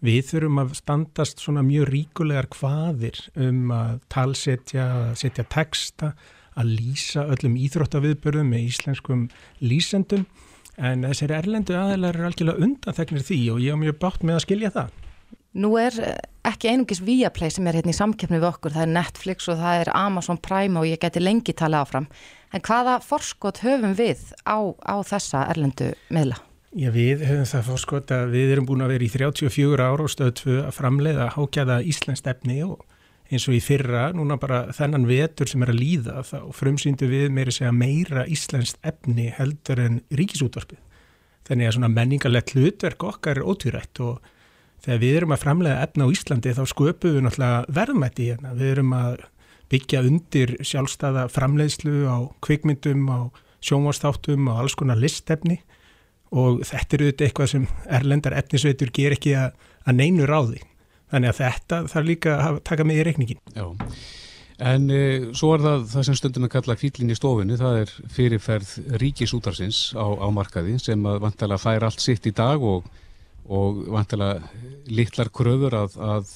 við 0.06 0.30
þurfum 0.30 0.62
að 0.62 0.74
standast 0.80 1.42
svona 1.44 1.64
mjög 1.66 1.90
ríkulegar 1.92 2.48
hvaðir 2.54 3.20
um 3.42 3.72
að 3.74 4.00
talsetja, 4.14 4.88
setja 5.18 5.46
texta, 5.52 6.14
að 6.56 6.76
lýsa 6.80 7.26
öllum 7.34 7.58
íþróttaviðbörðum 7.60 8.52
með 8.54 8.68
íslenskum 8.70 9.26
lýsendum 9.64 10.26
en 10.76 11.04
þessir 11.08 11.34
erlendu 11.36 11.76
aðeinar 11.78 12.16
er 12.20 12.30
algjörlega 12.30 12.64
undanþegnir 12.64 13.26
því 13.28 13.42
og 13.54 13.60
ég 13.64 13.76
hef 13.76 13.82
mjög 13.82 14.00
bátt 14.02 14.24
með 14.24 14.38
að 14.38 14.46
skilja 14.46 14.72
það. 14.76 14.96
Nú 15.56 15.70
er 15.80 16.00
ekki 16.44 16.72
einungis 16.72 17.00
Viaplay 17.04 17.52
sem 17.54 17.68
er 17.70 17.78
hérna 17.80 17.94
í 17.94 17.96
samkeppni 17.96 18.42
við 18.42 18.50
okkur, 18.50 18.74
það 18.76 18.88
er 18.88 18.96
Netflix 18.98 19.48
og 19.52 19.62
það 19.62 19.84
er 19.84 19.94
Amazon 19.96 20.40
Prime 20.44 20.82
og 20.82 20.90
ég 20.90 21.00
geti 21.00 21.24
lengi 21.24 21.56
tala 21.56 21.86
áfram. 21.86 22.10
En 22.52 22.64
hvaða 22.64 22.98
forskot 23.04 23.64
höfum 23.64 23.96
við 23.96 24.20
á, 24.44 24.60
á 24.84 24.96
þessa 25.08 25.46
erlendu 25.54 25.94
meðla? 26.12 26.42
Já, 26.76 26.90
við 26.92 27.22
höfum 27.24 27.46
það 27.48 27.68
fórskot 27.70 28.12
að 28.12 28.34
við 28.34 28.50
erum 28.52 28.66
búin 28.68 28.82
að 28.84 28.90
vera 28.92 29.06
í 29.06 29.12
34 29.14 29.76
ára 29.80 30.04
og 30.04 30.10
stöðu 30.12 30.58
að 30.66 30.74
framleiða 30.76 31.30
hákjæða 31.32 31.78
Íslands 31.88 32.24
efni 32.28 32.58
og 32.66 32.82
eins 33.32 33.46
og 33.48 33.56
í 33.56 33.62
fyrra, 33.64 34.10
núna 34.12 34.36
bara 34.42 34.74
þennan 34.76 35.06
vetur 35.08 35.48
sem 35.48 35.64
er 35.64 35.70
að 35.72 35.80
líða 35.80 36.24
þá 36.28 36.36
frumsýndu 36.58 37.08
við 37.08 37.30
meira 37.32 37.54
segja 37.56 37.72
meira 37.72 38.26
íslenskt 38.28 38.82
efni 38.84 39.30
heldur 39.38 39.80
en 39.86 40.02
ríkisútvarpið. 40.20 40.82
Þannig 41.48 41.70
að 41.70 41.78
svona 41.78 41.92
menningarlegt 41.94 42.52
hlutverk 42.58 43.06
okkar 43.08 43.40
er 43.40 43.48
ótvírætt 43.48 44.02
og 44.04 44.28
þegar 44.84 45.00
við 45.06 45.16
erum 45.22 45.36
að 45.38 45.46
framlega 45.46 45.86
efna 45.88 46.10
á 46.10 46.14
Íslandi 46.18 46.54
þá 46.58 46.62
sköpum 46.74 47.16
við 47.16 47.24
náttúrulega 47.24 47.78
verðmætti 47.80 48.28
hérna. 48.34 48.52
Við 48.60 48.74
erum 48.74 48.92
að 49.00 49.16
byggja 49.72 50.04
undir 50.10 50.58
sjálfstæða 50.60 51.30
framleiðslu 51.32 52.04
á 52.04 52.18
kvikmyndum, 52.44 53.08
á 53.08 53.20
sjónvastáttum 53.64 54.52
og 54.52 54.66
alls 54.66 54.76
konar 54.76 55.00
listefni 55.00 55.62
og 56.34 56.62
þetta 56.68 56.98
eru 56.98 57.10
eitthvað 57.14 57.52
sem 57.52 57.66
erlendar 57.86 58.36
efnisveitur 58.40 58.92
ger 58.96 59.16
ekki 59.16 59.36
að, 59.40 59.56
að 59.86 60.00
neinu 60.02 60.30
ráði. 60.30 60.62
Þannig 61.14 61.32
að 61.32 61.42
þetta 61.42 61.82
þarf 61.92 62.08
líka 62.08 62.38
að 62.42 62.62
taka 62.66 62.86
með 62.88 63.00
í 63.00 63.04
reikningin. 63.08 63.42
Já, 63.56 63.66
en 64.72 64.88
e, 64.90 65.02
svo 65.38 65.52
er 65.56 65.64
það 65.66 65.86
það 65.92 66.08
sem 66.08 66.18
stundum 66.20 66.48
að 66.48 66.54
kalla 66.56 66.78
fýllin 66.80 67.14
í 67.14 67.18
stofinu, 67.20 67.60
það 67.60 67.82
er 67.84 67.94
fyrirferð 68.16 68.74
ríkisútarsins 69.04 69.82
á, 69.94 70.06
á 70.06 70.28
markaði 70.34 70.80
sem 70.82 71.06
að 71.08 71.22
vantala 71.28 71.60
fær 71.62 71.86
allt 71.88 72.04
sitt 72.04 72.26
í 72.26 72.34
dag 72.36 72.64
og, 72.64 72.90
og 73.46 73.86
vantala 73.94 74.34
litlar 74.90 75.30
kröfur 75.36 75.78
að, 75.78 76.00
að, 76.02 76.36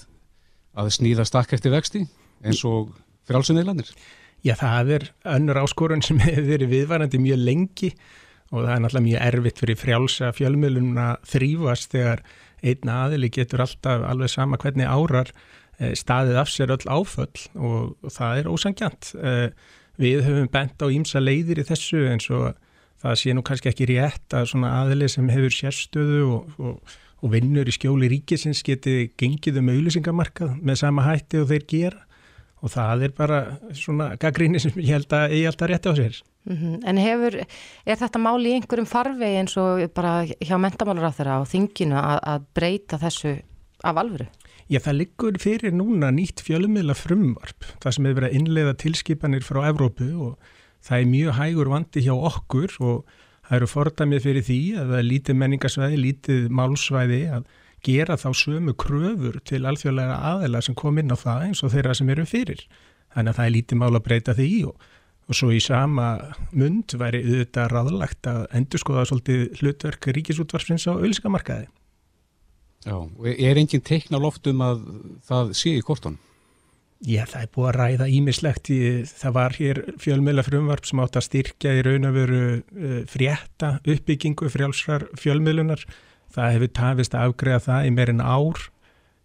að 0.80 0.94
snýða 1.00 1.28
stakk 1.28 1.58
eftir 1.58 1.74
vexti 1.74 2.06
eins 2.46 2.62
og 2.68 2.94
frálsunniðlanir. 3.28 3.90
Já, 4.46 4.54
það 4.56 4.94
er 4.96 5.06
önnur 5.36 5.60
áskorun 5.66 6.04
sem 6.06 6.20
hefur 6.26 6.48
verið 6.54 6.76
viðvarandi 6.76 7.20
mjög 7.26 7.42
lengi 7.44 7.94
og 8.50 8.64
það 8.66 8.72
er 8.74 8.84
náttúrulega 8.84 9.08
mjög 9.08 9.26
erfitt 9.28 9.62
fyrir 9.62 9.80
frjálsa 9.80 10.30
fjölmjölun 10.38 11.02
að 11.02 11.28
þrýfast 11.34 11.92
þegar 11.96 12.24
einn 12.66 12.94
aðili 12.94 13.30
getur 13.34 13.64
alltaf 13.66 14.06
alveg 14.10 14.32
sama 14.34 14.60
hvernig 14.60 14.90
árar 14.90 15.30
eh, 15.80 15.94
staðið 15.98 16.40
af 16.42 16.50
sér 16.52 16.74
öll 16.76 16.88
áföll 16.90 17.44
og, 17.56 18.10
það 18.12 18.42
er 18.42 18.50
ósangjant. 18.52 19.14
Eh, 19.20 19.52
við 20.00 20.26
höfum 20.26 20.50
bent 20.52 20.82
á 20.82 20.88
ímsa 20.88 21.22
leiðir 21.22 21.62
í 21.62 21.68
þessu 21.68 22.06
eins 22.10 22.30
og 22.34 22.58
það 23.04 23.22
sé 23.22 23.36
nú 23.36 23.44
kannski 23.46 23.72
ekki 23.72 23.88
rétt 23.94 24.36
að 24.36 24.50
svona 24.54 24.74
aðili 24.82 25.10
sem 25.12 25.30
hefur 25.32 25.56
sérstöðu 25.56 26.22
og, 26.34 26.60
og, 26.60 26.98
og 27.24 27.34
vinnur 27.34 27.68
í 27.68 27.76
skjóli 27.76 28.10
ríkisins 28.12 28.64
geti 28.66 29.12
gengið 29.20 29.62
um 29.62 29.72
auðlisingamarkað 29.76 30.58
með 30.64 30.82
sama 30.84 31.08
hætti 31.08 31.44
og 31.44 31.52
þeir 31.52 31.68
gera 31.70 32.06
og 32.60 32.74
það 32.74 33.06
er 33.08 33.14
bara 33.16 33.40
svona 33.78 34.14
gaggríni 34.20 34.60
sem 34.60 34.76
ég 34.82 34.98
held 34.98 35.14
að 35.16 35.36
ég 35.38 35.48
held 35.48 35.64
að 35.64 35.72
rétti 35.72 35.92
á 35.92 36.00
sér. 36.00 36.18
Mm 36.50 36.58
-hmm. 36.58 36.88
En 36.90 36.98
hefur, 36.98 37.36
er 37.86 37.96
þetta 37.96 38.20
máli 38.20 38.50
í 38.50 38.56
einhverjum 38.58 38.90
farvegi 38.90 39.38
eins 39.38 39.58
og 39.58 39.94
bara 39.94 40.26
hjá 40.26 40.58
mentamálur 40.58 41.06
á 41.06 41.14
þeirra 41.14 41.40
á 41.40 41.44
þinginu 41.46 41.96
að, 41.96 42.20
að 42.26 42.42
breyta 42.54 42.98
þessu 42.98 43.42
af 43.84 43.96
alvöru? 43.96 44.26
Já, 44.70 44.80
það 44.80 45.00
liggur 45.00 45.38
fyrir 45.42 45.74
núna 45.74 46.12
nýtt 46.12 46.42
fjölumila 46.42 46.94
frumvarp, 46.94 47.66
það 47.82 47.92
sem 47.92 48.06
hefur 48.06 48.22
verið 48.22 48.30
að 48.30 48.38
innleiða 48.38 48.74
tilskipanir 48.74 49.46
frá 49.46 49.64
Evrópu 49.70 50.10
og 50.28 50.38
það 50.82 51.00
er 51.00 51.06
mjög 51.14 51.34
hægur 51.40 51.70
vandi 51.70 52.04
hjá 52.06 52.14
okkur 52.14 52.76
og 52.80 53.06
það 53.48 53.56
eru 53.58 53.70
fordamið 53.72 54.22
fyrir 54.28 54.46
því 54.46 54.60
að 54.76 54.92
það 54.92 55.00
er 55.00 55.08
lítið 55.08 55.40
menningarsvæði, 55.42 55.98
lítið 56.04 56.50
málsvæði 56.50 57.22
að 57.38 57.50
gera 57.86 58.18
þá 58.20 58.30
sömu 58.36 58.76
kröfur 58.78 59.40
til 59.48 59.64
alþjóðlega 59.66 60.22
aðela 60.34 60.62
sem 60.62 60.78
kom 60.78 60.98
inn 61.02 61.14
á 61.14 61.18
það 61.18 61.48
eins 61.48 61.64
og 61.64 61.74
þeirra 61.74 61.96
sem 61.98 62.10
eru 62.14 62.26
fyrir. 62.30 62.62
Þannig 63.16 63.32
að 63.32 63.40
það 63.40 63.46
er 63.46 63.56
lítið 63.56 63.80
mál 63.82 63.94
að 63.96 64.06
breyta 64.06 64.36
því 64.38 64.52
og 64.70 64.90
og 65.30 65.38
svo 65.38 65.52
í 65.54 65.60
sama 65.62 66.12
mund 66.58 66.96
væri 66.98 67.22
auðvitað 67.22 67.74
ráðlagt 67.74 68.30
að 68.30 68.46
endur 68.58 68.82
skoða 68.82 69.06
svolítið 69.10 69.60
hlutverk 69.62 70.10
ríkisútvarsfins 70.18 70.88
á 70.90 70.98
auðlískamarkaði. 70.98 71.68
Já, 72.88 72.96
er 73.36 73.60
enginn 73.60 73.84
teikna 73.86 74.22
loftum 74.24 74.64
að 74.64 74.82
það 75.28 75.54
sé 75.60 75.76
í 75.78 75.86
kortun? 75.86 76.18
Já, 77.00 77.24
það 77.30 77.44
er 77.44 77.52
búið 77.56 77.68
að 77.70 77.78
ræða 77.78 78.06
ímislegt 78.12 78.70
það 79.08 79.36
var 79.38 79.54
hér 79.56 79.78
fjölmjöla 80.04 80.44
frumvarp 80.44 80.88
sem 80.88 81.00
átt 81.00 81.20
að 81.20 81.26
styrkja 81.30 81.76
í 81.78 81.84
raun 81.86 82.10
og 82.10 82.18
veru 82.18 82.42
uh, 82.60 82.98
frétta 83.08 83.70
uppbyggingu 83.86 84.50
frjálsrar 84.52 85.06
fjölmjölunar. 85.20 85.86
Það 86.34 86.58
hefur 86.58 86.74
tafist 86.76 87.16
að 87.16 87.30
afgreða 87.30 87.62
það 87.70 87.88
í 87.88 87.94
meirinn 87.96 88.26
ár, 88.26 88.66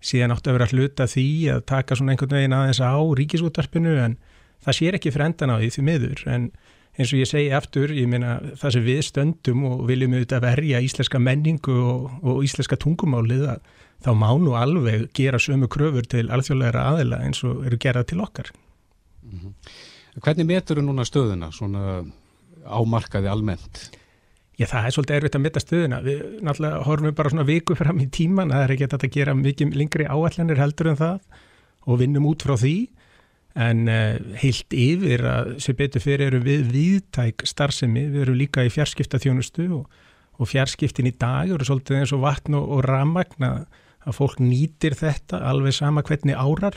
síðan 0.05 0.37
átt 0.37 0.47
að 0.47 0.59
vera 0.59 0.71
hluta 0.71 1.09
því 1.11 1.27
að 1.57 1.67
taka 1.73 1.99
svona 1.99 2.15
einhvern 2.15 2.37
veginn 2.37 2.57
aðeins 2.57 2.83
á 2.85 2.95
ríkisútvarpinu 2.95 3.97
en 4.05 4.17
það 4.65 4.79
sér 4.79 4.99
ekki 4.99 5.13
fyrir 5.15 5.29
endan 5.29 5.55
á 5.55 5.57
því 5.61 5.71
því 5.75 5.85
miður 5.89 6.25
en 6.35 6.51
eins 6.95 7.11
og 7.11 7.19
ég 7.19 7.29
segi 7.29 7.49
aftur, 7.55 7.91
ég 7.95 8.07
meina 8.11 8.37
það 8.61 8.77
sem 8.77 8.85
við 8.87 9.01
stöndum 9.09 9.65
og 9.67 9.81
viljum 9.89 10.15
auðvitað 10.15 10.45
verja 10.45 10.83
íslenska 10.85 11.19
menningu 11.19 11.75
og, 11.75 12.13
og 12.23 12.45
íslenska 12.47 12.79
tungumálið 12.81 13.49
að 13.57 13.65
þá 14.05 14.11
má 14.21 14.29
nú 14.39 14.55
alveg 14.59 15.09
gera 15.17 15.41
sömu 15.43 15.69
kröfur 15.73 16.07
til 16.11 16.29
alþjóðleira 16.33 16.87
aðila 16.93 17.23
eins 17.27 17.43
og 17.47 17.65
eru 17.67 17.81
gerað 17.81 18.13
til 18.13 18.21
okkar. 18.23 18.53
Mm 19.25 19.39
-hmm. 19.41 19.53
Hvernig 20.23 20.47
metur 20.47 20.79
þú 20.79 20.83
núna 20.87 21.05
stöðuna 21.05 21.51
svona 21.53 22.05
ámarkaði 22.65 23.29
almennt? 23.29 23.91
Já, 24.59 24.67
það 24.67 24.87
er 24.87 24.91
svolítið 24.91 25.17
erfitt 25.17 25.35
að 25.35 25.41
metta 25.41 25.61
stöðuna. 25.61 26.03
Við 26.03 26.21
náttúrulega 26.43 26.85
horfum 26.87 27.07
við 27.07 27.15
bara 27.15 27.31
svona 27.31 27.47
viku 27.47 27.75
fram 27.75 27.99
í 27.99 28.07
tíman, 28.07 28.51
það 28.51 28.63
er 28.63 28.71
ekki 28.71 28.85
að 28.85 28.91
þetta 28.91 29.15
gera 29.15 29.35
mikið 29.35 29.75
lengri 29.75 30.05
áallanir 30.07 30.59
heldur 30.59 30.89
en 30.89 30.97
það 30.97 31.21
og 31.87 31.99
vinnum 31.99 32.27
út 32.27 32.43
frá 32.43 32.57
því 32.57 32.89
en 33.55 33.87
uh, 33.87 34.17
heilt 34.43 34.75
yfir 34.75 35.23
að 35.31 35.53
sem 35.63 35.77
betur 35.79 36.03
fyrir 36.03 36.27
eru 36.29 36.41
við 36.43 36.67
viðtæk 36.75 37.45
starfsemi, 37.47 38.09
við 38.11 38.27
erum 38.27 38.39
líka 38.39 38.65
í 38.67 38.73
fjarskiptaþjónustu 38.75 39.69
og, 39.77 39.85
og 40.41 40.51
fjarskiptin 40.51 41.11
í 41.11 41.15
dag 41.15 41.53
eru 41.55 41.67
svolítið 41.67 42.01
eins 42.01 42.15
og 42.17 42.25
vatn 42.27 42.59
og, 42.59 42.67
og 42.77 42.85
ramagn 42.89 43.47
að, 43.47 43.65
fólk 44.15 44.43
nýtir 44.43 44.99
þetta 44.99 45.39
alveg 45.49 45.73
sama 45.73 46.03
hvernig 46.05 46.37
árar 46.37 46.77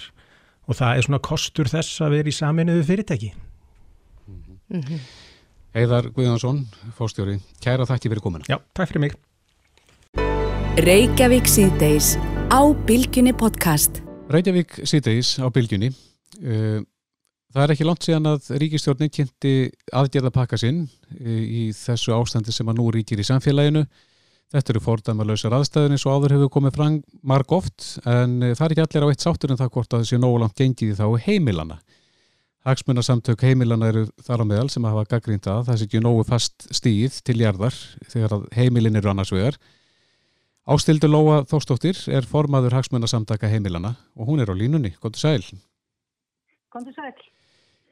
og 0.68 0.78
það 0.78 0.94
er 0.94 1.08
svona 1.08 1.24
kostur 1.26 1.68
þess 1.72 2.04
að 2.06 2.14
vera 2.20 2.30
í 2.30 2.36
saminuðu 2.36 2.84
fyrirtæki. 2.88 3.34
Mm 4.68 4.82
-hmm. 4.84 5.02
Heiðar 5.78 6.10
Guðjónsson, 6.14 6.66
fórstjóri, 6.96 7.40
kæra 7.64 7.86
þakki 7.86 8.10
fyrir 8.10 8.24
komuna. 8.24 8.46
Já, 8.48 8.62
takk 8.74 8.92
fyrir 8.92 9.02
mig. 9.02 9.18
Reykjavík 10.78 11.48
síðdeis 11.50 12.18
á 12.54 12.62
Bilginni 12.86 13.34
podcast. 13.34 14.04
Reykjavík 14.30 14.86
síðdeis 14.86 15.40
á 15.42 15.50
Bilginni 15.50 15.92
Eh, 15.92 16.17
það 17.58 17.64
er 17.64 17.74
ekki 17.74 17.88
langt 17.88 18.06
síðan 18.06 18.30
að 18.34 18.52
ríkistjórnin 18.62 19.14
kynnti 19.14 19.54
aðgerða 19.96 20.34
pakka 20.36 20.60
sinn 20.62 20.86
eh, 21.18 21.42
í 21.42 21.64
þessu 21.76 22.14
ástandi 22.16 22.54
sem 22.54 22.68
að 22.70 22.80
nú 22.80 22.90
ríkir 22.94 23.22
í 23.22 23.28
samfélaginu. 23.28 23.86
Þetta 24.54 24.72
eru 24.72 24.82
fordæmalösar 24.84 25.56
aðstæðin 25.58 25.98
eins 25.98 26.06
og 26.08 26.16
áður 26.16 26.38
hefur 26.38 26.52
komið 26.54 26.78
fram 26.78 27.00
marg 27.28 27.52
oft 27.56 27.98
en 28.06 28.38
eh, 28.44 28.56
það 28.56 28.66
er 28.68 28.76
ekki 28.76 28.86
allir 28.86 29.08
á 29.08 29.12
eitt 29.12 29.26
sáttur 29.26 29.54
en 29.54 29.60
það 29.60 29.72
hvort 29.76 29.94
að 29.94 30.04
það 30.04 30.12
sé 30.12 30.20
nógu 30.22 30.42
langt 30.44 30.60
gengið 30.62 31.00
þá 31.00 31.08
heimilana. 31.26 31.80
Hagsmunarsamtök 32.68 33.46
heimilana 33.48 33.90
eru 33.94 34.06
þar 34.28 34.44
á 34.44 34.46
meðal 34.50 34.70
sem 34.72 34.86
hafa 34.88 35.06
gaggrínt 35.08 35.48
að 35.48 35.70
það 35.70 35.80
sé 35.80 35.88
ekki 35.88 36.04
nógu 36.04 36.26
fast 36.28 36.68
stíð 36.76 37.22
til 37.24 37.38
jarðar 37.40 37.76
þegar 38.12 38.42
heimilin 38.58 39.00
eru 39.00 39.14
annars 39.14 39.32
vegar. 39.32 39.56
Ástildur 40.68 41.08
Lóa 41.08 41.46
Þóstóttir 41.48 42.02
er 42.12 42.28
formaður 42.28 42.76
hagsmunarsamtaka 42.76 43.48
heimilana 43.48 43.96
og 44.20 44.28
hún 44.28 44.44
er 44.44 44.52
á 44.52 44.56
línunni. 44.56 44.92
Góttu 45.00 45.24
sæl. 45.24 45.46
Kondur 46.78 46.94
sæl. 46.94 47.14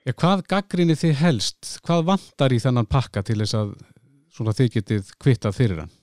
Ja, 0.05 0.13
hvað 0.13 0.43
gaggrinni 0.51 0.93
þið 0.93 1.15
helst? 1.17 1.77
Hvað 1.85 2.03
vantar 2.11 2.53
í 2.53 2.59
þennan 2.61 2.85
pakka 2.85 3.23
til 3.25 3.39
þess 3.41 3.57
að 3.57 4.51
þið 4.59 4.67
getið 4.75 5.07
kvittað 5.23 5.55
fyrir 5.57 5.79
hann 5.81 5.95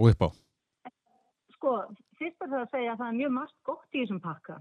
og 0.00 0.14
upp 0.14 0.24
á? 0.24 0.28
Sko, 1.58 1.72
fyrst 2.16 2.40
er 2.40 2.48
það 2.54 2.62
að 2.62 2.70
segja 2.72 2.94
að 2.94 3.02
það 3.02 3.10
er 3.10 3.18
mjög 3.18 3.34
margt 3.36 3.58
gott 3.68 3.98
í 3.98 4.00
þessum 4.00 4.22
pakka 4.24 4.56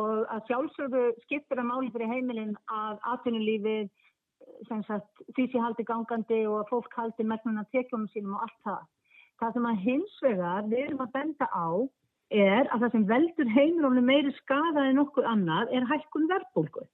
og 0.00 0.26
að 0.34 0.42
sjálfsögðu 0.48 1.04
skiptir 1.28 1.62
að 1.62 1.68
máli 1.70 1.92
fyrir 1.94 2.10
heimilin 2.10 2.52
að 2.74 2.98
atvinnulífið 3.12 3.86
því 4.66 5.46
sem 5.52 5.62
haldi 5.62 5.86
gangandi 5.86 6.42
og 6.50 6.58
að 6.64 6.68
fólk 6.74 6.98
haldi 6.98 7.26
megnuna 7.26 7.64
tekjum 7.70 8.10
sínum 8.10 8.34
og 8.34 8.48
allt 8.48 8.60
það. 8.66 8.82
Það 9.38 9.56
sem 9.56 9.70
að 9.70 9.82
hins 9.86 10.20
vegar 10.26 10.66
við 10.66 10.84
erum 10.88 11.06
að 11.06 11.14
benda 11.14 11.50
á 11.54 11.70
er 12.30 12.68
að 12.70 12.84
það 12.84 12.92
sem 12.94 13.04
veldur 13.10 13.50
heimilónu 13.50 14.02
meiri 14.06 14.32
skada 14.38 14.86
en 14.86 15.02
okkur 15.02 15.26
annar 15.26 15.70
er 15.74 15.86
hækkun 15.90 16.28
verðbólgu. 16.30 16.86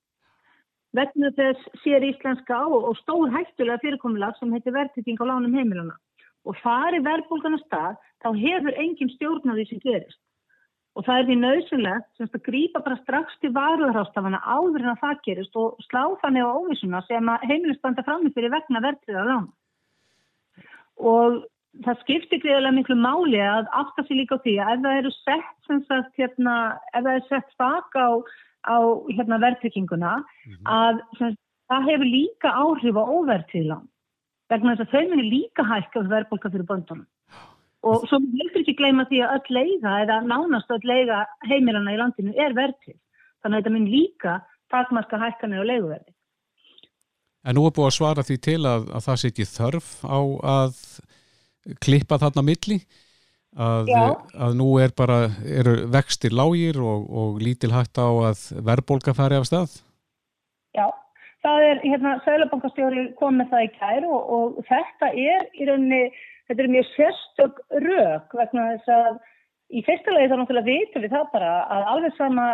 Vegna 0.96 1.30
þess 1.36 1.80
sér 1.82 2.04
íslenska 2.08 2.56
á 2.56 2.64
og 2.64 2.94
stór 3.02 3.32
hættulega 3.34 3.82
fyrirkomulag 3.82 4.36
sem 4.38 4.52
heitir 4.54 4.72
verðtrygging 4.72 5.20
á 5.20 5.28
lánum 5.28 5.56
heimilóna. 5.56 5.96
Og 6.46 6.56
fari 6.62 7.02
verðbólgan 7.04 7.58
á 7.58 7.60
stað, 7.66 7.98
þá 8.22 8.28
hefur 8.38 8.78
engin 8.80 9.12
stjórn 9.12 9.52
á 9.52 9.54
því 9.58 9.66
sem 9.68 9.82
gerist. 9.82 10.20
Og 10.96 11.04
það 11.04 11.18
er 11.18 11.26
því 11.28 11.36
nöðsynlegt 11.42 12.22
að 12.24 12.44
grípa 12.46 12.80
bara 12.80 12.96
strax 13.02 13.34
til 13.42 13.50
varuðarhástafana 13.52 14.40
áður 14.40 14.86
en 14.86 14.92
að 14.94 15.02
það 15.02 15.18
gerist 15.26 15.58
og 15.60 15.82
slá 15.84 16.06
þannig 16.22 16.46
á 16.48 16.56
óvissuna 16.56 17.02
sem 17.04 17.28
að 17.28 17.44
heimilistanda 17.50 18.04
framifyrir 18.06 18.54
vegna 18.54 18.80
verðtriða 18.86 19.26
lána. 19.26 19.52
Og 20.96 21.42
það 21.84 22.00
skiptir 22.02 22.40
greiðilega 22.42 22.76
miklu 22.76 22.96
máli 23.00 23.40
að 23.42 23.68
afta 23.80 24.04
sér 24.06 24.20
líka 24.20 24.38
á 24.38 24.42
því 24.44 24.54
að 24.62 24.72
ef 24.74 24.84
það 24.84 25.00
eru 25.00 25.12
sett 25.16 25.68
sagt, 25.88 26.12
hérna, 26.20 26.54
ef 26.92 27.02
það 27.02 27.12
er 27.12 27.26
sett 27.30 27.52
spak 27.54 27.98
á, 27.98 28.08
á 28.66 28.78
hérna, 29.12 29.40
verðtrykkinguna 29.44 30.14
mm 30.20 30.54
-hmm. 30.54 30.64
að 30.64 31.02
sagt, 31.18 31.40
það 31.70 31.88
hefur 31.90 32.08
líka 32.14 32.54
áhrif 32.54 32.96
á 32.96 33.04
óverðtíðlan 33.16 33.86
vegna 34.50 34.76
þess 34.76 34.86
að 34.86 34.92
þau 34.94 35.08
munir 35.10 35.30
líka 35.34 35.62
hækka 35.66 36.06
verðbólka 36.06 36.50
fyrir 36.50 36.68
böndunum. 36.70 37.06
Og 37.86 38.02
svo 38.08 38.18
heldur 38.18 38.62
ekki 38.62 38.78
gleyma 38.78 39.04
því 39.06 39.18
að 39.22 39.32
öll 39.36 39.50
leiða 39.58 39.90
eða 40.02 40.20
nánast 40.26 40.70
öll 40.70 40.82
leiða 40.82 41.26
heimilana 41.46 41.94
í 41.94 41.98
landinu 41.98 42.32
er 42.34 42.54
verðtíð 42.54 42.98
þannig 43.42 43.58
að 43.58 43.62
þetta 43.62 43.74
mun 43.74 43.90
líka 43.90 44.32
takmarka 44.70 45.18
hækkanir 45.18 45.62
og 45.62 45.68
leiðuverði 45.70 46.16
En 47.46 47.54
nú 47.54 47.62
er 47.68 47.74
búið 47.76 47.86
að 47.92 47.94
svara 47.94 48.22
því 48.26 48.36
til 48.42 48.58
að, 48.66 48.88
að 48.90 49.04
það 49.04 49.18
sé 49.20 49.28
ekki 49.30 49.44
þörf 49.46 49.90
á 50.02 50.18
að 50.50 50.78
klippa 51.82 52.18
þarna 52.22 52.44
milli 52.46 52.78
að, 53.56 53.90
að 54.36 54.54
nú 54.58 54.68
er 54.82 54.92
bara 54.96 55.26
eru 55.44 55.86
vextir 55.92 56.34
lágir 56.36 56.78
og, 56.82 57.08
og 57.08 57.40
lítil 57.42 57.72
hægt 57.74 57.98
á 57.98 58.08
að 58.08 58.44
verðbólka 58.66 59.16
færi 59.16 59.38
af 59.40 59.48
stað? 59.48 59.78
Já, 60.76 60.86
það 61.44 61.68
er 61.70 61.82
hérna 61.84 62.16
Sælabankastjóri 62.26 63.08
kom 63.20 63.40
með 63.40 63.52
það 63.54 63.66
í 63.66 63.72
kær 63.78 64.08
og, 64.10 64.30
og 64.36 64.60
þetta 64.68 65.10
er 65.10 65.48
í 65.56 65.68
rauninni, 65.68 66.02
þetta 66.50 66.66
er 66.66 66.72
mjög 66.76 66.92
sérstök 66.94 67.60
rauk 67.86 68.38
vegna 68.40 68.70
þess 68.74 68.94
að 68.98 69.12
í 69.72 69.82
fyrsta 69.86 70.14
lagi 70.14 70.30
þá 70.30 70.38
náttúrulega 70.38 70.70
vitum 70.70 71.06
við 71.06 71.16
það 71.16 71.30
bara 71.32 71.52
að 71.74 71.92
alveg 71.94 72.18
sama 72.20 72.50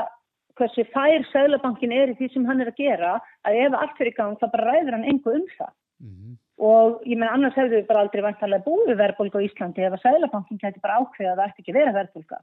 hversi 0.60 0.84
fær 0.92 1.26
Sælabankin 1.32 1.94
er 1.96 2.12
í 2.12 2.16
því 2.18 2.30
sem 2.30 2.46
hann 2.46 2.62
er 2.62 2.70
að 2.70 2.78
gera 2.78 3.16
að 3.48 3.58
ef 3.64 3.76
allt 3.76 3.98
fyrir 3.98 4.16
gang 4.16 4.38
þá 4.38 4.46
bara 4.52 4.70
ræður 4.70 4.98
hann 4.98 5.08
engu 5.08 5.34
um 5.34 5.46
það. 5.58 5.74
Mm 6.02 6.14
-hmm 6.14 6.41
og 6.62 7.02
ég 7.08 7.18
menn 7.18 7.30
annars 7.32 7.56
hefðu 7.58 7.80
við 7.80 7.88
bara 7.88 8.04
aldrei 8.04 8.22
vantarlega 8.24 8.66
búið 8.66 8.94
verðbólka 9.00 9.42
á 9.42 9.46
Íslandi 9.46 9.86
ef 9.86 9.96
að 9.96 10.04
Sæðlabankin 10.04 10.62
gæti 10.62 10.84
bara 10.84 11.00
ákveða 11.02 11.32
að 11.32 11.40
það 11.40 11.48
ætti 11.48 11.64
ekki 11.64 11.76
verið 11.78 11.98
verðbólka 11.98 12.40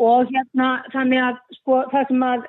og 0.00 0.30
hérna 0.30 0.68
þannig 0.94 1.22
að 1.26 1.38
sko 1.58 1.78
það 1.90 2.10
sem 2.10 2.24
að 2.24 2.44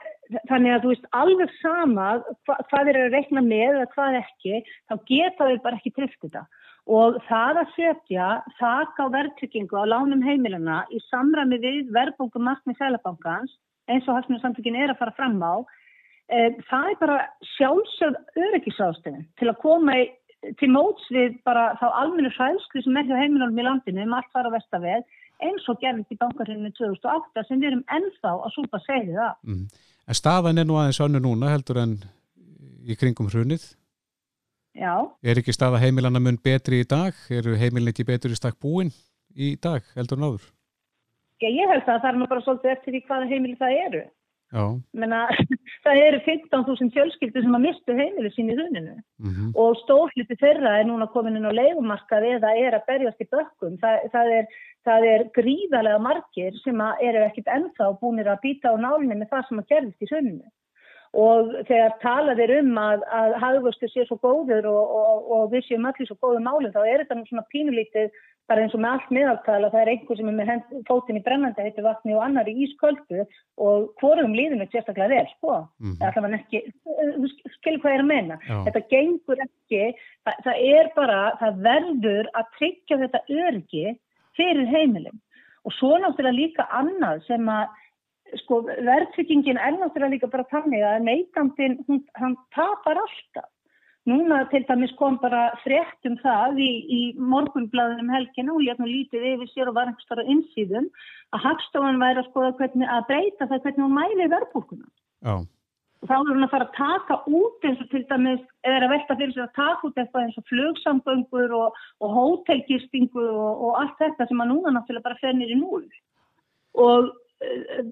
þannig 0.47 0.73
að 0.73 0.83
þú 0.83 0.91
veist 0.93 1.07
alveg 1.21 1.53
sama 1.59 2.07
hva, 2.47 2.57
hvað 2.69 2.91
er 2.91 2.99
að 3.01 3.15
rekna 3.15 3.43
með 3.43 3.77
eða 3.77 3.87
hvað 3.95 4.17
ekki 4.21 4.61
þá 4.63 4.95
geta 5.09 5.47
við 5.49 5.63
bara 5.65 5.79
ekki 5.79 5.93
trefst 5.97 6.21
þetta. 6.23 6.45
Og 6.91 7.17
það 7.27 7.59
að 7.61 7.73
setja 7.75 8.29
þak 8.57 9.01
á 9.01 9.05
verðtrykkingu 9.15 9.77
á 9.77 9.85
lánum 9.91 10.23
heimilana 10.25 10.81
í 10.89 11.01
samræmi 11.09 11.59
við 11.61 11.91
verðbólku 11.93 12.41
markmið 12.41 12.79
Sæðlabankans 12.79 13.53
eins 13.91 14.07
og 14.07 14.17
halsmjög 14.17 14.41
samtökin 14.45 14.79
er 14.79 14.93
að 14.93 15.01
fara 15.01 15.15
fram 15.17 15.37
á 15.43 15.53
e, 16.31 16.55
það 16.69 16.89
er 16.89 16.97
bara 17.03 17.19
sjálfsögð 17.55 18.41
öryggisástöðin 18.47 19.27
til 19.41 19.51
að 19.51 19.61
koma 19.61 19.97
í 19.99 20.07
til 20.59 20.69
móts 20.73 21.09
við 21.13 21.35
bara 21.45 21.71
þá 21.79 21.87
almennu 22.01 22.31
sæðskri 22.35 22.83
sem 22.85 22.97
er 22.97 23.09
hjá 23.09 23.17
heimilunum 23.19 23.59
í 23.59 23.65
landinu 23.67 24.05
um 24.05 24.15
allt 24.17 24.31
fara 24.33 24.53
vestaveg 24.53 25.05
eins 25.41 25.67
og 25.69 25.79
gerðist 25.81 26.13
í 26.13 26.17
bankarhenginu 26.21 26.71
2008 26.77 27.45
sem 27.47 27.61
við 27.61 27.71
erum 27.71 27.83
ennþá 27.97 28.33
að 28.37 28.55
súpa 28.55 28.81
segið 28.85 29.19
það. 29.19 29.35
Mm. 29.47 29.67
En 30.07 30.17
staðan 30.17 30.61
er 30.61 30.67
nú 30.69 30.77
aðeins 30.79 31.01
önnu 31.05 31.21
núna 31.21 31.51
heldur 31.53 31.81
en 31.81 31.95
í 32.85 32.97
kringum 32.97 33.29
hrunið? 33.31 33.63
Já. 34.77 34.93
Er 35.21 35.41
ekki 35.41 35.53
staða 35.53 35.81
heimilana 35.81 36.21
mun 36.23 36.39
betri 36.41 36.81
í 36.81 36.87
dag? 36.87 37.17
Er 37.29 37.47
heimilin 37.59 37.91
ekki 37.91 38.07
betur 38.07 38.33
í 38.33 38.39
stakk 38.39 38.57
búin 38.61 38.93
í 39.35 39.53
dag 39.61 39.85
heldur 39.97 40.19
en 40.19 40.29
áður? 40.29 40.49
Já, 41.41 41.49
ég 41.49 41.69
held 41.73 41.87
að 41.89 42.01
það 42.03 42.09
er 42.11 42.19
nú 42.19 42.29
bara 42.29 42.45
svolítið 42.45 42.73
eftir 42.75 42.95
því 42.95 43.01
hvaða 43.07 43.29
heimili 43.31 43.57
það 43.59 43.77
eru. 43.85 44.01
Menna, 44.97 45.21
það 45.85 45.99
eru 46.05 46.19
15.000 46.25 46.91
fjölskyldur 46.95 47.45
sem 47.45 47.57
að 47.57 47.65
mistu 47.65 47.95
heimili 47.95 48.31
sín 48.35 48.51
í 48.51 48.55
hruninu 48.57 48.97
mm 48.97 49.29
-hmm. 49.31 49.51
og 49.55 49.77
stórliti 49.83 50.35
þeirra 50.41 50.77
er 50.79 50.89
núna 50.89 51.07
komin 51.13 51.39
inn 51.39 51.47
á 51.47 51.53
leifumarkað 51.55 52.27
eða 52.35 52.55
er 52.59 52.75
að 52.75 52.87
berjast 52.87 53.23
í 53.23 53.29
bökkum. 53.31 53.77
Það, 53.83 54.07
það, 54.11 54.31
er, 54.37 54.45
það 54.87 55.05
er 55.13 55.27
gríðarlega 55.37 55.99
margir 56.07 56.57
sem 56.63 56.81
eru 56.81 57.23
ekkit 57.27 57.47
ennþá 57.47 57.93
búinir 58.01 58.27
að 58.27 58.43
býta 58.43 58.75
á 58.75 58.75
nálinni 58.75 59.15
með 59.15 59.31
það 59.31 59.47
sem 59.47 59.61
að 59.63 59.69
gerðist 59.71 60.03
í 60.03 60.11
hruninu. 60.11 60.49
Og 61.11 61.49
þegar 61.67 61.97
talað 61.99 62.39
er 62.39 62.51
um 62.61 62.77
að, 62.79 63.01
að 63.11 63.33
hagvöxtur 63.43 63.89
sé 63.91 64.05
svo 64.07 64.15
góður 64.23 64.67
og, 64.71 64.83
og, 64.99 65.31
og 65.35 65.41
við 65.51 65.65
séum 65.67 65.87
allir 65.87 66.07
svo 66.07 66.15
góðu 66.23 66.39
málum 66.39 66.71
þá 66.71 66.85
er 66.87 67.03
þetta 67.03 67.17
nú 67.19 67.25
svona 67.27 67.49
pínulítið 67.51 68.11
bara 68.51 68.65
eins 68.65 68.75
og 68.75 68.83
með 68.83 68.95
allt 68.95 69.13
meðaltala 69.15 69.71
það 69.71 69.81
er 69.81 69.91
einhver 69.93 70.19
sem 70.19 70.29
er 70.31 70.37
með 70.37 70.51
hend, 70.51 70.75
fótinn 70.89 71.19
í 71.19 71.23
brennandi 71.25 71.65
heitu 71.65 71.85
vatni 71.85 72.15
og 72.17 72.23
annar 72.25 72.51
í 72.51 72.55
ísköldu 72.65 73.25
og 73.63 73.89
hvorum 74.01 74.35
líðum 74.35 74.63
er 74.63 74.71
sérstaklega 74.73 75.11
vel 75.15 75.27
sko. 75.31 75.57
mm 75.79 75.91
-hmm. 75.91 75.97
það 76.01 76.29
er 76.29 76.37
ekki, 76.39 76.59
skilur 77.57 77.81
hvað 77.81 77.93
ég 77.93 77.99
er 77.99 78.05
að 78.05 78.13
menna 78.13 78.39
Já. 78.47 78.57
þetta 78.67 78.87
gengur 78.93 79.43
ekki 79.47 79.83
það, 80.25 80.35
það 80.45 80.55
er 80.77 80.91
bara, 80.95 81.21
það 81.41 81.61
verður 81.69 82.31
að 82.39 82.55
tryggja 82.57 83.01
þetta 83.03 83.21
örgi 83.45 83.85
fyrir 84.37 84.67
heimilum 84.75 85.17
og 85.65 85.71
svo 85.77 85.97
náttúrulega 85.97 86.41
líka 86.41 86.67
annað 86.71 87.23
sem 87.27 87.49
að 87.49 87.67
sko 88.41 88.61
verðtryggingin 88.67 89.59
er 89.59 89.75
náttúrulega 89.77 90.15
líka 90.15 90.31
bara 90.31 90.47
þannig 90.51 90.83
að 90.87 91.03
neytandin 91.07 91.79
hann 92.19 92.37
tapar 92.55 92.99
alltaf 93.03 93.49
Núna 94.09 94.39
til 94.49 94.63
dæmis 94.65 94.91
kom 94.97 95.19
bara 95.21 95.51
frétt 95.61 96.07
um 96.09 96.15
það 96.23 96.57
í, 96.57 96.69
í 96.89 97.01
morgunblæðinum 97.21 98.09
helginu 98.09 98.55
og 98.57 98.69
er 98.71 98.79
nú 98.81 98.87
lítið 98.89 99.27
yfir 99.35 99.51
sér 99.51 99.69
og 99.69 99.75
var 99.77 99.91
einhverstara 99.91 100.25
insýðum 100.25 100.87
að 101.35 101.43
Hagstofan 101.45 102.01
væri 102.01 102.23
að 102.23 102.29
skoða 102.31 102.55
hvernig 102.57 102.89
að 102.89 103.05
breyta 103.11 103.47
það 103.51 103.61
hvernig 103.67 103.85
hún 103.85 103.97
mæli 103.99 104.29
verðbúkuna. 104.33 104.89
Og 106.01 106.09
þá 106.09 106.15
er 106.17 106.31
hún 106.31 106.47
að 106.47 106.53
fara 106.55 106.65
að 106.65 106.77
taka 106.79 107.19
út 107.29 107.67
eins 107.69 107.83
og 107.83 107.91
til 107.91 108.01
dæmis, 108.09 108.41
eða 108.65 108.87
að 108.87 108.93
velta 108.95 109.17
fyrir 109.19 109.35
sig 109.35 109.43
að 109.45 109.55
taka 109.59 109.87
út 109.91 110.01
eitthvað 110.01 110.25
eins 110.25 110.39
og 110.41 110.47
flugsamgöngur 110.49 111.53
og, 111.59 111.81
og 112.01 112.15
hótelgistingu 112.17 113.27
og, 113.29 113.65
og 113.67 113.81
allt 113.83 114.01
þetta 114.01 114.31
sem 114.31 114.41
að 114.41 114.55
núna 114.55 114.73
náttúrulega 114.79 115.11
bara 115.11 115.21
fer 115.21 115.37
nýri 115.37 115.59
núl. 115.61 115.85
Og 116.81 117.13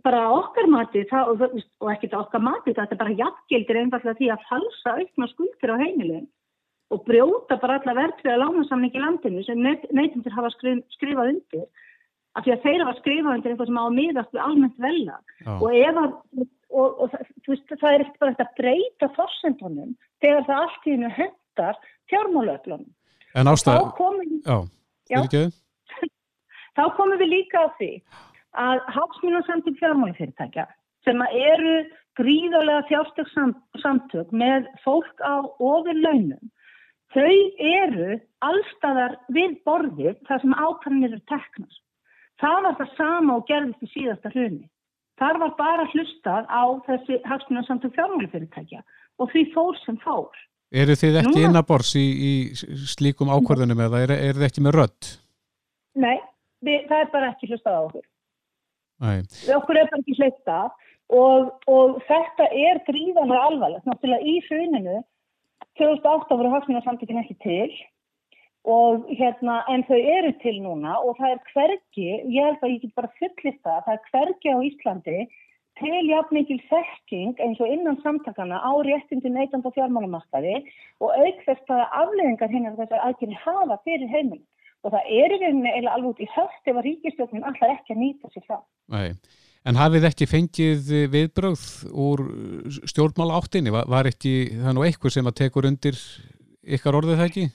bara 0.06 0.24
okkar 0.36 0.68
mati 0.70 1.06
það, 1.10 1.32
og, 1.32 1.62
og 1.82 1.92
ekkert 1.94 2.18
okkar 2.20 2.44
mati, 2.46 2.74
þetta 2.78 2.96
er 2.96 3.02
bara 3.02 3.18
jafngildir 3.18 3.80
einfallega 3.82 4.18
því 4.20 4.30
að 4.34 4.46
falsa 4.50 4.96
aukna 5.00 5.30
skuldir 5.32 5.74
á 5.74 5.82
heimilin 5.82 6.28
og 6.94 7.04
brjóta 7.06 7.58
bara 7.62 7.80
alla 7.80 7.96
verðtriða 7.98 8.40
lánasamning 8.44 8.94
í 8.94 9.02
landinu 9.02 9.44
sem 9.46 9.60
neytundir 9.62 10.34
hafa 10.34 10.50
skrif, 10.56 10.82
skrifað 10.98 11.36
undir. 11.36 11.68
Af 12.38 12.46
því 12.46 12.54
að 12.54 12.64
þeir 12.66 12.84
hafa 12.86 12.96
skrifað 13.00 13.36
undir 13.38 13.52
eitthvað 13.54 13.70
sem 13.70 13.82
á 13.82 13.84
að 13.84 13.98
miðast 13.98 14.34
við 14.34 14.46
almennt 14.46 14.82
velja 14.86 15.18
og 15.58 15.68
ef 15.74 16.02
að 16.04 16.16
og, 16.70 17.02
og 17.02 17.14
veist, 17.48 17.72
það 17.74 17.92
er 17.92 18.04
ekkert 18.04 18.22
bara 18.22 18.36
þetta 18.36 18.46
að 18.46 18.58
breyta 18.60 19.10
fórsendunum 19.16 19.94
þegar 20.24 20.48
það 20.48 20.64
allt 20.64 20.86
í 20.88 20.96
hennu 20.96 21.12
hendar 21.18 21.80
fjármálöflunum 22.12 22.90
En 23.38 23.46
ástæð, 23.46 23.84
já, 24.46 24.58
já, 25.10 25.44
þá 26.78 26.84
komum 26.98 27.20
við 27.22 27.34
líka 27.36 27.66
á 27.66 27.68
því 27.78 27.92
að 28.58 28.80
háksmjónarsamtök 28.96 29.78
fjármálafyrirtækja 29.82 30.66
sem 31.08 31.22
eru 31.22 31.76
gríðarlega 32.20 32.88
fjárstök 32.90 33.30
samtök 33.82 34.32
með 34.32 34.68
fólk 34.84 35.22
á 35.24 35.46
ofur 35.46 35.96
launum 35.96 36.50
þau 37.14 37.38
eru 37.58 38.18
allstaðar 38.46 39.16
við 39.34 39.56
borðið 39.68 40.18
þar 40.28 40.44
sem 40.44 40.58
ákvæmlega 40.58 41.14
eru 41.14 41.22
teknar. 41.32 41.80
Það 42.40 42.60
var 42.66 42.76
það 42.80 42.92
sama 42.98 43.38
og 43.40 43.48
gerðist 43.50 43.84
í 43.84 43.90
síðasta 43.94 44.32
hruni. 44.34 44.68
Þar 45.20 45.40
var 45.42 45.56
bara 45.58 45.88
hlustað 45.92 46.46
á 46.48 46.64
þessi 46.86 47.18
hagsmunarsamtök 47.28 47.96
fjármálafyrirtækja 47.98 48.84
og 49.20 49.34
því 49.34 49.44
fór 49.56 49.80
sem 49.84 49.98
fór. 50.04 50.38
Eru 50.70 50.96
þið 50.96 51.18
ekki 51.24 51.44
innabors 51.48 51.96
í, 51.98 52.06
í 52.06 52.34
slíkum 52.94 53.32
ákvörðunum 53.34 53.82
eða 53.88 54.04
er, 54.06 54.14
er 54.30 54.38
þið 54.38 54.48
ekki 54.48 54.64
með 54.64 54.78
rödd? 54.78 55.10
Nei, 56.00 56.20
við, 56.64 56.86
það 56.92 57.02
er 57.02 57.12
bara 57.16 57.32
ekki 57.34 57.50
hlustað 57.50 57.80
á 57.80 57.82
okkur. 57.88 58.06
Við 59.00 59.56
okkur 59.56 59.80
er 59.80 59.90
bara 59.92 60.02
ekki 60.04 60.18
hlustað 60.20 60.72
og, 61.10 61.54
og 61.72 62.02
þetta 62.10 62.50
er 62.52 62.82
gríðanlega 62.90 63.46
alvarlegt. 63.50 63.88
Náttúrulega 63.88 64.28
í 64.28 64.40
hruninu 64.48 65.00
2008 65.80 66.38
voru 66.40 66.54
hagsmunarsamtökin 66.54 67.22
ekki 67.24 67.38
til 67.44 67.72
og 68.70 69.06
hérna 69.16 69.62
en 69.72 69.86
þau 69.88 69.98
eru 69.98 70.34
til 70.44 70.58
núna 70.62 70.98
og 71.00 71.16
það 71.20 71.36
er 71.36 71.44
hvergi, 71.54 72.10
ég 72.28 72.50
held 72.50 72.64
að 72.66 72.74
ég 72.74 72.82
get 72.84 72.98
bara 73.00 73.14
fullist 73.20 73.62
það, 73.64 73.86
það 73.86 73.94
er 73.94 74.10
hvergi 74.12 74.52
á 74.52 74.58
Íslandi 74.68 75.20
til 75.80 76.02
jafnmikil 76.10 76.60
þekking 76.68 77.40
eins 77.40 77.62
og 77.64 77.72
innan 77.72 78.00
samtakana 78.04 78.60
á 78.60 78.72
réttindi 78.84 79.32
neytand 79.32 79.66
og 79.66 79.76
fjármálumarkaði 79.78 80.58
og 81.00 81.16
aukþest 81.16 81.72
að 81.72 81.86
afleðingar 82.02 82.52
hennar 82.52 82.76
þessar 82.80 83.06
aðgjörni 83.08 83.40
hafa 83.46 83.80
fyrir 83.88 84.12
heiminn 84.12 84.44
og 84.86 84.94
það 84.96 85.12
er 85.20 85.36
í 85.36 85.40
rauninni 85.44 85.76
eða 85.76 85.94
alveg 85.96 86.10
út 86.14 86.24
í 86.24 86.32
höst 86.36 86.72
ef 86.72 86.76
að 86.76 86.86
ríkistjóknin 86.88 87.46
alltaf 87.48 87.76
ekki 87.76 87.96
að 87.96 88.02
nýta 88.04 88.34
sér 88.34 88.46
það. 88.48 88.66
Nei. 88.96 89.38
En 89.68 89.76
hafið 89.76 90.08
ekki 90.08 90.28
fengið 90.30 90.92
viðbröð 91.12 91.64
úr 91.92 92.22
stjórnmála 92.88 93.40
áttinni? 93.42 93.74
Var, 93.76 93.90
var 93.92 94.08
ekki 94.08 94.34
það 94.56 94.76
nú 94.78 94.86
eitthvað 94.88 95.18
sem 95.18 95.28
að 95.30 95.40
tekur 95.42 95.68
undir 95.68 96.00
ykkar 96.64 96.98
orðið 97.00 97.20
það 97.20 97.32
ekki? 97.32 97.48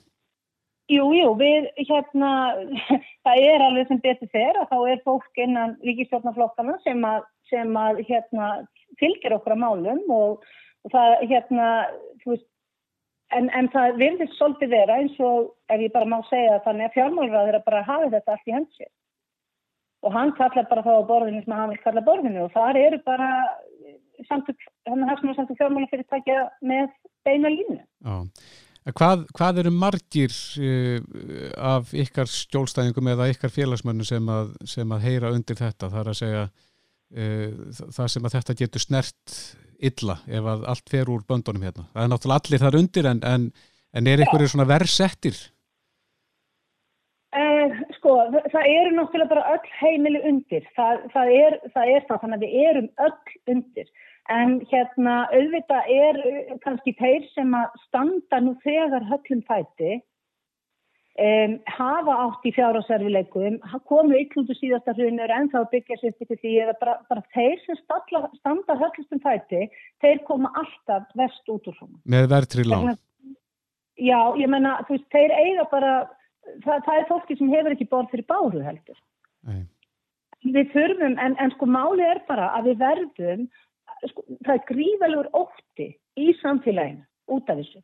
Jú, 0.92 1.04
jú, 1.16 1.30
við, 1.40 1.70
hérna, 1.88 2.30
það 3.24 3.46
er 3.48 3.64
alveg 3.64 3.88
sem 3.88 4.02
betur 4.04 4.28
fer 4.34 4.58
að 4.60 4.68
þá 4.68 4.78
er 4.92 5.04
fólk 5.06 5.40
innan 5.40 5.78
ríkistjórnaflokkana 5.86 6.76
sem 6.84 7.00
að, 7.08 7.24
sem 7.48 7.78
að 7.80 8.02
hérna, 8.10 8.50
fylgir 9.00 9.38
okkur 9.38 9.56
að 9.56 9.62
málum 9.64 10.02
og, 10.12 10.44
og 10.84 10.92
það, 10.92 11.14
hérna, 11.30 11.70
þú 12.20 12.34
veist, 12.34 12.50
en, 13.38 13.48
en 13.58 13.70
það 13.72 13.98
vilðist 14.02 14.36
svolítið 14.38 14.74
vera 14.74 14.98
eins 15.02 15.16
og, 15.22 15.54
ef 15.72 15.82
ég 15.82 15.94
bara 15.94 16.10
má 16.10 16.18
segja 16.30 16.60
þannig 16.66 16.88
að 16.88 16.96
fjármálraður 16.98 17.58
að 17.60 17.66
bara 17.68 17.86
hafa 17.88 18.10
þetta 18.16 18.36
allt 18.36 18.50
í 18.50 18.56
hansið 18.56 18.92
og 20.04 20.12
hann 20.12 20.34
kallar 20.38 20.68
bara 20.68 20.84
þá 20.84 20.92
á 21.00 21.08
borðinu 21.08 21.40
sem 21.44 21.56
hann 21.56 21.72
vil 21.72 21.80
kalla 21.84 22.04
borðinu 22.04 22.44
og 22.44 22.52
þar 22.52 22.80
eru 22.80 23.00
bara 23.06 23.30
samtök, 24.28 24.68
hann 24.88 25.08
har 25.08 25.18
svona 25.20 25.36
samtök 25.38 25.58
fjármálafyrirtækja 25.62 26.44
með 26.68 26.92
beina 27.26 27.50
línu. 27.52 27.80
Hvað, 28.84 29.24
hvað 29.32 29.62
eru 29.62 29.72
margir 29.72 30.34
uh, 30.60 30.98
af 31.72 31.94
ykkar 31.96 32.28
stjólstæðingum 32.28 33.08
eða 33.14 33.30
ykkar 33.32 33.52
félagsmönnu 33.52 34.04
sem 34.04 34.28
að, 34.28 34.52
sem 34.68 34.92
að 34.92 35.06
heyra 35.08 35.32
undir 35.32 35.56
þetta? 35.56 35.88
Það 35.88 36.00
er 36.02 36.10
að 36.12 36.18
segja 36.20 36.42
uh, 36.44 37.54
það 37.96 38.10
sem 38.12 38.28
að 38.28 38.36
þetta 38.36 38.58
getur 38.60 38.84
snert 38.84 39.38
illa 39.78 40.18
ef 40.28 40.52
að 40.54 40.68
allt 40.72 40.92
fer 40.92 41.10
úr 41.10 41.24
böndunum 41.28 41.64
hérna. 41.66 41.88
Það 41.94 42.04
er 42.04 42.12
náttúrulega 42.12 42.40
allir 42.42 42.64
þar 42.64 42.78
undir 42.80 43.10
en, 43.10 43.24
en, 43.32 43.50
en 43.94 44.12
er 44.12 44.24
ykkur 44.26 44.46
svona 44.48 44.68
verðsettir? 44.68 45.42
Sko, 47.98 48.14
það 48.52 48.66
eru 48.68 48.90
náttúrulega 48.94 49.30
bara 49.30 49.54
öll 49.54 49.70
heimili 49.80 50.20
undir. 50.28 50.64
Það, 50.76 51.04
það, 51.14 51.30
er, 51.34 51.56
það 51.74 51.92
er 51.94 52.02
það, 52.08 52.18
þannig 52.22 52.36
að 52.36 52.44
við 52.44 52.66
erum 52.68 52.88
öll 53.06 53.54
undir. 53.54 53.92
En 54.32 54.52
hérna, 54.70 55.14
auðvitað 55.32 55.90
er 55.94 56.18
kannski 56.64 56.94
þeir 57.00 57.24
sem 57.34 57.56
að 57.56 57.78
standa 57.86 58.40
nú 58.40 58.54
þegar 58.64 59.08
höllum 59.10 59.42
fæti, 59.48 59.98
um, 61.20 61.54
hafa 61.76 62.16
átt 62.24 62.48
í 62.48 62.52
fjárháserfileikum, 62.56 63.60
komu 63.90 64.18
ykkurðu 64.18 64.56
síðasta 64.58 64.94
hrunur 64.96 65.32
en 65.34 65.50
þá 65.52 65.60
byggja 65.70 66.00
sér 66.00 66.14
til 66.18 66.38
því 66.40 66.54
að 66.64 66.74
bara, 66.80 66.96
bara 67.10 67.24
þeir 67.36 67.62
sem 67.64 67.78
stalla, 67.82 68.26
standa 68.40 68.78
höllum 68.80 69.22
fæti, 69.22 69.68
þeir 70.02 70.22
koma 70.28 70.52
alltaf 70.60 71.06
vest 71.18 71.54
út 71.54 71.70
úr 71.70 71.78
svona. 71.78 72.00
Með 72.04 72.30
verðtri 72.34 72.66
lán? 72.66 72.94
Já, 73.94 74.18
ég 74.40 74.50
menna, 74.50 74.80
þú 74.88 74.96
veist, 74.96 75.10
þeir 75.14 75.36
eiga 75.38 75.68
bara 75.70 75.94
það, 76.64 76.82
það 76.86 76.96
er 76.96 77.08
fólki 77.10 77.38
sem 77.38 77.52
hefur 77.52 77.76
ekki 77.76 77.90
borð 77.90 78.10
fyrir 78.12 78.28
báru 78.30 78.64
heldur. 78.64 78.98
Nei. 79.46 79.62
Við 80.44 80.72
þurfum, 80.74 81.14
en, 81.22 81.36
en 81.40 81.52
sko 81.54 81.68
máli 81.70 82.04
er 82.04 82.20
bara 82.28 82.50
að 82.58 82.72
við 82.72 82.82
verðum, 82.82 83.44
sko, 84.10 84.24
það 84.44 84.54
er 84.56 84.64
gríðalegur 84.68 85.30
ótti 85.40 85.88
í 86.20 86.34
samfélaginu 86.42 87.04
út 87.32 87.48
af 87.48 87.62
þessu. 87.62 87.80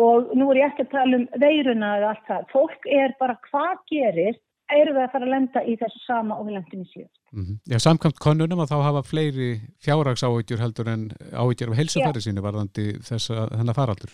Og 0.00 0.30
nú 0.38 0.50
er 0.52 0.62
ég 0.62 0.70
ekki 0.70 0.86
að 0.86 0.92
tala 0.94 1.18
um 1.18 1.26
veiruna 1.42 1.96
eða 1.98 2.12
allt 2.14 2.28
það. 2.28 2.46
Fólk 2.54 2.86
er 2.88 3.14
bara 3.20 3.36
hvað 3.48 3.82
gerir, 3.90 4.38
eru 4.72 4.94
við 4.96 5.02
að 5.04 5.12
fara 5.14 5.26
að 5.26 5.32
lenda 5.34 5.62
í 5.66 5.74
þessu 5.80 6.02
sama 6.06 6.38
og 6.38 6.46
við 6.46 6.56
lendum 6.56 6.84
í 6.84 6.90
síðan. 6.92 7.10
Mm 7.30 7.44
-hmm. 7.44 7.56
Já, 7.72 7.78
samkvæmt 7.86 8.22
konunum 8.26 8.62
að 8.62 8.70
þá 8.72 8.78
hafa 8.88 9.02
fleiri 9.02 9.50
fjárrags 9.84 10.24
áhugjur 10.26 10.62
heldur 10.62 10.88
en 10.88 11.02
áhugjur 11.32 11.70
af 11.70 11.80
helsefæri 11.80 12.20
sínu 12.22 12.42
varðandi 12.46 12.86
þess 13.08 13.30
að 13.30 13.56
hennar 13.58 13.78
faraldur. 13.78 14.12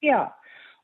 Já, 0.00 0.20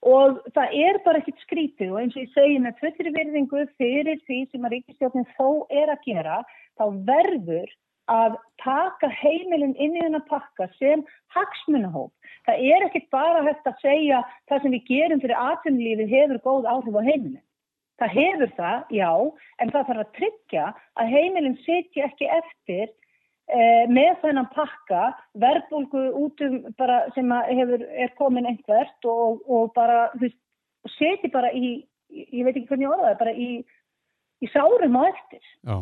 og 0.02 0.40
það 0.54 0.68
er 0.86 1.00
bara 1.04 1.18
ekkit 1.18 1.40
skrítið 1.44 1.92
og 1.92 2.00
eins 2.00 2.16
og 2.16 2.22
ég 2.22 2.34
segi 2.34 2.58
með 2.60 2.78
fullri 2.82 3.10
virðingu 3.18 3.66
fyrir 3.80 4.20
því 4.26 4.38
sem 4.50 4.66
að 4.66 4.72
ríkistjóknin 4.74 5.28
þó 5.38 5.48
er 5.70 5.88
að 5.94 6.04
gera 6.04 6.42
þá 6.76 6.84
verður 7.10 7.68
að 8.12 8.36
taka 8.62 9.08
heimilin 9.10 9.74
inn 9.74 9.96
í 9.96 10.02
þennan 10.02 10.24
pakka 10.30 10.68
sem 10.78 11.02
hagsmunahóp. 11.34 12.12
Það 12.46 12.62
er 12.70 12.86
ekkit 12.86 13.08
bara 13.14 13.42
hægt 13.46 13.66
að 13.66 13.80
segja 13.82 14.22
það 14.50 14.62
sem 14.62 14.76
við 14.76 14.90
gerum 14.90 15.22
fyrir 15.22 15.42
atvinnulífið 15.42 16.14
hefur 16.14 16.42
góð 16.44 16.68
áhrif 16.70 16.98
á 16.98 17.02
heimilin. 17.08 17.42
Það 17.96 18.12
hefur 18.12 18.52
það, 18.58 18.80
já, 18.92 19.10
en 19.58 19.72
það 19.72 19.88
þarf 19.88 20.02
að 20.04 20.14
tryggja 20.18 20.64
að 21.00 21.12
heimilin 21.14 21.58
setja 21.64 22.06
ekki 22.10 22.28
eftir 22.28 22.84
eh, 22.86 23.84
með 23.88 24.18
þennan 24.22 24.50
pakka 24.52 25.06
verðbólgu 25.42 26.02
út 26.20 26.44
um 26.44 26.58
bara 26.76 27.00
sem 27.16 27.32
hefur, 27.32 27.86
er 27.96 28.12
komin 28.20 28.50
einhvert 28.50 29.08
og, 29.08 29.40
og 29.48 29.72
bara 29.74 30.10
seti 30.98 31.32
bara 31.32 31.50
í, 31.56 31.80
ég 32.12 32.44
veit 32.44 32.52
ekki 32.52 32.68
hvernig 32.68 32.86
ég 32.86 32.94
orðaði, 32.94 33.18
bara 33.24 33.34
í, 33.34 33.50
í 34.44 34.52
sárum 34.52 35.00
og 35.00 35.08
eftir. 35.08 35.50
Já. 35.64 35.80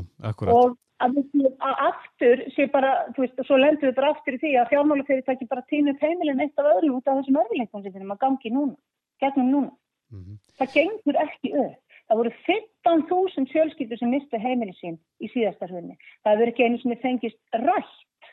Og 0.55 0.79
að, 1.05 1.21
að 1.69 1.81
aftur 1.89 2.43
sé 2.57 2.67
bara, 2.73 2.93
þú 3.15 3.25
veist, 3.25 3.39
og 3.41 3.49
svo 3.49 3.61
lendur 3.61 3.91
við 3.91 3.97
bara 3.99 4.11
aftur 4.15 4.37
í 4.37 4.41
því 4.43 4.53
að 4.61 4.71
fjármálufyrirtæki 4.73 5.49
bara 5.51 5.65
týnur 5.71 5.97
heimilin 6.03 6.43
eitt 6.45 6.61
af 6.61 6.71
öðru 6.75 6.97
út 6.99 7.09
af 7.09 7.21
þessum 7.21 7.41
öðruleikum 7.43 7.85
sem 7.85 7.97
þeim 7.97 8.15
að 8.15 8.23
gangi 8.27 8.53
núna, 8.55 8.77
gegnum 9.23 9.51
núna. 9.53 9.73
Mm 10.13 10.21
-hmm. 10.25 10.37
Það 10.59 10.75
gengur 10.77 11.21
ekki 11.27 11.55
upp. 11.65 11.81
Það 12.05 12.19
voru 12.21 12.33
15.000 12.47 13.53
fjölskyldur 13.53 13.99
sem 13.99 14.11
mistu 14.13 14.39
heimili 14.39 14.75
sín 14.77 14.99
í 15.25 15.31
síðasta 15.33 15.69
hrunni. 15.71 15.97
Það 16.23 16.37
verður 16.37 16.53
ekki 16.53 16.65
einu 16.65 16.79
sem 16.83 16.97
fengist 17.01 17.41
rætt. 17.53 18.29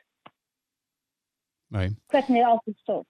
Nei. 1.71 1.87
Hvernig 2.11 2.43
áfylg 2.43 2.77
stóð? 2.83 3.05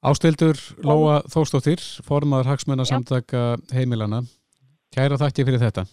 Ástildur 0.00 0.56
Lóa 0.80 1.20
Þóstóttir, 1.28 1.82
formadur 2.00 2.48
hagsmennar 2.48 2.88
samtaka 2.88 3.58
heimilana. 3.76 4.22
Kæra 4.94 5.20
þakki 5.20 5.44
fyrir 5.44 5.60
þetta. 5.60 5.84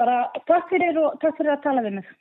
Bara 0.00 0.18
takk 0.48 0.70
fyrir 0.72 0.98
og 1.02 1.18
takk 1.24 1.36
fyrir 1.40 1.56
að 1.56 1.64
tala 1.66 1.84
við 1.86 1.98
mig. 2.00 2.12